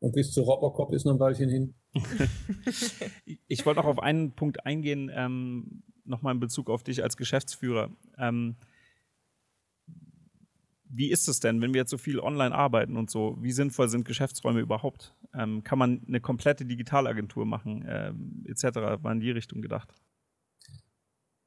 Und 0.00 0.14
bis 0.14 0.30
zu 0.32 0.42
Robocop 0.42 0.92
ist 0.92 1.04
noch 1.04 1.14
ein 1.14 1.20
Weilchen 1.20 1.48
hin. 1.50 1.74
ich 3.48 3.66
wollte 3.66 3.80
auch 3.80 3.86
auf 3.86 3.98
einen 3.98 4.32
Punkt 4.32 4.64
eingehen, 4.64 5.10
ähm, 5.12 5.82
nochmal 6.04 6.34
in 6.34 6.40
Bezug 6.40 6.70
auf 6.70 6.84
dich 6.84 7.02
als 7.02 7.16
Geschäftsführer. 7.16 7.90
Ähm, 8.16 8.56
wie 10.90 11.10
ist 11.10 11.28
es 11.28 11.40
denn, 11.40 11.60
wenn 11.60 11.74
wir 11.74 11.80
jetzt 11.80 11.90
so 11.90 11.98
viel 11.98 12.18
online 12.18 12.54
arbeiten 12.54 12.96
und 12.96 13.10
so? 13.10 13.36
Wie 13.40 13.52
sinnvoll 13.52 13.88
sind 13.88 14.04
Geschäftsräume 14.04 14.60
überhaupt? 14.60 15.14
Ähm, 15.34 15.62
kann 15.62 15.78
man 15.78 16.02
eine 16.06 16.20
komplette 16.20 16.64
Digitalagentur 16.64 17.44
machen, 17.44 17.84
ähm, 17.86 18.44
etc.? 18.48 19.02
War 19.02 19.12
in 19.12 19.20
die 19.20 19.30
Richtung 19.30 19.60
gedacht? 19.60 19.92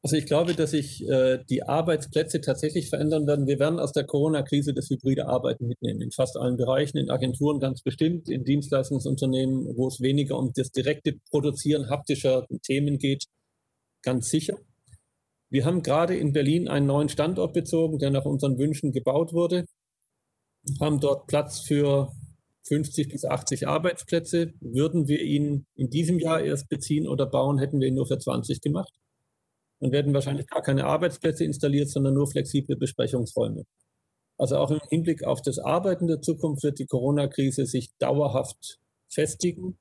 Also 0.04 0.16
ich 0.16 0.26
glaube, 0.26 0.56
dass 0.56 0.72
sich 0.72 1.08
äh, 1.08 1.44
die 1.48 1.62
Arbeitsplätze 1.62 2.42
tatsächlich 2.42 2.90
verändern 2.90 3.28
werden. 3.28 3.46
Wir 3.46 3.60
werden 3.60 3.80
aus 3.80 3.92
der 3.92 4.04
Corona-Krise 4.04 4.74
das 4.74 4.90
hybride 4.90 5.28
Arbeiten 5.28 5.68
mitnehmen, 5.68 6.02
in 6.02 6.12
fast 6.12 6.38
allen 6.38 6.58
Bereichen, 6.58 6.98
in 6.98 7.12
Agenturen 7.12 7.60
ganz 7.60 7.84
bestimmt, 7.84 8.28
in 8.28 8.44
Dienstleistungsunternehmen, 8.44 9.78
wo 9.78 9.88
es 9.88 10.02
weniger 10.02 10.40
um 10.40 10.54
das 10.56 10.72
direkte 10.72 11.20
Produzieren 11.30 11.90
haptischer 11.92 12.48
Themen 12.64 12.98
geht, 12.98 13.26
ganz 14.02 14.30
sicher. 14.30 14.58
Wir 15.50 15.66
haben 15.66 15.84
gerade 15.84 16.16
in 16.16 16.34
Berlin 16.34 16.68
einen 16.68 16.88
neuen 16.88 17.10
Standort 17.10 17.54
bezogen, 17.54 18.00
der 18.00 18.10
nach 18.10 18.26
unseren 18.26 18.58
Wünschen 18.58 18.94
gebaut 18.94 19.34
wurde, 19.34 19.66
haben 20.80 21.00
dort 21.00 21.28
Platz 21.28 21.60
für 21.60 22.12
50 22.68 23.10
bis 23.10 23.26
80 23.26 23.68
Arbeitsplätze. 23.68 24.54
Würden 24.62 25.08
wir 25.08 25.22
ihn 25.22 25.66
in 25.76 25.90
diesem 25.92 26.18
Jahr 26.18 26.42
erst 26.42 26.70
beziehen 26.70 27.08
oder 27.08 27.28
bauen, 27.28 27.60
hätten 27.60 27.80
wir 27.80 27.88
ihn 27.88 27.96
nur 27.96 28.08
für 28.08 28.18
20 28.18 28.62
gemacht 28.62 28.92
und 29.82 29.92
werden 29.92 30.14
wahrscheinlich 30.14 30.48
gar 30.48 30.62
keine 30.62 30.86
Arbeitsplätze 30.86 31.44
installiert, 31.44 31.90
sondern 31.90 32.14
nur 32.14 32.30
flexible 32.30 32.78
Besprechungsräume. 32.78 33.66
Also 34.38 34.58
auch 34.58 34.72
im 34.72 34.80
Hinblick 34.90 35.24
auf 35.24 35.42
das 35.42 35.60
Arbeiten 35.60 36.08
der 36.08 36.22
Zukunft 36.22 36.64
wird 36.64 36.80
die 36.80 36.86
Corona-Krise 36.86 37.66
sich 37.66 37.90
dauerhaft 37.98 38.80
festigen. 39.10 39.78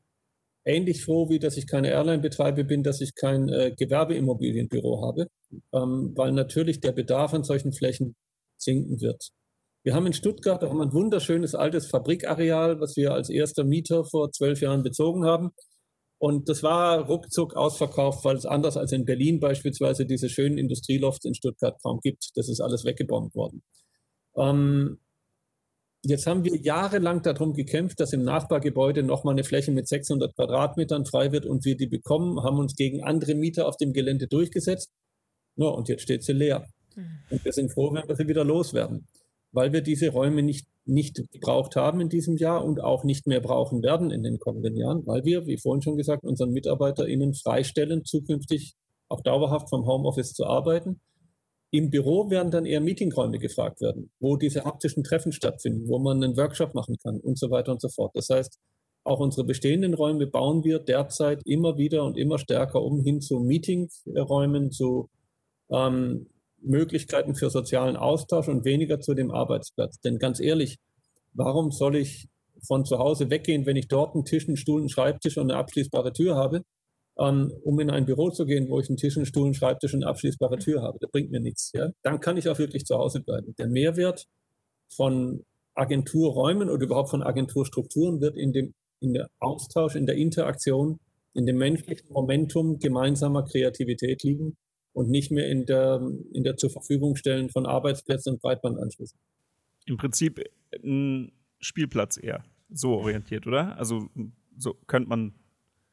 Ähnlich 0.64 1.04
froh, 1.04 1.28
wie 1.30 1.38
dass 1.38 1.56
ich 1.56 1.66
keine 1.66 1.88
Airline 1.88 2.20
betreibe, 2.20 2.64
bin, 2.64 2.82
dass 2.82 3.00
ich 3.00 3.14
kein 3.14 3.48
äh, 3.48 3.74
Gewerbeimmobilienbüro 3.76 5.02
habe, 5.06 5.28
ähm, 5.72 6.12
weil 6.14 6.32
natürlich 6.32 6.80
der 6.80 6.92
Bedarf 6.92 7.32
an 7.32 7.44
solchen 7.44 7.72
Flächen 7.72 8.16
sinken 8.58 9.00
wird. 9.00 9.30
Wir 9.82 9.94
haben 9.94 10.06
in 10.06 10.12
Stuttgart 10.12 10.62
haben 10.62 10.82
ein 10.82 10.92
wunderschönes 10.92 11.54
altes 11.54 11.86
Fabrikareal, 11.86 12.80
was 12.80 12.96
wir 12.96 13.12
als 13.12 13.30
erster 13.30 13.64
Mieter 13.64 14.04
vor 14.04 14.30
zwölf 14.30 14.60
Jahren 14.60 14.82
bezogen 14.82 15.24
haben. 15.24 15.52
Und 16.20 16.50
das 16.50 16.62
war 16.62 17.06
ruckzuck 17.06 17.56
ausverkauft, 17.56 18.26
weil 18.26 18.36
es 18.36 18.44
anders 18.44 18.76
als 18.76 18.92
in 18.92 19.06
Berlin 19.06 19.40
beispielsweise 19.40 20.04
diese 20.04 20.28
schönen 20.28 20.58
Industrielofts 20.58 21.24
in 21.24 21.34
Stuttgart 21.34 21.80
kaum 21.82 21.98
gibt. 22.02 22.36
Das 22.36 22.50
ist 22.50 22.60
alles 22.60 22.84
weggebombt 22.84 23.34
worden. 23.34 23.62
Ähm, 24.36 24.98
jetzt 26.04 26.26
haben 26.26 26.44
wir 26.44 26.54
jahrelang 26.56 27.22
darum 27.22 27.54
gekämpft, 27.54 28.00
dass 28.00 28.12
im 28.12 28.22
Nachbargebäude 28.22 29.02
nochmal 29.02 29.32
eine 29.32 29.44
Fläche 29.44 29.70
mit 29.70 29.88
600 29.88 30.36
Quadratmetern 30.36 31.06
frei 31.06 31.32
wird 31.32 31.46
und 31.46 31.64
wir 31.64 31.78
die 31.78 31.86
bekommen, 31.86 32.42
haben 32.42 32.58
uns 32.58 32.76
gegen 32.76 33.02
andere 33.02 33.34
Mieter 33.34 33.66
auf 33.66 33.78
dem 33.78 33.94
Gelände 33.94 34.26
durchgesetzt. 34.26 34.90
No, 35.56 35.70
und 35.70 35.88
jetzt 35.88 36.02
steht 36.02 36.22
sie 36.22 36.34
leer. 36.34 36.66
Mhm. 36.96 37.20
Und 37.30 37.44
wir 37.46 37.52
sind 37.52 37.72
froh, 37.72 37.94
wenn 37.94 38.06
wir 38.06 38.16
sie 38.16 38.28
wieder 38.28 38.44
loswerden, 38.44 39.06
weil 39.52 39.72
wir 39.72 39.80
diese 39.80 40.10
Räume 40.10 40.42
nicht 40.42 40.66
nicht 40.86 41.22
gebraucht 41.30 41.76
haben 41.76 42.00
in 42.00 42.08
diesem 42.08 42.36
Jahr 42.36 42.64
und 42.64 42.82
auch 42.82 43.04
nicht 43.04 43.26
mehr 43.26 43.40
brauchen 43.40 43.82
werden 43.82 44.10
in 44.10 44.22
den 44.22 44.38
kommenden 44.38 44.76
Jahren, 44.76 45.06
weil 45.06 45.24
wir, 45.24 45.46
wie 45.46 45.56
vorhin 45.56 45.82
schon 45.82 45.96
gesagt, 45.96 46.24
unseren 46.24 46.50
MitarbeiterInnen 46.50 47.34
freistellen, 47.34 48.04
zukünftig 48.04 48.74
auch 49.08 49.20
dauerhaft 49.20 49.68
vom 49.70 49.86
Homeoffice 49.86 50.32
zu 50.32 50.46
arbeiten. 50.46 51.00
Im 51.70 51.90
Büro 51.90 52.30
werden 52.30 52.50
dann 52.50 52.66
eher 52.66 52.80
Meetingräume 52.80 53.38
gefragt 53.38 53.80
werden, 53.80 54.10
wo 54.18 54.36
diese 54.36 54.64
haptischen 54.64 55.04
Treffen 55.04 55.32
stattfinden, 55.32 55.88
wo 55.88 55.98
man 55.98 56.22
einen 56.22 56.36
Workshop 56.36 56.74
machen 56.74 56.96
kann 57.02 57.20
und 57.20 57.38
so 57.38 57.50
weiter 57.50 57.72
und 57.72 57.80
so 57.80 57.88
fort. 57.88 58.10
Das 58.14 58.28
heißt, 58.28 58.58
auch 59.04 59.20
unsere 59.20 59.44
bestehenden 59.44 59.94
Räume 59.94 60.26
bauen 60.26 60.64
wir 60.64 60.78
derzeit 60.78 61.40
immer 61.44 61.78
wieder 61.78 62.04
und 62.04 62.18
immer 62.18 62.38
stärker 62.38 62.82
um 62.82 63.02
hin 63.02 63.20
zu 63.20 63.38
Meetingräumen, 63.38 64.72
zu 64.72 65.08
ähm, 65.70 66.26
Möglichkeiten 66.62 67.34
für 67.34 67.50
sozialen 67.50 67.96
Austausch 67.96 68.48
und 68.48 68.64
weniger 68.64 69.00
zu 69.00 69.14
dem 69.14 69.30
Arbeitsplatz. 69.30 70.00
Denn 70.00 70.18
ganz 70.18 70.40
ehrlich, 70.40 70.78
warum 71.32 71.70
soll 71.70 71.96
ich 71.96 72.28
von 72.66 72.84
zu 72.84 72.98
Hause 72.98 73.30
weggehen, 73.30 73.66
wenn 73.66 73.76
ich 73.76 73.88
dort 73.88 74.14
einen 74.14 74.24
Tisch, 74.24 74.46
einen 74.46 74.56
Stuhl, 74.56 74.80
einen 74.80 74.90
Schreibtisch 74.90 75.38
und 75.38 75.50
eine 75.50 75.58
abschließbare 75.58 76.12
Tür 76.12 76.36
habe, 76.36 76.62
ähm, 77.18 77.52
um 77.64 77.80
in 77.80 77.90
ein 77.90 78.04
Büro 78.04 78.30
zu 78.30 78.44
gehen, 78.44 78.68
wo 78.68 78.80
ich 78.80 78.88
einen 78.88 78.98
Tisch, 78.98 79.16
einen 79.16 79.26
Stuhl, 79.26 79.46
einen 79.46 79.54
Schreibtisch 79.54 79.94
und 79.94 80.02
eine 80.02 80.10
abschließbare 80.10 80.58
Tür 80.58 80.82
habe? 80.82 80.98
Das 81.00 81.10
bringt 81.10 81.30
mir 81.30 81.40
nichts. 81.40 81.72
Ja? 81.74 81.90
Dann 82.02 82.20
kann 82.20 82.36
ich 82.36 82.48
auch 82.48 82.58
wirklich 82.58 82.84
zu 82.84 82.96
Hause 82.96 83.20
bleiben. 83.20 83.54
Der 83.58 83.68
Mehrwert 83.68 84.26
von 84.94 85.44
Agenturräumen 85.74 86.68
oder 86.68 86.84
überhaupt 86.84 87.10
von 87.10 87.22
Agenturstrukturen 87.22 88.20
wird 88.20 88.36
in 88.36 88.52
dem 88.52 88.74
in 89.02 89.14
der 89.14 89.30
Austausch, 89.38 89.96
in 89.96 90.04
der 90.04 90.16
Interaktion, 90.16 91.00
in 91.32 91.46
dem 91.46 91.56
menschlichen 91.56 92.12
Momentum 92.12 92.78
gemeinsamer 92.78 93.44
Kreativität 93.44 94.22
liegen 94.22 94.58
und 95.00 95.08
nicht 95.08 95.30
mehr 95.30 95.48
in 95.48 95.64
der, 95.64 95.98
in 96.34 96.44
der 96.44 96.58
zur 96.58 96.68
Verfügung 96.68 97.16
stellen 97.16 97.48
von 97.48 97.64
Arbeitsplätzen 97.64 98.34
und 98.34 98.42
Breitbandanschlüssen. 98.42 99.18
Im 99.86 99.96
Prinzip 99.96 100.44
ein 100.74 101.32
Spielplatz 101.58 102.18
eher 102.22 102.44
so 102.68 102.96
orientiert, 102.96 103.46
oder? 103.46 103.78
Also 103.78 104.10
so 104.58 104.74
könnte 104.86 105.08
man. 105.08 105.34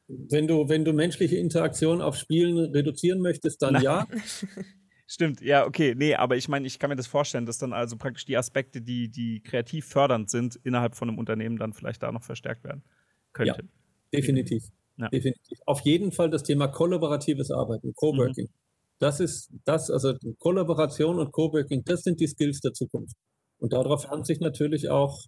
Wenn 0.10 0.48
du, 0.48 0.68
wenn 0.68 0.84
du 0.84 0.92
menschliche 0.92 1.38
Interaktion 1.38 2.02
auf 2.02 2.18
Spielen 2.18 2.58
reduzieren 2.58 3.22
möchtest, 3.22 3.62
dann 3.62 3.74
Nein. 3.76 3.84
ja. 3.84 4.08
Stimmt, 5.08 5.40
ja, 5.40 5.66
okay. 5.66 5.96
Nee, 5.96 6.16
aber 6.16 6.36
ich 6.36 6.50
meine, 6.50 6.68
ich 6.68 6.80
kann 6.80 6.90
mir 6.90 6.98
das 6.98 7.08
vorstellen, 7.08 7.46
dass 7.46 7.58
dann 7.58 7.72
also 7.72 7.96
praktisch 7.96 8.26
die 8.26 8.36
Aspekte, 8.36 8.82
die, 8.82 9.10
die 9.10 9.42
kreativ 9.42 9.86
fördernd 9.86 10.30
sind, 10.30 10.60
innerhalb 10.66 10.96
von 10.96 11.08
einem 11.08 11.18
Unternehmen 11.18 11.58
dann 11.58 11.72
vielleicht 11.72 12.04
da 12.04 12.12
noch 12.12 12.24
verstärkt 12.24 12.66
werden 12.66 12.84
könnten. 13.32 13.70
Ja, 14.12 14.20
definitiv. 14.20 14.66
Ja. 14.98 15.08
definitiv. 15.08 15.60
Auf 15.66 15.80
jeden 15.82 16.12
Fall 16.12 16.30
das 16.30 16.44
Thema 16.44 16.68
kollaboratives 16.68 17.52
Arbeiten, 17.52 17.94
Coworking. 17.96 18.48
Mhm. 18.48 18.67
Das 19.00 19.20
ist 19.20 19.52
das, 19.66 19.92
also 19.92 20.14
Kollaboration 20.40 21.20
und 21.20 21.32
Coworking, 21.32 21.84
das 21.86 22.02
sind 22.02 22.20
die 22.20 22.28
Skills 22.28 22.62
der 22.62 22.74
Zukunft. 22.74 23.16
Und 23.60 23.74
darauf 23.74 24.08
haben 24.10 24.24
sich 24.24 24.40
natürlich 24.40 24.90
auch 24.90 25.26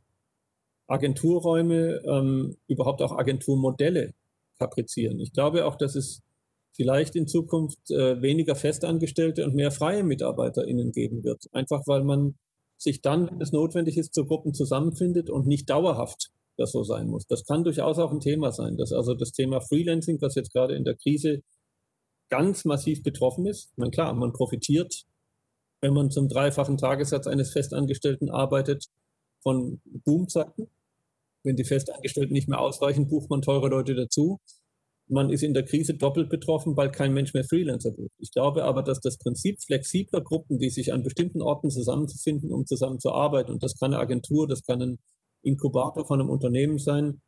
Agenturräume, 0.88 2.02
ähm, 2.06 2.58
überhaupt 2.68 3.02
auch 3.02 3.12
Agenturmodelle 3.12 4.14
fabrizieren. 4.58 5.20
Ich 5.20 5.34
glaube 5.34 5.66
auch, 5.66 5.76
dass 5.76 5.96
es 5.96 6.22
vielleicht 6.76 7.16
in 7.16 7.28
Zukunft 7.28 7.92
äh, 7.92 8.22
weniger 8.22 8.56
Festangestellte 8.56 9.46
und 9.46 9.56
mehr 9.56 9.72
freie 9.72 10.04
MitarbeiterInnen 10.04 10.92
geben 10.92 11.24
wird. 11.24 11.46
Einfach 11.52 11.82
weil 11.86 12.04
man 12.04 12.36
sich 12.78 13.02
dann, 13.02 13.30
wenn 13.30 13.42
es 13.42 13.52
notwendig 13.52 13.98
ist, 13.98 14.14
zu 14.14 14.26
Gruppen 14.26 14.54
zusammenfindet 14.54 15.30
und 15.30 15.46
nicht 15.46 15.70
dauerhaft 15.70 16.32
das 16.58 16.72
so 16.72 16.84
sein 16.84 17.08
muss. 17.08 17.26
Das 17.28 17.46
kann 17.46 17.64
durchaus 17.64 18.00
auch 18.00 18.12
ein 18.12 18.20
Thema 18.20 18.52
sein, 18.52 18.78
dass 18.78 18.92
also 18.92 19.14
das 19.14 19.32
Thema 19.32 19.62
Freelancing, 19.62 20.22
was 20.22 20.36
jetzt 20.36 20.54
gerade 20.54 20.76
in 20.76 20.84
der 20.84 20.96
Krise 20.96 21.42
ganz 22.30 22.66
massiv 22.66 23.04
betroffen 23.04 23.46
ist. 23.46 23.72
Meine, 23.78 23.92
klar, 23.92 24.14
man 24.14 24.34
profitiert, 24.34 25.04
wenn 25.82 25.94
man 25.94 26.12
zum 26.12 26.28
dreifachen 26.28 26.78
Tagessatz 26.78 27.28
eines 27.28 27.52
Festangestellten 27.52 28.30
arbeitet, 28.30 28.86
von 29.42 29.82
Boomzeiten. 29.86 30.68
Wenn 31.44 31.56
die 31.56 31.64
Festangestellten 31.64 32.34
nicht 32.34 32.50
mehr 32.50 32.60
ausreichen, 32.60 33.08
bucht 33.08 33.30
man 33.30 33.42
teure 33.42 33.70
Leute 33.70 33.96
dazu. 33.96 34.40
Man 35.08 35.30
ist 35.32 35.42
in 35.42 35.54
der 35.54 35.64
Krise 35.64 35.96
doppelt 35.96 36.30
betroffen, 36.30 36.78
weil 36.78 36.92
kein 36.92 37.14
Mensch 37.14 37.34
mehr 37.34 37.46
Freelancer 37.46 37.92
bucht. 37.92 38.12
Ich 38.20 38.32
glaube 38.32 38.64
aber, 38.66 38.84
dass 38.84 39.00
das 39.00 39.18
Prinzip 39.18 39.60
flexibler 39.62 40.22
Gruppen, 40.22 40.60
die 40.60 40.70
sich 40.70 40.94
an 40.94 41.04
bestimmten 41.04 41.42
Orten 41.42 41.72
zusammenzufinden, 41.72 42.52
um 42.52 42.66
zusammenzuarbeiten, 42.66 43.54
und 43.54 43.64
das 43.64 43.76
kann 43.80 43.94
eine 43.94 44.02
Agentur, 44.02 44.48
das 44.48 44.64
kann 44.64 44.82
ein 44.82 45.00
Inkubator 45.42 46.06
von 46.06 46.20
einem 46.20 46.30
Unternehmen 46.30 46.78
sein, 46.78 47.22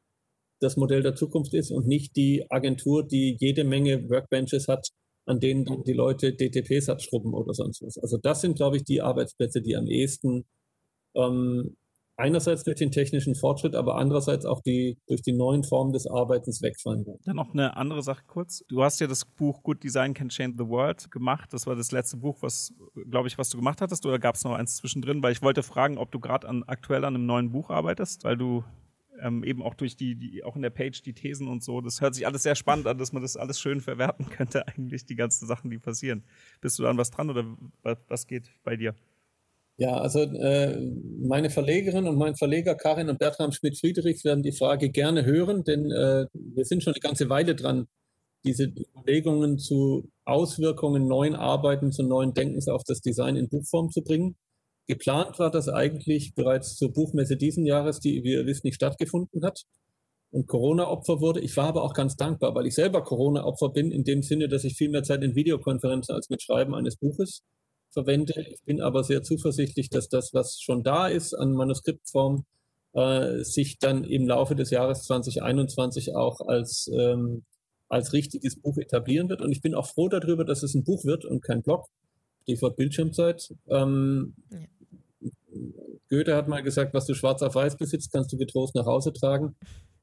das 0.61 0.77
Modell 0.77 1.01
der 1.01 1.15
Zukunft 1.15 1.53
ist 1.53 1.71
und 1.71 1.87
nicht 1.87 2.15
die 2.15 2.45
Agentur, 2.49 3.05
die 3.05 3.35
jede 3.39 3.63
Menge 3.63 4.09
Workbenches 4.09 4.67
hat, 4.67 4.89
an 5.25 5.39
denen 5.39 5.83
die 5.83 5.93
Leute 5.93 6.33
DTPs 6.35 6.89
abschrubben 6.89 7.33
oder 7.33 7.53
sonst 7.53 7.81
was. 7.81 7.97
Also 7.97 8.17
das 8.17 8.41
sind, 8.41 8.55
glaube 8.55 8.77
ich, 8.77 8.83
die 8.83 9.01
Arbeitsplätze, 9.01 9.61
die 9.61 9.75
am 9.75 9.87
ehesten 9.87 10.45
ähm, 11.15 11.75
einerseits 12.17 12.63
durch 12.63 12.77
den 12.77 12.91
technischen 12.91 13.35
Fortschritt, 13.35 13.75
aber 13.75 13.95
andererseits 13.95 14.45
auch 14.45 14.61
die, 14.61 14.97
durch 15.07 15.21
die 15.21 15.33
neuen 15.33 15.63
Formen 15.63 15.93
des 15.93 16.05
Arbeitens 16.05 16.61
wegfallen 16.61 17.05
werden. 17.05 17.19
Dann 17.25 17.35
noch 17.35 17.53
eine 17.53 17.75
andere 17.75 18.03
Sache 18.03 18.23
kurz. 18.27 18.63
Du 18.67 18.83
hast 18.83 18.99
ja 18.99 19.07
das 19.07 19.25
Buch 19.25 19.63
Good 19.63 19.83
Design 19.83 20.13
Can 20.13 20.29
Change 20.29 20.55
the 20.57 20.69
World 20.69 21.09
gemacht. 21.09 21.51
Das 21.53 21.65
war 21.65 21.75
das 21.75 21.91
letzte 21.91 22.17
Buch, 22.17 22.37
was, 22.41 22.73
glaube 23.09 23.27
ich, 23.27 23.37
was 23.37 23.49
du 23.49 23.57
gemacht 23.57 23.81
hattest. 23.81 24.05
Oder 24.05 24.19
gab 24.19 24.35
es 24.35 24.43
noch 24.43 24.53
eins 24.53 24.75
zwischendrin? 24.75 25.23
Weil 25.23 25.31
ich 25.31 25.41
wollte 25.41 25.63
fragen, 25.63 25.97
ob 25.97 26.11
du 26.11 26.19
gerade 26.19 26.47
an, 26.47 26.63
aktuell 26.67 27.05
an 27.05 27.15
einem 27.15 27.25
neuen 27.25 27.51
Buch 27.51 27.69
arbeitest, 27.71 28.23
weil 28.23 28.37
du 28.37 28.63
ähm, 29.21 29.43
eben 29.43 29.61
auch 29.61 29.73
durch 29.73 29.95
die, 29.95 30.15
die, 30.15 30.43
auch 30.43 30.55
in 30.55 30.61
der 30.61 30.69
Page 30.69 31.01
die 31.01 31.13
Thesen 31.13 31.47
und 31.47 31.63
so. 31.63 31.81
Das 31.81 32.01
hört 32.01 32.15
sich 32.15 32.25
alles 32.25 32.43
sehr 32.43 32.55
spannend 32.55 32.87
an, 32.87 32.97
dass 32.97 33.13
man 33.13 33.21
das 33.21 33.37
alles 33.37 33.59
schön 33.59 33.81
verwerten 33.81 34.25
könnte, 34.29 34.67
eigentlich, 34.67 35.05
die 35.05 35.15
ganzen 35.15 35.47
Sachen, 35.47 35.69
die 35.69 35.79
passieren. 35.79 36.23
Bist 36.61 36.79
du 36.79 36.83
da 36.83 36.89
an 36.89 36.97
was 36.97 37.11
dran 37.11 37.29
oder 37.29 37.45
was 38.07 38.27
geht 38.27 38.51
bei 38.63 38.75
dir? 38.75 38.95
Ja, 39.77 39.97
also 39.97 40.19
äh, 40.19 40.79
meine 41.21 41.49
Verlegerin 41.49 42.07
und 42.07 42.17
mein 42.17 42.35
Verleger 42.35 42.75
Karin 42.75 43.09
und 43.09 43.17
Bertram 43.17 43.51
Schmidt-Friedrichs 43.51 44.23
werden 44.23 44.43
die 44.43 44.51
Frage 44.51 44.91
gerne 44.91 45.25
hören, 45.25 45.63
denn 45.63 45.89
äh, 45.91 46.27
wir 46.33 46.65
sind 46.65 46.83
schon 46.83 46.93
eine 46.93 46.99
ganze 46.99 47.29
Weile 47.29 47.55
dran, 47.55 47.87
diese 48.43 48.65
Überlegungen 48.65 49.57
zu 49.57 50.11
Auswirkungen 50.25 51.07
neuen 51.07 51.35
Arbeiten, 51.35 51.91
zu 51.91 52.03
neuen 52.03 52.33
Denkens 52.33 52.67
auf 52.67 52.83
das 52.85 53.01
Design 53.01 53.35
in 53.35 53.49
Buchform 53.49 53.89
zu 53.89 54.03
bringen. 54.03 54.35
Geplant 54.87 55.39
war 55.39 55.51
das 55.51 55.69
eigentlich 55.69 56.33
bereits 56.35 56.75
zur 56.75 56.91
Buchmesse 56.91 57.37
diesen 57.37 57.65
Jahres, 57.65 57.99
die, 57.99 58.23
wie 58.23 58.33
ihr 58.33 58.45
wisst, 58.45 58.63
nicht 58.63 58.75
stattgefunden 58.75 59.43
hat 59.43 59.63
und 60.31 60.47
Corona-Opfer 60.47 61.21
wurde. 61.21 61.41
Ich 61.41 61.55
war 61.57 61.67
aber 61.67 61.83
auch 61.83 61.93
ganz 61.93 62.15
dankbar, 62.15 62.55
weil 62.55 62.65
ich 62.65 62.75
selber 62.75 63.03
Corona-Opfer 63.03 63.69
bin, 63.69 63.91
in 63.91 64.03
dem 64.03 64.23
Sinne, 64.23 64.47
dass 64.47 64.63
ich 64.63 64.75
viel 64.75 64.89
mehr 64.89 65.03
Zeit 65.03 65.23
in 65.23 65.35
Videokonferenzen 65.35 66.15
als 66.15 66.29
mit 66.29 66.41
Schreiben 66.41 66.73
eines 66.73 66.97
Buches 66.97 67.43
verwende. 67.91 68.45
Ich 68.49 68.63
bin 68.63 68.81
aber 68.81 69.03
sehr 69.03 69.23
zuversichtlich, 69.23 69.89
dass 69.89 70.07
das, 70.09 70.33
was 70.33 70.59
schon 70.61 70.83
da 70.83 71.07
ist 71.07 71.33
an 71.33 71.51
Manuskriptform, 71.51 72.45
äh, 72.93 73.43
sich 73.43 73.77
dann 73.79 74.03
im 74.03 74.27
Laufe 74.27 74.55
des 74.55 74.69
Jahres 74.69 75.03
2021 75.03 76.15
auch 76.15 76.39
als, 76.41 76.89
ähm, 76.97 77.43
als 77.89 78.13
richtiges 78.13 78.59
Buch 78.59 78.77
etablieren 78.77 79.29
wird. 79.29 79.41
Und 79.41 79.51
ich 79.51 79.61
bin 79.61 79.75
auch 79.75 79.87
froh 79.87 80.07
darüber, 80.07 80.45
dass 80.45 80.63
es 80.63 80.73
ein 80.73 80.83
Buch 80.83 81.03
wird 81.03 81.25
und 81.25 81.41
kein 81.41 81.61
Blog. 81.61 81.87
Stichwort 82.43 82.75
Bildschirmzeit. 82.75 83.53
Ähm, 83.69 84.35
ja. 84.51 84.59
Goethe 86.09 86.35
hat 86.35 86.47
mal 86.47 86.61
gesagt, 86.61 86.93
was 86.93 87.05
du 87.05 87.13
schwarz 87.13 87.41
auf 87.41 87.55
weiß 87.55 87.77
besitzt, 87.77 88.11
kannst 88.11 88.31
du 88.33 88.37
getrost 88.37 88.75
nach 88.75 88.85
Hause 88.85 89.13
tragen. 89.13 89.55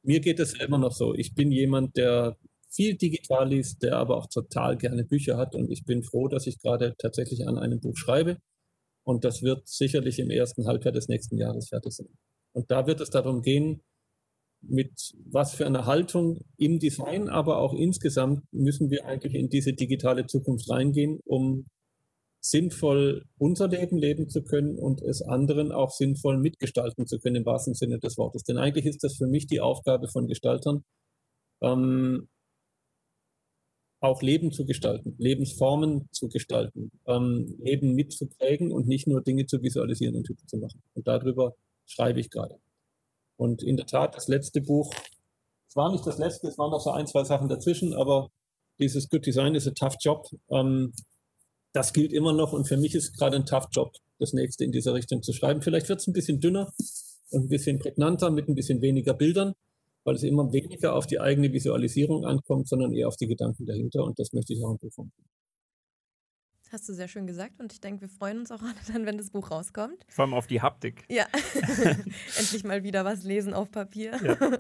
Mir 0.03 0.21
geht 0.21 0.41
es 0.41 0.55
immer 0.55 0.79
noch 0.79 0.93
so. 0.93 1.15
Ich 1.15 1.35
bin 1.35 1.53
jemand, 1.53 1.97
der 1.97 2.37
viel 2.71 2.97
digital 2.97 3.49
liest, 3.49 3.83
der 3.83 3.97
aber 3.97 4.17
auch 4.17 4.27
total 4.27 4.77
gerne 4.77 5.05
Bücher 5.05 5.37
hat. 5.37 5.55
Und 5.55 5.71
ich 5.71 5.85
bin 5.85 6.03
froh, 6.03 6.29
dass 6.29 6.47
ich 6.47 6.59
gerade 6.61 6.95
tatsächlich 6.99 7.47
an 7.47 7.59
einem 7.59 7.81
Buch 7.81 7.97
schreibe. 7.97 8.39
Und 9.05 9.25
das 9.25 9.43
wird 9.43 9.67
sicherlich 9.67 10.19
im 10.19 10.31
ersten 10.31 10.67
Halbjahr 10.67 10.93
des 10.93 11.09
nächsten 11.09 11.39
Jahres 11.39 11.69
fertig 11.69 11.93
sein. 11.93 12.09
Und 12.53 12.71
da 12.71 12.87
wird 12.87 13.01
es 13.01 13.11
darum 13.11 13.43
gehen, 13.43 13.83
mit 14.61 15.15
was 15.31 15.55
für 15.55 15.67
einer 15.67 15.87
Haltung 15.87 16.41
im 16.57 16.79
Design, 16.79 17.29
aber 17.29 17.59
auch 17.59 17.75
insgesamt 17.75 18.43
müssen 18.51 18.91
wir 18.91 19.07
eigentlich 19.07 19.35
in 19.35 19.49
diese 19.49 19.73
digitale 19.73 20.27
Zukunft 20.27 20.69
reingehen, 20.69 21.21
um 21.25 21.67
sinnvoll 22.41 23.25
unser 23.39 23.69
Leben 23.69 23.99
leben 23.99 24.29
zu 24.29 24.43
können 24.43 24.79
und 24.79 25.03
es 25.03 25.23
anderen 25.23 25.73
auch 25.73 25.91
sinnvoll 25.91 26.39
mitgestalten 26.39 27.07
zu 27.07 27.19
können, 27.19 27.37
im 27.37 27.47
wahrsten 27.47 27.75
Sinne 27.75 27.99
des 27.99 28.17
Wortes. 28.17 28.45
Denn 28.45 28.59
eigentlich 28.59 28.87
ist 28.87 29.03
das 29.03 29.17
für 29.17 29.27
mich 29.27 29.47
die 29.47 29.61
Aufgabe 29.61 30.09
von 30.09 30.29
Gestaltern, 30.29 30.85
ähm, 31.61 32.29
auch 34.01 34.23
Leben 34.23 34.53
zu 34.53 34.65
gestalten, 34.65 35.17
Lebensformen 35.19 36.09
zu 36.13 36.29
gestalten, 36.29 36.93
ähm, 37.07 37.57
Leben 37.59 37.95
mitzuprägen 37.95 38.71
und 38.73 38.87
nicht 38.87 39.09
nur 39.09 39.23
Dinge 39.23 39.47
zu 39.47 39.61
visualisieren 39.63 40.15
und 40.15 40.25
Typen 40.25 40.47
zu 40.47 40.59
machen. 40.59 40.81
Und 40.95 41.09
darüber 41.09 41.55
schreibe 41.85 42.21
ich 42.21 42.31
gerade. 42.31 42.61
Und 43.37 43.63
in 43.63 43.77
der 43.77 43.87
Tat, 43.87 44.15
das 44.15 44.29
letzte 44.29 44.61
Buch, 44.61 44.93
es 45.69 45.77
war 45.77 45.91
nicht 45.91 46.07
das 46.07 46.19
letzte, 46.19 46.49
es 46.49 46.59
waren 46.59 46.71
noch 46.71 46.81
so 46.81 46.91
ein, 46.91 47.07
zwei 47.07 47.25
Sachen 47.25 47.49
dazwischen, 47.49 47.93
aber 47.93 48.31
dieses 48.79 49.09
Good 49.09 49.27
Design 49.27 49.55
ist 49.55 49.67
a 49.67 49.73
tough 49.73 49.97
job. 50.01 50.27
Ähm, 50.51 50.93
das 51.73 51.93
gilt 51.93 52.13
immer 52.13 52.33
noch 52.33 52.53
und 52.53 52.67
für 52.67 52.77
mich 52.77 52.95
ist 52.95 53.17
gerade 53.17 53.37
ein 53.37 53.47
tough 53.47 53.69
Job, 53.73 53.93
das 54.19 54.33
nächste 54.33 54.65
in 54.65 54.73
dieser 54.73 54.95
Richtung 54.95 55.23
zu 55.23 55.33
schreiben. 55.33 55.63
Vielleicht 55.63 55.89
wird 55.89 56.01
es 56.01 56.07
ein 56.07 56.13
bisschen 56.13 56.41
dünner 56.41 56.73
und 57.31 57.45
ein 57.45 57.49
bisschen 57.49 57.79
prägnanter 57.79 58.31
mit 58.31 58.49
ein 58.49 58.55
bisschen 58.55 58.81
weniger 58.81 59.15
Bildern 59.15 59.55
weil 60.09 60.15
es 60.15 60.23
immer 60.23 60.51
weniger 60.51 60.95
auf 60.95 61.07
die 61.07 61.21
eigene 61.21 61.53
Visualisierung 61.53 62.25
ankommt, 62.25 62.67
sondern 62.67 62.95
eher 62.95 63.09
auf 63.09 63.17
die 63.17 63.27
Gedanken 63.27 63.67
dahinter. 63.67 64.05
Und 64.05 64.19
das 64.19 64.33
möchte 64.33 64.55
ich 64.55 64.65
auch 64.65 64.71
im 64.71 64.79
Buch 64.79 64.97
machen. 64.97 65.13
Hast 66.73 66.89
du 66.89 66.95
sehr 66.95 67.09
schön 67.09 67.27
gesagt 67.27 67.61
und 67.61 67.75
ich 67.75 67.81
denke, 67.83 68.01
wir 68.03 68.09
freuen 68.09 68.39
uns 68.39 68.51
auch 68.51 68.63
alle 68.63 68.75
dann, 68.91 69.05
wenn 69.05 69.19
das 69.19 69.29
Buch 69.29 69.51
rauskommt. 69.51 70.07
Vor 70.09 70.25
allem 70.25 70.33
auf 70.33 70.47
die 70.47 70.63
Haptik. 70.63 71.05
Ja, 71.11 71.27
endlich 72.39 72.65
mal 72.65 72.85
wieder 72.85 73.05
was 73.05 73.23
lesen 73.23 73.53
auf 73.53 73.71
Papier. 73.71 74.19
Ja. 74.23 74.37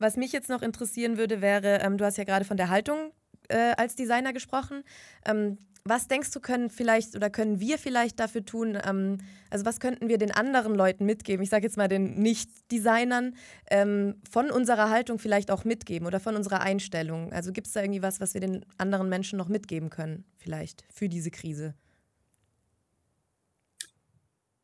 Was 0.00 0.16
mich 0.16 0.30
jetzt 0.30 0.48
noch 0.48 0.62
interessieren 0.62 1.16
würde, 1.16 1.40
wäre, 1.40 1.80
ähm, 1.80 1.98
du 1.98 2.04
hast 2.04 2.18
ja 2.18 2.22
gerade 2.22 2.44
von 2.44 2.56
der 2.56 2.68
Haltung 2.68 3.10
äh, 3.48 3.72
als 3.76 3.96
Designer 3.96 4.32
gesprochen. 4.32 4.84
Ähm, 5.24 5.58
was 5.84 6.06
denkst 6.06 6.32
du, 6.32 6.40
können 6.40 6.68
vielleicht 6.70 7.16
oder 7.16 7.30
können 7.30 7.60
wir 7.60 7.78
vielleicht 7.78 8.20
dafür 8.20 8.44
tun? 8.44 8.78
Ähm, 8.86 9.18
also, 9.50 9.64
was 9.64 9.80
könnten 9.80 10.08
wir 10.08 10.18
den 10.18 10.30
anderen 10.30 10.74
Leuten 10.74 11.06
mitgeben? 11.06 11.42
Ich 11.42 11.50
sage 11.50 11.64
jetzt 11.64 11.76
mal 11.76 11.88
den 11.88 12.20
Nicht-Designern 12.20 13.34
ähm, 13.70 14.16
von 14.30 14.50
unserer 14.50 14.90
Haltung 14.90 15.18
vielleicht 15.18 15.50
auch 15.50 15.64
mitgeben 15.64 16.06
oder 16.06 16.20
von 16.20 16.36
unserer 16.36 16.60
Einstellung. 16.60 17.32
Also, 17.32 17.52
gibt 17.52 17.66
es 17.66 17.72
da 17.72 17.80
irgendwie 17.80 18.02
was, 18.02 18.20
was 18.20 18.34
wir 18.34 18.40
den 18.40 18.66
anderen 18.76 19.08
Menschen 19.08 19.38
noch 19.38 19.48
mitgeben 19.48 19.88
können, 19.88 20.24
vielleicht 20.36 20.84
für 20.92 21.08
diese 21.08 21.30
Krise? 21.30 21.74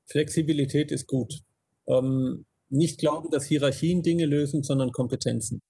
Flexibilität 0.07 0.93
ist 0.93 1.07
gut. 1.07 1.43
Ähm, 1.87 2.45
nicht 2.69 2.99
glauben, 2.99 3.31
dass 3.31 3.47
Hierarchien 3.47 4.03
Dinge 4.03 4.27
lösen, 4.27 4.63
sondern 4.63 4.93
Kompetenzen 4.93 5.63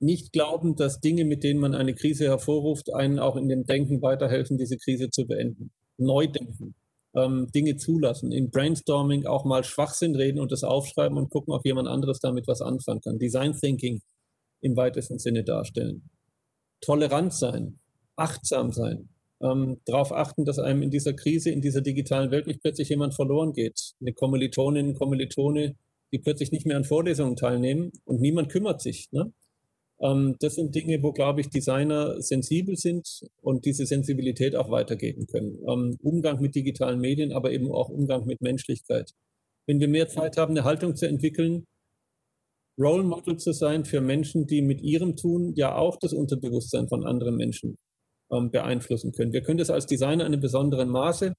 nicht 0.00 0.32
glauben, 0.32 0.76
dass 0.76 1.00
Dinge, 1.00 1.24
mit 1.24 1.44
denen 1.44 1.60
man 1.60 1.74
eine 1.74 1.94
Krise 1.94 2.24
hervorruft, 2.24 2.92
einen 2.92 3.18
auch 3.18 3.36
in 3.36 3.48
dem 3.48 3.64
Denken 3.64 4.02
weiterhelfen, 4.02 4.58
diese 4.58 4.78
Krise 4.78 5.10
zu 5.10 5.26
beenden. 5.26 5.70
Neu 5.98 6.26
denken, 6.26 6.74
ähm, 7.14 7.48
Dinge 7.54 7.76
zulassen, 7.76 8.32
im 8.32 8.50
Brainstorming 8.50 9.26
auch 9.26 9.44
mal 9.44 9.62
Schwachsinn 9.62 10.16
reden 10.16 10.40
und 10.40 10.52
das 10.52 10.64
aufschreiben 10.64 11.18
und 11.18 11.30
gucken, 11.30 11.52
ob 11.52 11.66
jemand 11.66 11.88
anderes 11.88 12.20
damit 12.20 12.46
was 12.46 12.62
anfangen 12.62 13.02
kann. 13.02 13.18
Design 13.18 13.52
Thinking 13.52 14.00
im 14.62 14.76
weitesten 14.76 15.18
Sinne 15.18 15.44
darstellen. 15.44 16.08
Tolerant 16.80 17.34
sein, 17.34 17.78
achtsam 18.16 18.72
sein, 18.72 19.10
ähm, 19.42 19.80
darauf 19.84 20.12
achten, 20.12 20.44
dass 20.44 20.58
einem 20.58 20.82
in 20.82 20.90
dieser 20.90 21.12
Krise, 21.12 21.50
in 21.50 21.60
dieser 21.60 21.82
digitalen 21.82 22.30
Welt 22.30 22.46
nicht 22.46 22.62
plötzlich 22.62 22.88
jemand 22.88 23.14
verloren 23.14 23.52
geht. 23.52 23.92
Eine 24.00 24.12
Kommilitonin, 24.14 24.94
Kommilitone, 24.94 25.76
die 26.12 26.18
plötzlich 26.18 26.52
nicht 26.52 26.66
mehr 26.66 26.76
an 26.76 26.84
Vorlesungen 26.84 27.36
teilnehmen 27.36 27.92
und 28.04 28.20
niemand 28.20 28.50
kümmert 28.50 28.80
sich. 28.80 29.08
Ne? 29.12 29.32
Ähm, 30.00 30.36
das 30.40 30.54
sind 30.54 30.74
Dinge, 30.74 31.02
wo, 31.02 31.12
glaube 31.12 31.40
ich, 31.40 31.50
Designer 31.50 32.20
sensibel 32.20 32.76
sind 32.76 33.22
und 33.42 33.64
diese 33.64 33.86
Sensibilität 33.86 34.56
auch 34.56 34.70
weitergeben 34.70 35.26
können. 35.26 35.58
Ähm, 35.68 35.98
Umgang 36.02 36.40
mit 36.40 36.54
digitalen 36.54 37.00
Medien, 37.00 37.32
aber 37.32 37.52
eben 37.52 37.70
auch 37.70 37.88
Umgang 37.88 38.26
mit 38.26 38.40
Menschlichkeit. 38.40 39.12
Wenn 39.66 39.80
wir 39.80 39.88
mehr 39.88 40.08
Zeit 40.08 40.36
haben, 40.36 40.52
eine 40.56 40.64
Haltung 40.64 40.96
zu 40.96 41.06
entwickeln, 41.06 41.64
Role 42.78 43.02
Model 43.02 43.36
zu 43.36 43.52
sein 43.52 43.84
für 43.84 44.00
Menschen, 44.00 44.46
die 44.46 44.62
mit 44.62 44.80
ihrem 44.80 45.16
Tun 45.16 45.52
ja 45.54 45.76
auch 45.76 45.96
das 45.96 46.14
Unterbewusstsein 46.14 46.88
von 46.88 47.06
anderen 47.06 47.36
Menschen 47.36 47.76
ähm, 48.32 48.50
beeinflussen 48.50 49.12
können. 49.12 49.32
Wir 49.32 49.42
können 49.42 49.58
das 49.58 49.70
als 49.70 49.86
Designer 49.86 50.24
in 50.24 50.32
einem 50.32 50.40
besonderen 50.40 50.88
Maße. 50.88 51.34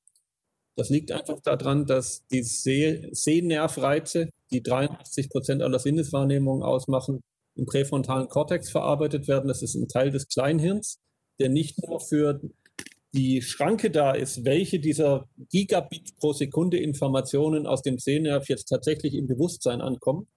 Das 0.78 0.90
liegt 0.90 1.12
einfach 1.12 1.40
daran, 1.42 1.86
dass 1.86 2.26
die 2.28 2.44
Seh 2.44 3.10
Sehnervreize, 3.12 4.30
die 4.52 4.62
83 4.62 5.30
Prozent 5.30 5.62
aller 5.64 5.80
Sinneswahrnehmungen 5.80 6.64
ausmachen, 6.64 7.22
im 7.56 7.66
präfrontalen 7.66 8.30
Kortex 8.30 8.70
verarbeitet 8.70 9.28
werden. 9.28 9.48
Das 9.48 9.62
ist 9.62 9.76
ein 9.76 9.88
Teil 9.88 10.12
des 10.12 10.28
Kleinhirns, 10.28 11.00
der 11.40 11.50
nicht 11.50 11.86
nur 11.86 12.00
für 12.00 12.42
die 13.14 13.42
Schranke 13.42 13.92
da 13.92 14.12
ist, 14.12 14.46
welche 14.46 14.80
dieser 14.80 15.28
Gigabit 15.50 16.16
pro 16.18 16.34
Sekunde 16.34 16.78
Informationen 16.78 17.68
aus 17.68 17.82
dem 17.82 18.00
Sehnerv 18.00 18.48
jetzt 18.48 18.66
tatsächlich 18.66 19.16
im 19.16 19.28
Bewusstsein 19.28 19.82
ankommen, 19.82 20.28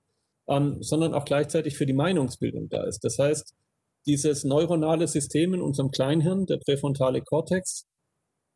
ähm, 0.49 0.83
sondern 0.83 1.15
auch 1.15 1.25
gleichzeitig 1.25 1.77
für 1.77 1.87
die 1.87 1.93
Meinungsbildung 1.93 2.69
da 2.69 2.85
ist. 2.85 3.05
Das 3.05 3.19
heißt, 3.19 3.55
dieses 4.07 4.45
neuronale 4.45 5.07
System 5.07 5.55
in 5.55 5.63
unserem 5.63 5.91
Kleinhirn, 5.91 6.47
der 6.47 6.59
präfrontale 6.59 7.23
Kortex, 7.23 7.87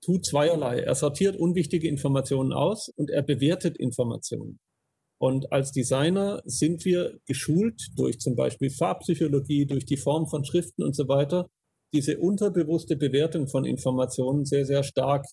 tut 0.05 0.27
zweierlei. 0.27 0.81
Er 0.81 0.95
sortiert 0.95 1.37
unwichtige 1.37 1.89
Informationen 1.89 2.53
aus 2.53 2.89
und 2.89 3.11
er 3.11 3.23
bewertet 3.23 3.79
Informationen. 3.79 4.59
Und 5.19 5.53
als 5.53 5.73
Designer 5.73 6.41
sind 6.45 6.85
wir 6.85 7.19
geschult 7.27 7.89
durch 7.97 8.21
zum 8.21 8.37
Beispiel 8.37 8.71
Farbpsychologie, 8.71 9.67
durch 9.67 9.85
die 9.85 9.97
Form 9.97 10.29
von 10.29 10.45
Schriften 10.45 10.85
und 10.85 10.95
so 10.95 11.09
weiter, 11.09 11.49
diese 11.93 12.19
unterbewusste 12.19 12.97
Bewertung 12.97 13.49
von 13.49 13.65
Informationen 13.65 14.45
sehr, 14.45 14.65
sehr 14.65 14.85
stark 14.85 15.27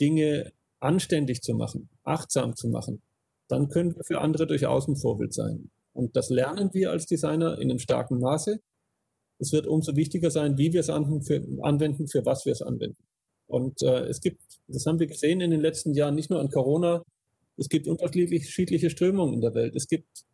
Dinge 0.00 0.52
anständig 0.80 1.42
zu 1.42 1.54
machen, 1.54 1.90
achtsam 2.04 2.56
zu 2.56 2.68
machen, 2.68 3.02
dann 3.48 3.68
können 3.68 3.96
wir 3.96 4.04
für 4.04 4.20
andere 4.20 4.46
durchaus 4.46 4.88
ein 4.88 4.96
Vorbild 4.96 5.34
sein. 5.34 5.70
Und 5.92 6.16
das 6.16 6.30
lernen 6.30 6.70
wir 6.72 6.90
als 6.90 7.06
Designer 7.06 7.58
in 7.58 7.70
einem 7.70 7.78
starken 7.78 8.20
Maße. 8.20 8.60
Es 9.40 9.52
wird 9.52 9.66
umso 9.66 9.96
wichtiger 9.96 10.30
sein, 10.30 10.58
wie 10.58 10.72
wir 10.72 10.80
es 10.80 10.90
anwenden, 10.90 12.08
für 12.08 12.24
was 12.24 12.44
wir 12.44 12.52
es 12.52 12.62
anwenden. 12.62 13.02
Und 13.46 13.82
äh, 13.82 14.06
es 14.06 14.20
gibt, 14.20 14.42
das 14.66 14.84
haben 14.86 14.98
wir 14.98 15.06
gesehen 15.06 15.40
in 15.40 15.50
den 15.50 15.60
letzten 15.60 15.94
Jahren, 15.94 16.14
nicht 16.14 16.30
nur 16.30 16.40
an 16.40 16.50
Corona, 16.50 17.02
es 17.56 17.68
gibt 17.68 17.88
unterschiedliche 17.88 18.90
Strömungen 18.90 19.34
in 19.34 19.40
der 19.40 19.54
Welt. 19.54 19.74
Es 19.74 19.88
gibt 19.88 20.24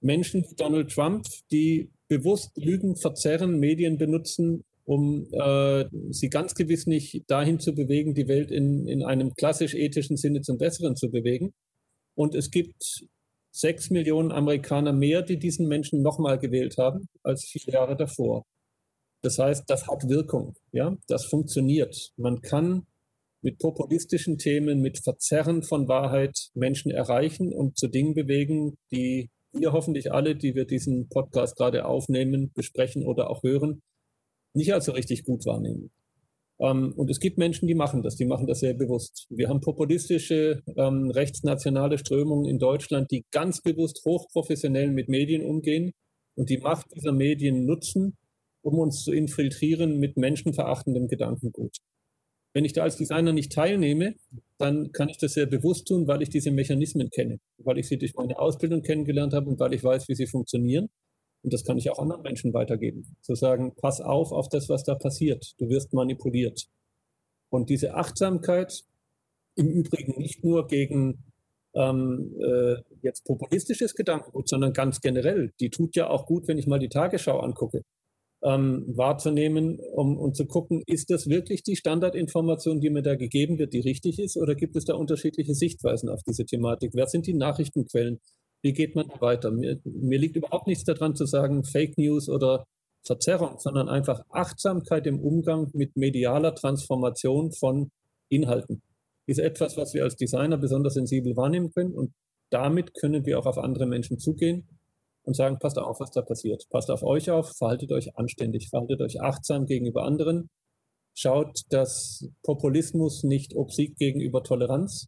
Menschen 0.00 0.44
wie 0.48 0.54
Donald 0.54 0.90
Trump, 0.90 1.26
die 1.50 1.90
bewusst 2.08 2.56
Lügen 2.56 2.96
verzerren, 2.96 3.58
Medien 3.58 3.98
benutzen, 3.98 4.64
um 4.84 5.26
äh, 5.32 5.84
sie 6.10 6.30
ganz 6.30 6.54
gewiss 6.54 6.86
nicht 6.86 7.24
dahin 7.28 7.58
zu 7.58 7.74
bewegen, 7.74 8.14
die 8.14 8.28
Welt 8.28 8.50
in, 8.50 8.86
in 8.86 9.02
einem 9.02 9.34
klassisch 9.34 9.74
ethischen 9.74 10.16
Sinne 10.16 10.42
zum 10.42 10.58
Besseren 10.58 10.96
zu 10.96 11.10
bewegen. 11.10 11.52
Und 12.16 12.34
es 12.34 12.50
gibt 12.50 13.06
sechs 13.52 13.90
Millionen 13.90 14.32
Amerikaner 14.32 14.92
mehr, 14.92 15.22
die 15.22 15.38
diesen 15.38 15.68
Menschen 15.68 16.02
nochmal 16.02 16.38
gewählt 16.38 16.76
haben 16.78 17.08
als 17.22 17.44
vier 17.44 17.72
Jahre 17.72 17.96
davor. 17.96 18.44
Das 19.22 19.38
heißt, 19.38 19.64
das 19.68 19.86
hat 19.86 20.08
Wirkung. 20.08 20.54
Ja, 20.72 20.96
das 21.08 21.24
funktioniert. 21.24 22.12
Man 22.16 22.42
kann 22.42 22.86
mit 23.42 23.58
populistischen 23.58 24.38
Themen, 24.38 24.80
mit 24.80 24.98
Verzerren 24.98 25.62
von 25.62 25.88
Wahrheit 25.88 26.50
Menschen 26.54 26.90
erreichen 26.90 27.52
und 27.52 27.78
zu 27.78 27.88
Dingen 27.88 28.14
bewegen, 28.14 28.76
die 28.90 29.30
wir 29.52 29.72
hoffentlich 29.72 30.12
alle, 30.12 30.36
die 30.36 30.54
wir 30.54 30.66
diesen 30.66 31.08
Podcast 31.08 31.56
gerade 31.56 31.86
aufnehmen, 31.86 32.52
besprechen 32.54 33.06
oder 33.06 33.30
auch 33.30 33.42
hören, 33.42 33.82
nicht 34.54 34.72
als 34.74 34.86
so 34.86 34.92
richtig 34.92 35.24
gut 35.24 35.46
wahrnehmen. 35.46 35.90
Ähm, 36.58 36.92
und 36.96 37.10
es 37.10 37.20
gibt 37.20 37.38
Menschen, 37.38 37.68
die 37.68 37.74
machen 37.74 38.02
das, 38.02 38.16
die 38.16 38.24
machen 38.24 38.46
das 38.46 38.60
sehr 38.60 38.74
bewusst. 38.74 39.26
Wir 39.30 39.48
haben 39.48 39.60
populistische, 39.60 40.62
ähm, 40.76 41.10
rechtsnationale 41.10 41.98
Strömungen 41.98 42.46
in 42.46 42.58
Deutschland, 42.58 43.10
die 43.10 43.24
ganz 43.30 43.60
bewusst 43.60 44.02
hochprofessionell 44.04 44.90
mit 44.90 45.08
Medien 45.08 45.42
umgehen 45.42 45.92
und 46.36 46.50
die 46.50 46.58
Macht 46.58 46.86
dieser 46.94 47.12
Medien 47.12 47.66
nutzen, 47.66 48.16
um 48.62 48.78
uns 48.78 49.04
zu 49.04 49.12
infiltrieren 49.12 49.98
mit 49.98 50.16
menschenverachtendem 50.16 51.08
Gedankengut. 51.08 51.76
Wenn 52.54 52.64
ich 52.64 52.72
da 52.72 52.84
als 52.84 52.96
Designer 52.96 53.34
nicht 53.34 53.52
teilnehme, 53.52 54.14
dann 54.56 54.90
kann 54.92 55.10
ich 55.10 55.18
das 55.18 55.34
sehr 55.34 55.44
bewusst 55.44 55.86
tun, 55.88 56.08
weil 56.08 56.22
ich 56.22 56.30
diese 56.30 56.50
Mechanismen 56.50 57.10
kenne, 57.10 57.38
weil 57.58 57.76
ich 57.76 57.86
sie 57.86 57.98
durch 57.98 58.14
meine 58.14 58.38
Ausbildung 58.38 58.82
kennengelernt 58.82 59.34
habe 59.34 59.50
und 59.50 59.60
weil 59.60 59.74
ich 59.74 59.84
weiß, 59.84 60.08
wie 60.08 60.14
sie 60.14 60.26
funktionieren. 60.26 60.88
Und 61.46 61.52
das 61.52 61.62
kann 61.62 61.78
ich 61.78 61.88
auch 61.90 62.00
anderen 62.00 62.22
Menschen 62.22 62.52
weitergeben. 62.54 63.16
Zu 63.20 63.36
sagen, 63.36 63.72
pass 63.76 64.00
auf 64.00 64.32
auf 64.32 64.48
das, 64.48 64.68
was 64.68 64.82
da 64.82 64.96
passiert. 64.96 65.54
Du 65.58 65.68
wirst 65.68 65.92
manipuliert. 65.92 66.66
Und 67.50 67.70
diese 67.70 67.94
Achtsamkeit, 67.94 68.82
im 69.54 69.68
Übrigen 69.68 70.18
nicht 70.18 70.42
nur 70.42 70.66
gegen 70.66 71.22
ähm, 71.76 72.34
äh, 72.40 72.82
jetzt 73.00 73.24
populistisches 73.24 73.94
Gedankengut, 73.94 74.48
sondern 74.48 74.72
ganz 74.72 75.00
generell, 75.00 75.52
die 75.60 75.70
tut 75.70 75.94
ja 75.94 76.10
auch 76.10 76.26
gut, 76.26 76.48
wenn 76.48 76.58
ich 76.58 76.66
mal 76.66 76.80
die 76.80 76.88
Tagesschau 76.88 77.38
angucke, 77.38 77.82
ähm, 78.42 78.84
wahrzunehmen 78.96 79.78
um, 79.78 80.18
und 80.18 80.34
zu 80.34 80.46
gucken, 80.46 80.82
ist 80.84 81.10
das 81.10 81.28
wirklich 81.28 81.62
die 81.62 81.76
Standardinformation, 81.76 82.80
die 82.80 82.90
mir 82.90 83.02
da 83.02 83.14
gegeben 83.14 83.60
wird, 83.60 83.72
die 83.72 83.78
richtig 83.78 84.18
ist, 84.18 84.36
oder 84.36 84.56
gibt 84.56 84.74
es 84.74 84.84
da 84.84 84.94
unterschiedliche 84.94 85.54
Sichtweisen 85.54 86.08
auf 86.08 86.24
diese 86.24 86.44
Thematik? 86.44 86.90
Wer 86.94 87.06
sind 87.06 87.28
die 87.28 87.34
Nachrichtenquellen? 87.34 88.18
Wie 88.62 88.72
geht 88.72 88.96
man 88.96 89.08
weiter? 89.20 89.50
Mir, 89.50 89.80
mir 89.84 90.18
liegt 90.18 90.36
überhaupt 90.36 90.66
nichts 90.66 90.84
daran 90.84 91.14
zu 91.14 91.26
sagen, 91.26 91.64
Fake 91.64 91.96
News 91.98 92.28
oder 92.28 92.66
Verzerrung, 93.06 93.58
sondern 93.58 93.88
einfach 93.88 94.22
Achtsamkeit 94.30 95.06
im 95.06 95.20
Umgang 95.20 95.70
mit 95.72 95.96
medialer 95.96 96.54
Transformation 96.54 97.52
von 97.52 97.90
Inhalten. 98.28 98.82
Ist 99.26 99.38
etwas, 99.38 99.76
was 99.76 99.94
wir 99.94 100.02
als 100.02 100.16
Designer 100.16 100.56
besonders 100.56 100.94
sensibel 100.94 101.36
wahrnehmen 101.36 101.70
können 101.72 101.94
und 101.94 102.12
damit 102.50 102.94
können 102.94 103.24
wir 103.24 103.38
auch 103.38 103.46
auf 103.46 103.58
andere 103.58 103.86
Menschen 103.86 104.18
zugehen 104.18 104.68
und 105.24 105.34
sagen, 105.34 105.58
passt 105.58 105.78
auf, 105.78 106.00
was 106.00 106.10
da 106.10 106.22
passiert. 106.22 106.68
Passt 106.70 106.90
auf 106.90 107.02
euch 107.02 107.30
auf, 107.30 107.56
verhaltet 107.56 107.92
euch 107.92 108.16
anständig, 108.16 108.68
verhaltet 108.68 109.00
euch 109.00 109.20
achtsam 109.20 109.66
gegenüber 109.66 110.04
anderen. 110.04 110.48
Schaut, 111.14 111.62
dass 111.70 112.28
Populismus 112.42 113.24
nicht 113.24 113.54
obsiegt 113.54 113.98
gegenüber 113.98 114.42
Toleranz 114.42 115.06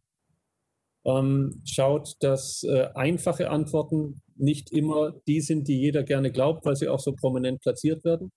ähm, 1.17 1.61
schaut, 1.65 2.15
dass 2.19 2.63
äh, 2.63 2.89
einfache 2.93 3.49
Antworten 3.49 4.21
nicht 4.35 4.71
immer 4.71 5.13
die 5.27 5.41
sind, 5.41 5.67
die 5.67 5.79
jeder 5.79 6.03
gerne 6.03 6.31
glaubt, 6.31 6.65
weil 6.65 6.75
sie 6.75 6.87
auch 6.87 6.99
so 6.99 7.13
prominent 7.13 7.61
platziert 7.61 8.03
werden. 8.03 8.31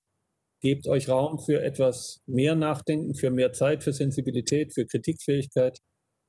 Gebt 0.61 0.87
euch 0.87 1.09
Raum 1.09 1.39
für 1.39 1.61
etwas 1.63 2.21
mehr 2.27 2.55
Nachdenken, 2.55 3.15
für 3.15 3.31
mehr 3.31 3.53
Zeit, 3.53 3.83
für 3.83 3.93
Sensibilität, 3.93 4.73
für 4.73 4.87
Kritikfähigkeit. 4.87 5.79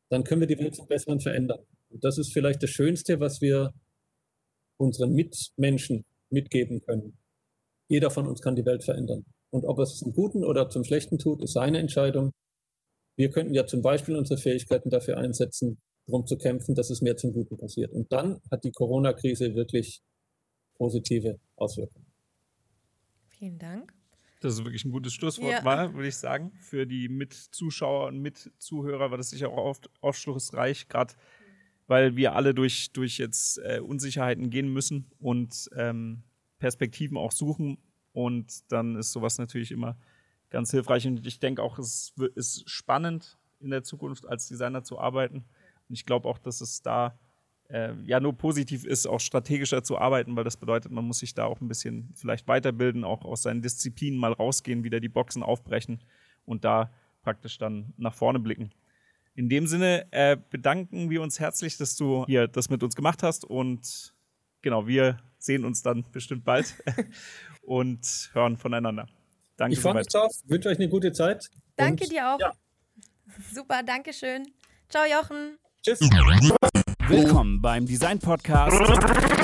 Dann 0.09 0.23
können 0.23 0.41
wir 0.41 0.47
die 0.47 0.57
Welt 0.57 0.75
zum 0.75 0.87
Besseren 0.87 1.19
verändern. 1.19 1.59
Und 1.89 2.03
das 2.03 2.17
ist 2.17 2.33
vielleicht 2.33 2.63
das 2.63 2.71
Schönste, 2.71 3.19
was 3.19 3.41
wir 3.41 3.71
unseren 4.77 5.13
Mitmenschen 5.13 6.05
mitgeben 6.29 6.81
können. 6.81 7.17
Jeder 7.87 8.09
von 8.09 8.27
uns 8.27 8.41
kann 8.41 8.55
die 8.55 8.65
Welt 8.65 8.83
verändern. 8.83 9.23
Und 9.51 9.65
ob 9.65 9.77
er 9.77 9.83
es 9.83 9.99
zum 9.99 10.13
Guten 10.13 10.43
oder 10.43 10.69
zum 10.69 10.83
Schlechten 10.83 11.19
tut, 11.19 11.43
ist 11.43 11.53
seine 11.53 11.77
Entscheidung. 11.77 12.31
Wir 13.15 13.29
könnten 13.29 13.53
ja 13.53 13.67
zum 13.67 13.83
Beispiel 13.83 14.15
unsere 14.15 14.39
Fähigkeiten 14.39 14.89
dafür 14.89 15.17
einsetzen, 15.17 15.77
darum 16.05 16.25
zu 16.27 16.37
kämpfen, 16.37 16.75
dass 16.75 16.89
es 16.89 17.01
mehr 17.01 17.17
zum 17.17 17.33
Guten 17.33 17.57
passiert. 17.57 17.91
Und 17.91 18.11
dann 18.11 18.41
hat 18.51 18.63
die 18.63 18.71
Corona-Krise 18.71 19.55
wirklich 19.55 20.01
positive 20.75 21.39
Auswirkungen. 21.55 22.05
Vielen 23.29 23.59
Dank. 23.59 23.93
Das 24.41 24.55
ist 24.55 24.65
wirklich 24.65 24.83
ein 24.83 24.91
gutes 24.91 25.13
Schlusswort, 25.13 25.51
ja. 25.51 25.63
war, 25.63 25.93
würde 25.93 26.09
ich 26.09 26.17
sagen. 26.17 26.51
Für 26.59 26.85
die 26.85 27.07
Mitzuschauer 27.07 28.07
und 28.07 28.19
Mitzuhörer 28.19 29.09
war 29.09 29.17
das 29.17 29.29
sicher 29.29 29.49
auch 29.49 29.65
oft 29.65 29.89
aufschlussreich, 30.01 30.89
gerade 30.89 31.13
weil 31.87 32.17
wir 32.17 32.33
alle 32.35 32.53
durch, 32.53 32.91
durch 32.91 33.19
jetzt 33.19 33.59
äh, 33.59 33.79
Unsicherheiten 33.79 34.49
gehen 34.49 34.71
müssen 34.71 35.09
und 35.19 35.69
ähm, 35.77 36.23
Perspektiven 36.59 37.17
auch 37.17 37.31
suchen. 37.31 37.77
Und 38.11 38.69
dann 38.71 38.97
ist 38.97 39.13
sowas 39.13 39.37
natürlich 39.37 39.71
immer 39.71 39.97
ganz 40.49 40.71
hilfreich. 40.71 41.07
Und 41.07 41.25
ich 41.25 41.39
denke 41.39 41.63
auch, 41.63 41.79
es 41.79 42.13
ist 42.35 42.69
spannend, 42.69 43.37
in 43.61 43.69
der 43.69 43.83
Zukunft 43.83 44.27
als 44.27 44.47
Designer 44.47 44.83
zu 44.83 44.99
arbeiten 44.99 45.45
und 45.89 45.95
ich 45.95 46.05
glaube 46.05 46.27
auch, 46.27 46.37
dass 46.37 46.61
es 46.61 46.81
da 46.81 47.17
äh, 47.69 47.93
ja 48.05 48.19
nur 48.19 48.33
positiv 48.37 48.85
ist, 48.85 49.07
auch 49.07 49.19
strategischer 49.19 49.83
zu 49.83 49.97
arbeiten, 49.97 50.35
weil 50.35 50.43
das 50.43 50.57
bedeutet, 50.57 50.91
man 50.91 51.05
muss 51.05 51.19
sich 51.19 51.33
da 51.33 51.45
auch 51.45 51.61
ein 51.61 51.67
bisschen 51.67 52.11
vielleicht 52.15 52.47
weiterbilden, 52.47 53.03
auch 53.03 53.25
aus 53.25 53.43
seinen 53.43 53.61
Disziplinen 53.61 54.19
mal 54.19 54.33
rausgehen, 54.33 54.83
wieder 54.83 54.99
die 54.99 55.09
Boxen 55.09 55.43
aufbrechen 55.43 56.03
und 56.45 56.63
da 56.65 56.91
praktisch 57.21 57.57
dann 57.57 57.93
nach 57.97 58.13
vorne 58.13 58.39
blicken. 58.39 58.71
In 59.35 59.49
dem 59.49 59.65
Sinne 59.65 60.07
äh, 60.11 60.37
bedanken 60.49 61.09
wir 61.09 61.21
uns 61.21 61.39
herzlich, 61.39 61.77
dass 61.77 61.95
du 61.95 62.25
hier 62.27 62.47
das 62.47 62.69
mit 62.69 62.83
uns 62.83 62.95
gemacht 62.95 63.23
hast 63.23 63.45
und 63.45 64.13
genau, 64.61 64.85
wir 64.85 65.17
sehen 65.39 65.65
uns 65.65 65.81
dann 65.81 66.05
bestimmt 66.11 66.43
bald 66.43 66.75
und 67.63 68.29
hören 68.33 68.57
voneinander. 68.57 69.07
Danke. 69.57 69.73
Ich 69.73 69.79
freue 69.79 69.95
mich 69.95 70.07
drauf, 70.07 70.31
wünsche 70.45 70.69
euch 70.69 70.77
eine 70.77 70.89
gute 70.89 71.11
Zeit. 71.11 71.49
Danke 71.75 72.07
dir 72.07 72.33
auch. 72.33 72.39
Ja. 72.39 72.53
Super, 73.51 73.81
danke 73.83 74.13
schön. 74.13 74.47
Ciao, 74.89 75.05
Jochen. 75.05 75.57
Tschüss. 75.85 75.99
Willkommen 77.09 77.61
beim 77.61 77.85
Design 77.85 78.17
Podcast 78.17 78.77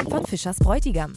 von 0.09 0.25
Fischers 0.25 0.57
Bräutigam. 0.59 1.11